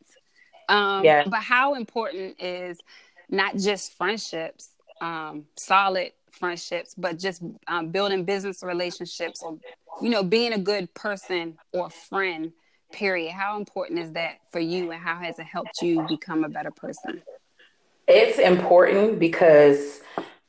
Um, 0.70 1.04
Yeah. 1.04 1.24
But 1.28 1.42
how 1.42 1.76
important 1.76 2.42
is 2.42 2.80
not 3.30 3.58
just 3.58 3.98
friendships, 3.98 4.70
um, 5.02 5.46
solid 5.58 6.12
friendships, 6.32 6.94
but 6.98 7.18
just 7.20 7.42
um, 7.68 7.90
building 7.90 8.24
business 8.24 8.64
relationships 8.64 9.42
or, 9.44 9.58
you 10.02 10.10
know, 10.10 10.24
being 10.24 10.54
a 10.54 10.60
good 10.60 10.94
person 10.94 11.58
or 11.74 11.90
friend, 11.90 12.54
period. 12.92 13.32
How 13.32 13.58
important 13.58 14.00
is 14.00 14.12
that 14.14 14.38
for 14.52 14.60
you 14.60 14.92
and 14.92 15.02
how 15.02 15.18
has 15.18 15.40
it 15.40 15.46
helped 15.46 15.82
you 15.82 16.06
become 16.08 16.44
a 16.44 16.50
better 16.50 16.72
person? 16.72 17.22
It's 18.08 18.40
important 18.40 19.20
because 19.20 20.02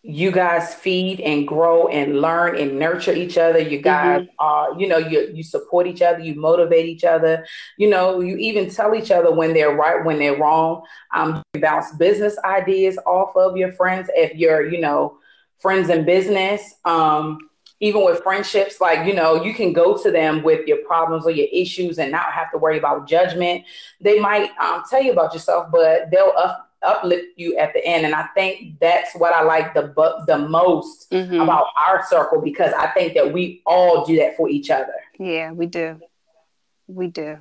you 0.03 0.30
guys 0.30 0.74
feed 0.74 1.20
and 1.20 1.47
grow 1.47 1.89
and 1.89 2.20
learn 2.20 2.57
and 2.57 2.78
nurture 2.78 3.12
each 3.12 3.36
other. 3.36 3.59
You 3.59 3.80
guys 3.82 4.26
are, 4.39 4.78
you 4.78 4.86
know, 4.86 4.97
you 4.97 5.30
you 5.34 5.43
support 5.43 5.86
each 5.86 6.03
other, 6.03 6.20
you 6.20 6.34
motivate 6.34 6.86
each 6.86 7.05
other. 7.05 7.45
You 7.76 7.91
know, 7.91 8.20
you 8.20 8.36
even 8.36 8.70
tell 8.70 8.95
each 8.95 9.11
other 9.11 9.32
when 9.32 9.53
they're 9.55 9.74
right, 9.74 10.05
when 10.05 10.18
they're 10.18 10.39
wrong. 10.39 10.82
Um, 11.14 11.43
you 11.53 11.61
bounce 11.61 11.93
business 11.97 12.39
ideas 12.45 12.97
off 13.07 13.36
of 13.36 13.57
your 13.57 13.72
friends 13.72 14.09
if 14.14 14.34
you're, 14.36 14.70
you 14.70 14.80
know, 14.80 15.18
friends 15.59 15.91
in 15.91 16.05
business. 16.05 16.74
Um, 16.84 17.47
even 17.80 18.04
with 18.04 18.22
friendships, 18.22 18.80
like 18.80 19.06
you 19.06 19.14
know, 19.14 19.42
you 19.42 19.54
can 19.54 19.72
go 19.72 19.96
to 20.02 20.10
them 20.10 20.42
with 20.42 20.66
your 20.66 20.78
problems 20.78 21.24
or 21.26 21.30
your 21.30 21.48
issues 21.52 21.98
and 21.98 22.10
not 22.10 22.32
have 22.32 22.50
to 22.52 22.58
worry 22.58 22.78
about 22.78 23.08
judgment. 23.08 23.64
They 24.00 24.18
might 24.18 24.50
um, 24.58 24.82
tell 24.88 25.02
you 25.02 25.12
about 25.12 25.32
yourself, 25.32 25.68
but 25.70 26.10
they'll 26.10 26.34
up, 26.36 26.70
uplift 26.82 27.26
you 27.36 27.56
at 27.56 27.72
the 27.74 27.84
end. 27.84 28.04
And 28.04 28.14
I 28.14 28.26
think 28.34 28.78
that's 28.80 29.14
what 29.14 29.32
I 29.32 29.42
like 29.42 29.74
the 29.74 29.92
the 30.26 30.38
most 30.38 31.10
Mhm. 31.10 31.42
about 31.42 31.66
our 31.76 32.04
circle 32.06 32.40
because 32.40 32.72
I 32.72 32.88
think 32.88 33.14
that 33.14 33.32
we 33.32 33.62
all 33.66 34.04
do 34.04 34.16
that 34.16 34.36
for 34.36 34.48
each 34.48 34.70
other. 34.70 34.94
Yeah, 35.18 35.52
we 35.52 35.66
do. 35.66 36.00
We 36.86 37.08
do. 37.08 37.38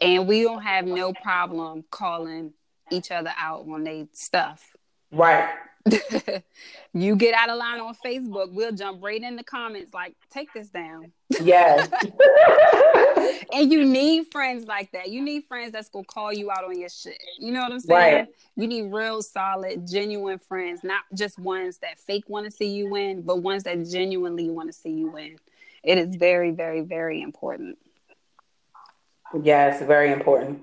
And 0.00 0.28
we 0.28 0.42
don't 0.42 0.62
have 0.62 0.84
no 0.86 1.12
problem 1.14 1.84
calling 1.90 2.52
each 2.90 3.10
other 3.10 3.32
out 3.38 3.66
on 3.68 3.84
their 3.84 4.06
stuff. 4.12 4.76
Right. 5.10 5.48
you 6.92 7.16
get 7.16 7.34
out 7.34 7.50
of 7.50 7.58
line 7.58 7.80
on 7.80 7.94
Facebook, 8.04 8.52
we'll 8.52 8.72
jump 8.72 9.02
right 9.02 9.22
in 9.22 9.36
the 9.36 9.44
comments 9.44 9.92
like, 9.94 10.14
take 10.30 10.52
this 10.52 10.68
down. 10.68 11.12
Yes. 11.40 11.88
And 13.52 13.72
you 13.72 13.84
need 13.84 14.26
friends 14.32 14.66
like 14.66 14.92
that. 14.92 15.08
You 15.08 15.22
need 15.22 15.44
friends 15.44 15.72
that's 15.72 15.88
gonna 15.88 16.04
call 16.04 16.32
you 16.32 16.50
out 16.50 16.64
on 16.64 16.78
your 16.78 16.88
shit. 16.88 17.20
You 17.38 17.52
know 17.52 17.60
what 17.60 17.72
I'm 17.72 17.80
saying? 17.80 18.14
Right. 18.14 18.28
You 18.56 18.66
need 18.66 18.92
real 18.92 19.22
solid, 19.22 19.86
genuine 19.86 20.38
friends, 20.38 20.82
not 20.82 21.02
just 21.14 21.38
ones 21.38 21.78
that 21.78 21.98
fake 21.98 22.24
want 22.28 22.46
to 22.46 22.50
see 22.50 22.68
you 22.68 22.90
win, 22.90 23.22
but 23.22 23.42
ones 23.42 23.62
that 23.62 23.86
genuinely 23.86 24.50
want 24.50 24.68
to 24.68 24.72
see 24.72 24.90
you 24.90 25.08
win. 25.08 25.36
It 25.82 25.98
is 25.98 26.16
very, 26.16 26.50
very, 26.50 26.80
very 26.80 27.22
important. 27.22 27.78
yes. 29.42 29.80
Very 29.82 30.12
important. 30.12 30.60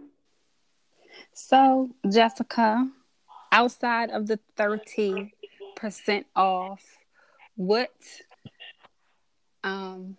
So, 1.33 1.89
Jessica, 2.07 2.87
outside 3.53 4.09
of 4.09 4.27
the 4.27 4.39
30% 4.57 5.29
off, 6.35 6.83
what 7.55 7.91
um 9.63 10.17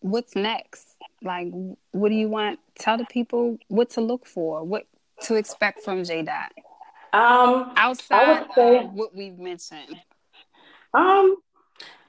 what's 0.00 0.34
next? 0.34 0.88
Like 1.22 1.48
what 1.92 2.08
do 2.08 2.14
you 2.14 2.28
want 2.28 2.58
tell 2.78 2.96
the 2.98 3.04
people 3.04 3.58
what 3.68 3.90
to 3.90 4.00
look 4.00 4.26
for, 4.26 4.64
what 4.64 4.86
to 5.22 5.34
expect 5.36 5.84
from 5.84 6.02
J 6.02 6.22
Dot 6.22 6.52
Um. 7.12 7.72
outside 7.76 8.46
say- 8.54 8.78
of 8.78 8.92
what 8.92 9.14
we've 9.14 9.38
mentioned. 9.38 10.00
Um. 10.94 11.36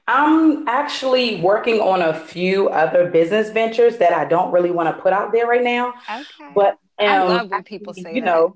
I'm 0.06 0.68
actually 0.68 1.40
working 1.40 1.80
on 1.80 2.02
a 2.02 2.12
few 2.12 2.68
other 2.68 3.08
business 3.10 3.48
ventures 3.48 3.96
that 3.96 4.12
I 4.12 4.26
don't 4.26 4.52
really 4.52 4.70
want 4.70 4.94
to 4.94 5.02
put 5.02 5.14
out 5.14 5.32
there 5.32 5.46
right 5.46 5.62
now. 5.64 5.94
Okay. 6.10 6.52
But 6.54 6.72
um, 6.98 7.08
I 7.08 7.22
love 7.22 7.48
when 7.50 7.62
people 7.62 7.94
say 7.94 8.14
you 8.14 8.20
that. 8.20 8.26
know, 8.26 8.54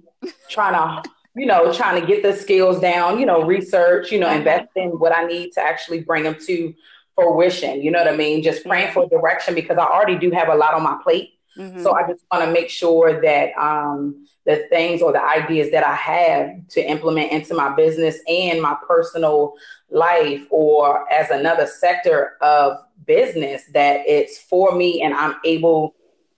trying 0.51 0.75
to, 1.03 1.09
you 1.39 1.47
know, 1.47 1.73
trying 1.73 2.01
to 2.01 2.07
get 2.07 2.23
the 2.23 2.33
skills 2.35 2.81
down, 2.81 3.19
you 3.19 3.27
know, 3.27 3.43
research, 3.43 4.11
you 4.13 4.19
know, 4.19 4.27
Uh-huh. 4.27 4.39
invest 4.39 4.69
in 4.77 4.91
what 4.99 5.17
I 5.17 5.25
need 5.27 5.53
to 5.53 5.61
actually 5.61 6.01
bring 6.01 6.25
them 6.25 6.37
to 6.47 6.75
fruition. 7.15 7.83
You 7.83 7.91
know 7.91 7.99
what 8.05 8.13
I 8.13 8.17
mean? 8.17 8.43
Just 8.43 8.65
praying 8.65 8.93
for 8.93 9.09
direction 9.09 9.55
because 9.55 9.79
I 9.79 9.85
already 9.85 10.17
do 10.19 10.31
have 10.33 10.49
a 10.49 10.55
lot 10.55 10.75
on 10.75 10.83
my 10.83 10.97
plate. 11.03 11.31
Mhm. 11.57 11.83
So 11.83 11.95
I 11.95 12.07
just 12.09 12.25
want 12.31 12.45
to 12.45 12.51
make 12.53 12.69
sure 12.71 13.21
that 13.21 13.51
um, 13.59 14.27
the 14.47 14.57
things 14.71 15.03
or 15.03 15.13
the 15.13 15.23
ideas 15.23 15.71
that 15.73 15.85
I 15.85 15.95
have 15.95 16.51
to 16.71 16.81
implement 16.81 17.33
into 17.33 17.55
my 17.55 17.75
business 17.75 18.19
and 18.29 18.63
my 18.63 18.77
personal 18.87 19.55
life 19.91 20.43
or 20.51 21.11
as 21.13 21.31
another 21.31 21.67
sector 21.67 22.37
of 22.41 22.79
business 23.07 23.65
that 23.75 24.03
it's 24.07 24.39
for 24.39 24.75
me 24.75 25.03
and 25.03 25.15
I'm 25.15 25.35
able 25.45 25.95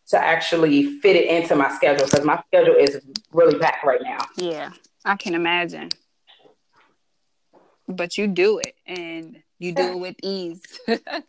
to 0.09 0.19
actually 0.19 0.99
fit 1.01 1.15
it 1.17 1.27
into 1.27 1.55
my 1.55 1.71
schedule 1.75 2.05
because 2.07 2.25
my 2.25 2.43
schedule 2.49 2.75
is 2.75 3.01
really 3.33 3.59
packed 3.59 3.85
right 3.85 4.01
now. 4.03 4.19
Yeah, 4.37 4.71
I 5.05 5.17
can 5.17 5.35
imagine. 5.35 5.89
But 7.89 8.17
you 8.19 8.27
do 8.29 8.59
it 8.59 8.75
and 8.87 9.43
you 9.59 9.73
do 9.73 9.83
it 9.83 9.99
with 9.99 10.17
ease. 10.23 10.63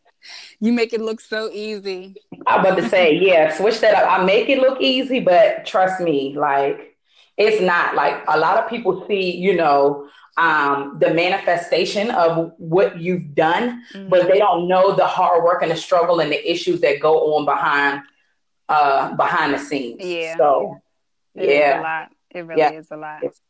you 0.59 0.71
make 0.73 0.93
it 0.93 1.01
look 1.01 1.19
so 1.19 1.49
easy. 1.51 2.15
I'm 2.45 2.59
about 2.61 2.77
to 2.77 2.87
say, 2.87 3.15
yeah, 3.15 3.55
switch 3.55 3.79
that 3.79 3.95
up. 3.95 4.19
I 4.19 4.23
make 4.23 4.49
it 4.49 4.59
look 4.59 4.79
easy, 4.81 5.19
but 5.19 5.65
trust 5.65 6.01
me, 6.01 6.35
like 6.37 6.97
it's 7.37 7.61
not. 7.61 7.95
Like 7.95 8.23
a 8.27 8.37
lot 8.37 8.57
of 8.63 8.69
people 8.69 9.05
see, 9.07 9.35
you 9.37 9.55
know, 9.55 10.07
um, 10.37 10.97
the 10.99 11.13
manifestation 11.13 12.11
of 12.11 12.53
what 12.57 12.99
you've 12.99 13.33
done, 13.33 13.83
but 14.09 14.27
they 14.27 14.37
don't 14.37 14.67
know 14.67 14.93
the 14.95 15.05
hard 15.07 15.43
work 15.43 15.61
and 15.63 15.71
the 15.71 15.75
struggle 15.75 16.19
and 16.19 16.31
the 16.31 16.51
issues 16.51 16.81
that 16.81 16.99
go 16.99 17.35
on 17.35 17.45
behind 17.45 18.01
uh 18.69 19.13
behind 19.15 19.53
the 19.53 19.57
scenes. 19.59 19.99
Yeah. 20.05 20.37
So 20.37 20.77
It 21.35 21.43
is 21.43 21.49
a 21.49 21.53
yeah. 21.53 21.81
lot. 21.81 22.11
It 22.29 22.41
really 22.45 22.61
Yeah. 22.61 22.71
is 22.71 22.91
a 22.91 22.97
lot. 22.97 23.23
It's- 23.23 23.41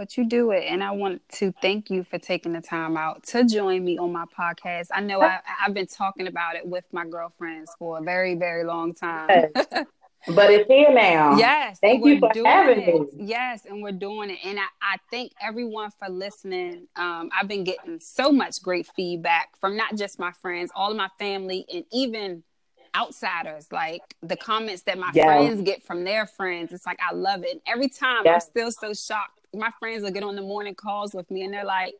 But 0.00 0.16
you 0.16 0.24
do 0.24 0.50
it, 0.52 0.64
and 0.66 0.82
I 0.82 0.92
want 0.92 1.20
to 1.32 1.52
thank 1.60 1.90
you 1.90 2.04
for 2.04 2.18
taking 2.18 2.54
the 2.54 2.62
time 2.62 2.96
out 2.96 3.22
to 3.24 3.44
join 3.44 3.84
me 3.84 3.98
on 3.98 4.10
my 4.10 4.24
podcast. 4.34 4.86
I 4.94 5.02
know 5.02 5.20
I, 5.20 5.40
I've 5.62 5.74
been 5.74 5.86
talking 5.88 6.26
about 6.26 6.56
it 6.56 6.66
with 6.66 6.84
my 6.90 7.04
girlfriends 7.04 7.70
for 7.78 7.98
a 7.98 8.00
very, 8.02 8.34
very 8.34 8.64
long 8.64 8.94
time. 8.94 9.28
but 9.54 10.50
it's 10.50 10.66
here 10.68 10.90
now. 10.90 11.36
Yes. 11.36 11.80
Thank 11.80 12.06
you 12.06 12.18
for 12.18 12.30
doing 12.32 12.46
having 12.46 12.80
it. 12.80 13.14
me. 13.14 13.26
Yes, 13.26 13.66
and 13.66 13.82
we're 13.82 13.92
doing 13.92 14.30
it. 14.30 14.38
And 14.42 14.58
I, 14.58 14.62
I 14.80 14.96
thank 15.10 15.32
everyone 15.38 15.90
for 15.98 16.08
listening. 16.08 16.88
Um, 16.96 17.28
I've 17.38 17.46
been 17.46 17.64
getting 17.64 18.00
so 18.00 18.32
much 18.32 18.62
great 18.62 18.86
feedback 18.96 19.50
from 19.60 19.76
not 19.76 19.96
just 19.96 20.18
my 20.18 20.32
friends, 20.32 20.70
all 20.74 20.90
of 20.92 20.96
my 20.96 21.10
family, 21.18 21.66
and 21.70 21.84
even 21.92 22.42
outsiders. 22.96 23.66
Like 23.70 24.00
the 24.22 24.36
comments 24.36 24.80
that 24.84 24.96
my 24.98 25.10
Yeah. 25.12 25.26
friends 25.26 25.60
get 25.60 25.82
from 25.82 26.04
their 26.04 26.24
friends. 26.24 26.72
It's 26.72 26.86
like 26.86 26.98
I 27.06 27.14
love 27.14 27.44
it. 27.44 27.50
And 27.52 27.60
every 27.66 27.90
time 27.90 28.22
Yeah. 28.24 28.36
I'm 28.36 28.40
still 28.40 28.72
so 28.72 28.94
shocked 28.94 29.39
my 29.54 29.70
friends 29.78 30.02
will 30.02 30.10
get 30.10 30.22
on 30.22 30.36
the 30.36 30.42
morning 30.42 30.74
calls 30.74 31.14
with 31.14 31.30
me 31.30 31.42
and 31.42 31.52
they're 31.52 31.64
like, 31.64 31.94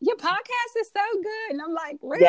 Your 0.00 0.16
podcast 0.16 0.80
is 0.80 0.90
so 0.92 1.22
good. 1.22 1.50
And 1.50 1.62
I'm 1.62 1.72
like, 1.74 1.98
Really? 2.02 2.22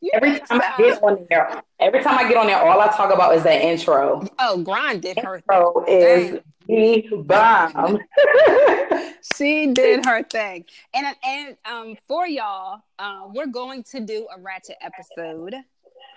Yes. 0.00 0.14
every 0.14 0.38
time? 0.40 0.60
I 0.62 0.74
get 0.78 1.02
on 1.02 1.26
there, 1.28 1.62
every 1.78 2.02
time 2.02 2.18
I 2.18 2.28
get 2.28 2.36
on 2.36 2.46
there, 2.46 2.62
all 2.62 2.80
I 2.80 2.88
talk 2.88 3.12
about 3.12 3.34
is 3.36 3.42
that 3.44 3.60
intro. 3.60 4.26
Oh, 4.38 4.62
Grind 4.62 5.02
did 5.02 5.18
her 5.18 5.36
intro 5.36 5.84
is 5.86 6.40
the 6.66 7.22
bomb. 7.24 7.98
she 9.36 9.72
did 9.72 10.06
her 10.06 10.22
thing. 10.22 10.64
And 10.94 11.16
and 11.24 11.56
um 11.64 11.96
for 12.08 12.26
y'all, 12.26 12.82
um, 12.98 13.32
we're 13.34 13.46
going 13.46 13.82
to 13.84 14.00
do 14.00 14.26
a 14.34 14.40
ratchet 14.40 14.76
episode 14.80 15.54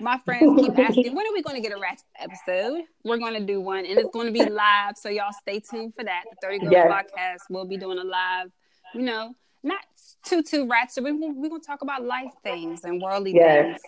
my 0.03 0.19
friends 0.19 0.59
keep 0.59 0.77
asking, 0.79 1.15
when 1.15 1.25
are 1.25 1.33
we 1.33 1.41
going 1.41 1.55
to 1.55 1.67
get 1.67 1.75
a 1.75 1.79
ratchet 1.79 2.05
episode? 2.19 2.83
We're 3.03 3.17
going 3.17 3.33
to 3.33 3.45
do 3.45 3.61
one, 3.61 3.85
and 3.85 3.97
it's 3.97 4.11
going 4.11 4.27
to 4.27 4.33
be 4.33 4.47
live. 4.47 4.97
So 4.97 5.09
y'all 5.09 5.31
stay 5.41 5.59
tuned 5.59 5.95
for 5.95 6.03
that. 6.03 6.23
The 6.29 6.35
Thirty 6.41 6.59
Girl 6.59 6.71
yes. 6.71 6.91
Podcast 6.91 7.49
will 7.49 7.65
be 7.65 7.77
doing 7.77 7.97
a 7.97 8.03
live. 8.03 8.51
You 8.93 9.01
know, 9.01 9.35
not 9.63 9.81
too 10.25 10.43
too 10.43 10.67
ratchet. 10.67 11.03
We're, 11.03 11.15
we're 11.15 11.49
going 11.49 11.61
to 11.61 11.67
talk 11.67 11.81
about 11.81 12.03
life 12.03 12.31
things 12.43 12.83
and 12.83 13.01
worldly 13.01 13.33
yes. 13.33 13.65
things. 13.65 13.81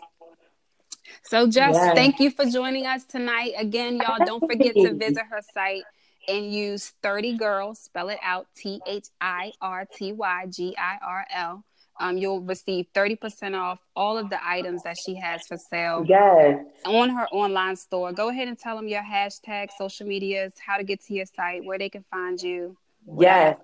So, 1.24 1.47
Jess, 1.47 1.76
yes. 1.76 1.95
thank 1.95 2.20
you 2.20 2.32
for 2.32 2.45
joining 2.45 2.88
us 2.88 3.03
tonight. 3.03 3.51
Again, 3.57 3.97
y'all, 3.97 4.26
don't 4.26 4.39
forget 4.39 4.74
to 4.76 4.93
visit 4.93 5.24
her 5.30 5.41
site 5.53 5.84
and 6.28 6.51
use 6.51 6.93
30 7.03 7.38
Girl, 7.38 7.76
spell 7.76 8.09
it 8.09 8.18
out 8.24 8.47
T 8.55 8.82
H 8.88 9.07
I 9.22 9.51
R 9.61 9.86
T 9.86 10.13
Y 10.13 10.45
G 10.49 10.76
I 10.78 10.97
R 11.05 11.26
L 11.32 11.63
um, 11.99 12.17
you'll 12.17 12.41
receive 12.41 12.87
30% 12.93 13.57
off 13.57 13.79
all 13.95 14.17
of 14.17 14.29
the 14.29 14.45
items 14.45 14.83
that 14.83 14.97
she 14.97 15.15
has 15.15 15.47
for 15.47 15.57
sale. 15.57 16.03
Yes. 16.07 16.59
On 16.85 17.09
her 17.09 17.27
online 17.27 17.75
store. 17.75 18.11
Go 18.11 18.29
ahead 18.29 18.47
and 18.47 18.59
tell 18.59 18.75
them 18.75 18.87
your 18.87 19.03
hashtag, 19.03 19.69
social 19.77 20.05
medias, 20.05 20.53
how 20.63 20.77
to 20.77 20.83
get 20.83 21.01
to 21.05 21.13
your 21.13 21.25
site, 21.25 21.63
where 21.63 21.77
they 21.77 21.89
can 21.89 22.03
find 22.11 22.41
you. 22.41 22.75
Yes. 23.17 23.57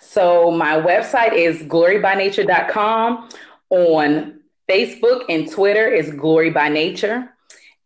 So 0.00 0.50
my 0.50 0.80
website 0.80 1.34
is 1.34 1.62
glorybynature.com. 1.62 3.28
On 3.70 4.40
Facebook 4.68 5.24
and 5.28 5.50
Twitter 5.50 5.88
is 5.88 6.10
Glory 6.10 6.50
by 6.50 6.68
Nature. 6.68 7.32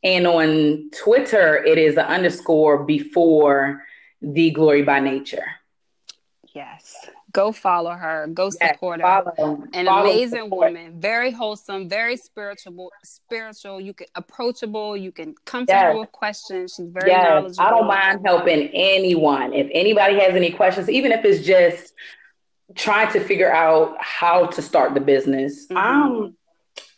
And 0.03 0.26
on 0.26 0.90
Twitter, 0.96 1.62
it 1.62 1.76
is 1.76 1.96
an 1.96 2.07
underscore 2.07 2.84
before 2.84 3.84
the 4.22 4.51
Glory 4.51 4.82
by 4.82 5.01
Nature. 5.01 5.44
Yes 6.55 7.11
go 7.33 7.53
follow 7.53 7.91
her. 7.91 8.28
Go 8.33 8.51
support 8.51 9.01
yes, 9.01 9.24
her. 9.37 9.57
An 9.72 9.87
follow, 9.87 10.11
amazing 10.11 10.45
support. 10.45 10.72
woman. 10.72 11.01
Very 11.01 11.31
wholesome 11.31 11.89
very 11.89 12.16
spiritual 12.16 12.91
spiritual. 13.05 13.81
You 13.81 13.95
can 13.95 14.07
approachable. 14.14 14.97
You 14.97 15.12
can 15.12 15.35
come 15.45 15.66
to 15.66 15.72
yes. 15.72 15.93
her 15.93 15.99
with 15.99 16.12
questions. 16.12 16.74
She's 16.76 16.89
very 16.89 17.11
yes. 17.11 17.28
knowledgeable 17.28 17.66
i 17.66 17.70
don't 17.70 17.87
mind 17.87 18.20
helping 18.24 18.68
anyone. 18.72 19.53
If 19.53 19.68
anybody 19.72 20.18
has 20.20 20.35
any 20.35 20.51
questions 20.51 20.89
even 20.89 21.12
if 21.12 21.24
it's 21.24 21.45
just 21.45 21.95
trying 22.74 23.12
to 23.12 23.20
figure 23.20 23.53
out 23.53 23.97
how 24.01 24.47
to 24.47 24.62
start 24.62 24.95
the 24.95 25.01
business 25.01 25.66
mm-hmm. 25.66 25.76
i'm 25.76 26.37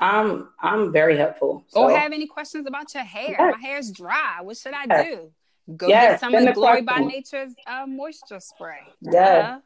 i'm 0.01 0.49
i'm 0.61 0.93
very 0.93 1.17
helpful. 1.17 1.65
So. 1.69 1.85
or 1.85 1.91
have 1.97 2.13
any 2.13 2.27
questions 2.27 2.67
about 2.67 2.93
your 2.95 3.05
hair. 3.05 3.37
My 3.39 3.59
hair's 3.59 3.91
dry. 3.91 4.39
What 4.43 4.57
should 4.57 4.75
i 4.75 5.03
do? 5.03 5.31
Go 5.77 5.89
get 5.89 6.21
some 6.21 6.35
of 6.35 6.45
the 6.45 6.53
glory 6.53 6.83
by 6.83 6.99
nature's 6.99 7.55
uh, 7.67 7.87
moisture 7.87 8.41
spray. 8.41 8.81
Yeah 9.01 9.59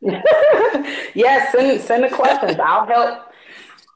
yes, 1.14 1.52
send 1.52 1.80
send 1.80 2.04
the 2.04 2.08
questions. 2.08 2.58
I'll 2.58 2.86
help. 2.86 3.30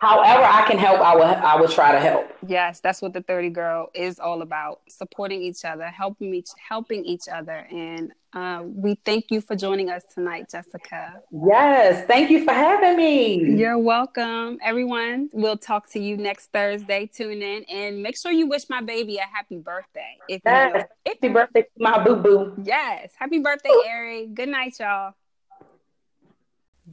However, 0.00 0.44
I 0.44 0.64
can 0.68 0.78
help, 0.78 1.00
I 1.00 1.16
will. 1.16 1.24
I 1.24 1.60
will 1.60 1.68
try 1.68 1.90
to 1.90 1.98
help. 1.98 2.30
Yes, 2.46 2.78
that's 2.78 3.02
what 3.02 3.12
the 3.12 3.20
Thirty 3.20 3.50
Girl 3.50 3.90
is 3.94 4.20
all 4.20 4.42
about: 4.42 4.80
supporting 4.88 5.42
each 5.42 5.64
other, 5.64 5.86
helping 5.86 6.34
each, 6.34 6.50
helping 6.68 7.04
each 7.04 7.24
other. 7.32 7.66
And 7.68 8.12
uh, 8.32 8.62
we 8.64 8.94
thank 9.04 9.26
you 9.30 9.40
for 9.40 9.56
joining 9.56 9.90
us 9.90 10.04
tonight, 10.14 10.50
Jessica. 10.50 11.20
Yes, 11.32 12.06
thank 12.06 12.30
you 12.30 12.44
for 12.44 12.52
having 12.52 12.96
me. 12.96 13.58
You're 13.58 13.78
welcome, 13.78 14.58
everyone. 14.62 15.30
We'll 15.32 15.58
talk 15.58 15.90
to 15.90 15.98
you 15.98 16.16
next 16.16 16.52
Thursday. 16.52 17.10
Tune 17.12 17.42
in 17.42 17.64
and 17.64 18.00
make 18.00 18.16
sure 18.16 18.30
you 18.30 18.46
wish 18.46 18.68
my 18.70 18.80
baby 18.80 19.16
a 19.16 19.22
happy 19.22 19.56
birthday. 19.56 20.16
If 20.28 20.42
yes, 20.46 20.70
you 20.74 20.78
know, 20.78 20.84
happy 21.06 21.28
birthday, 21.28 21.64
my 21.76 22.04
boo 22.04 22.16
boo. 22.16 22.54
Yes, 22.62 23.14
happy 23.18 23.40
birthday, 23.40 23.74
Ari. 23.88 24.26
Good 24.28 24.48
night, 24.48 24.74
y'all. 24.78 25.14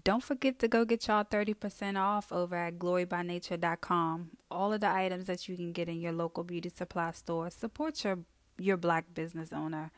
Don't 0.06 0.24
forget 0.24 0.60
to 0.60 0.68
go 0.68 0.86
get 0.86 1.08
y'all 1.08 1.24
30% 1.24 2.00
off 2.00 2.32
over 2.32 2.56
at 2.56 2.78
glorybynature.com. 2.78 4.30
All 4.52 4.72
of 4.72 4.82
the 4.82 4.90
items 4.90 5.26
that 5.26 5.50
you 5.50 5.56
can 5.58 5.72
get 5.72 5.90
in 5.90 6.00
your 6.00 6.12
local 6.12 6.44
beauty 6.44 6.70
supply 6.70 7.10
store. 7.12 7.50
Support 7.50 8.04
your 8.04 8.20
your 8.58 8.78
black 8.78 9.14
business 9.14 9.52
owner 9.52 9.92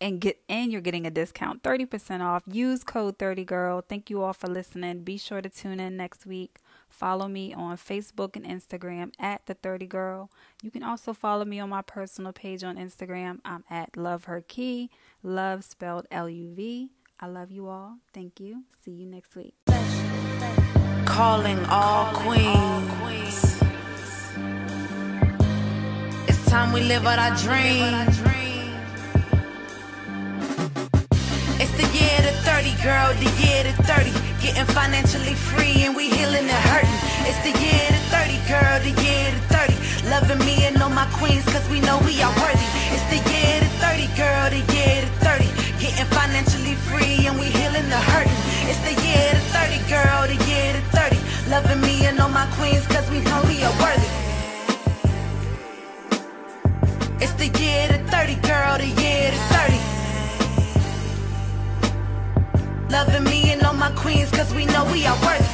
and 0.00 0.20
get 0.20 0.40
and 0.48 0.72
you're 0.72 0.80
getting 0.80 1.06
a 1.06 1.10
discount 1.10 1.62
30% 1.62 2.22
off. 2.22 2.44
Use 2.46 2.82
code 2.82 3.18
30girl. 3.18 3.82
Thank 3.86 4.08
you 4.08 4.22
all 4.22 4.32
for 4.32 4.46
listening. 4.46 5.04
Be 5.04 5.18
sure 5.18 5.42
to 5.42 5.50
tune 5.50 5.80
in 5.80 5.98
next 5.98 6.24
week. 6.24 6.58
Follow 6.88 7.28
me 7.28 7.52
on 7.52 7.76
Facebook 7.76 8.36
and 8.36 8.46
Instagram 8.46 9.12
at 9.18 9.44
the 9.44 9.52
30 9.54 9.86
girl. 9.86 10.30
You 10.62 10.70
can 10.70 10.82
also 10.82 11.12
follow 11.12 11.44
me 11.44 11.60
on 11.60 11.68
my 11.68 11.82
personal 11.82 12.32
page 12.32 12.64
on 12.64 12.76
Instagram. 12.76 13.40
I'm 13.44 13.64
at 13.68 13.98
love 13.98 14.24
her 14.24 14.40
key, 14.40 14.88
love 15.22 15.62
spelled 15.62 16.06
L 16.10 16.30
U 16.30 16.54
V. 16.54 16.90
I 17.18 17.26
love 17.28 17.50
you 17.50 17.68
all. 17.68 17.96
Thank 18.12 18.40
you. 18.40 18.64
See 18.84 18.90
you 18.90 19.06
next 19.06 19.34
week. 19.36 19.54
Calling 21.06 21.58
all 21.70 22.12
queens. 22.12 23.62
It's 26.28 26.44
time 26.46 26.72
we 26.72 26.82
live 26.82 27.06
out 27.06 27.18
our 27.18 27.34
dream. 27.36 27.94
It's 31.58 31.72
the 31.80 31.88
year 31.96 32.18
to 32.20 32.32
30, 32.44 32.82
girl, 32.84 33.14
the 33.16 33.30
year 33.40 33.64
to 33.64 33.72
30. 33.84 34.12
Getting 34.42 34.66
financially 34.74 35.34
free 35.34 35.84
and 35.84 35.96
we 35.96 36.10
healing 36.10 36.44
and 36.44 36.62
hurting. 36.68 37.00
It's 37.24 37.40
the 37.40 37.54
year 37.64 37.86
to 37.96 38.00
30, 38.12 38.36
girl, 38.52 38.76
the 38.84 38.92
year 39.02 39.30
to 39.32 39.40
30. 39.56 40.10
Loving 40.10 40.44
me 40.44 40.66
and 40.66 40.76
all 40.82 40.90
my 40.90 41.06
queens, 41.16 41.44
cause 41.46 41.66
we 41.70 41.80
know 41.80 41.98
we 42.04 42.20
are 42.20 42.34
worthy. 42.44 42.68
It's 42.92 43.06
the 43.08 43.20
year 43.32 43.60
to 43.60 43.68
30, 43.80 44.06
girl, 44.20 44.50
the 44.50 44.60
year 44.74 45.00
to 45.00 45.08
30. 45.24 45.45
Getting 45.96 46.12
financially 46.12 46.74
free 46.74 47.26
and 47.26 47.38
we 47.38 47.46
healing 47.46 47.88
the 47.88 47.96
hurting. 47.96 48.30
It's 48.68 48.78
the 48.80 48.92
year 49.02 49.32
to 49.32 49.40
30, 49.56 49.78
girl, 49.88 50.26
the 50.26 50.36
year 50.44 50.74
to 50.74 50.80
30. 50.92 51.16
Loving 51.48 51.80
me 51.80 52.04
and 52.04 52.20
all 52.20 52.28
my 52.28 52.44
queens, 52.58 52.86
cause 52.86 53.08
we 53.10 53.20
know 53.20 53.40
we 53.46 53.64
are 53.64 53.72
worthy. 53.80 54.06
It's 57.18 57.32
the 57.32 57.48
year 57.48 57.88
to 57.88 57.98
30, 58.12 58.34
girl, 58.46 58.76
the 58.76 58.88
year 59.00 59.30
to 59.30 59.38
30. 59.56 59.78
Loving 62.92 63.24
me 63.24 63.52
and 63.52 63.62
all 63.62 63.72
my 63.72 63.90
queens, 63.92 64.30
cause 64.30 64.52
we 64.52 64.66
know 64.66 64.84
we 64.92 65.06
are 65.06 65.16
worthy. 65.24 65.48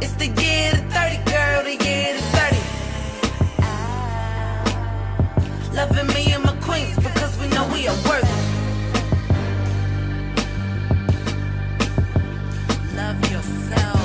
It's 0.00 0.14
the 0.14 0.28
year 0.40 0.70
to 0.70 0.78
30, 0.78 1.16
girl, 1.30 1.64
the 1.64 1.76
year 1.84 2.14
to 2.14 2.22
30. 2.22 2.35
Loving 5.76 6.06
me 6.14 6.32
and 6.32 6.42
my 6.42 6.56
queens 6.62 6.96
because 6.96 7.38
we 7.38 7.48
know 7.48 7.68
we 7.70 7.86
are 7.86 7.94
worthy. 8.08 8.26
Love 12.96 13.20
yourself. 13.30 14.00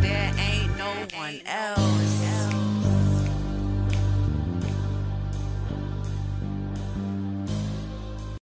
There 0.00 0.32
ain't 0.36 0.76
no 0.76 0.90
one 1.16 1.40
else. 1.46 1.85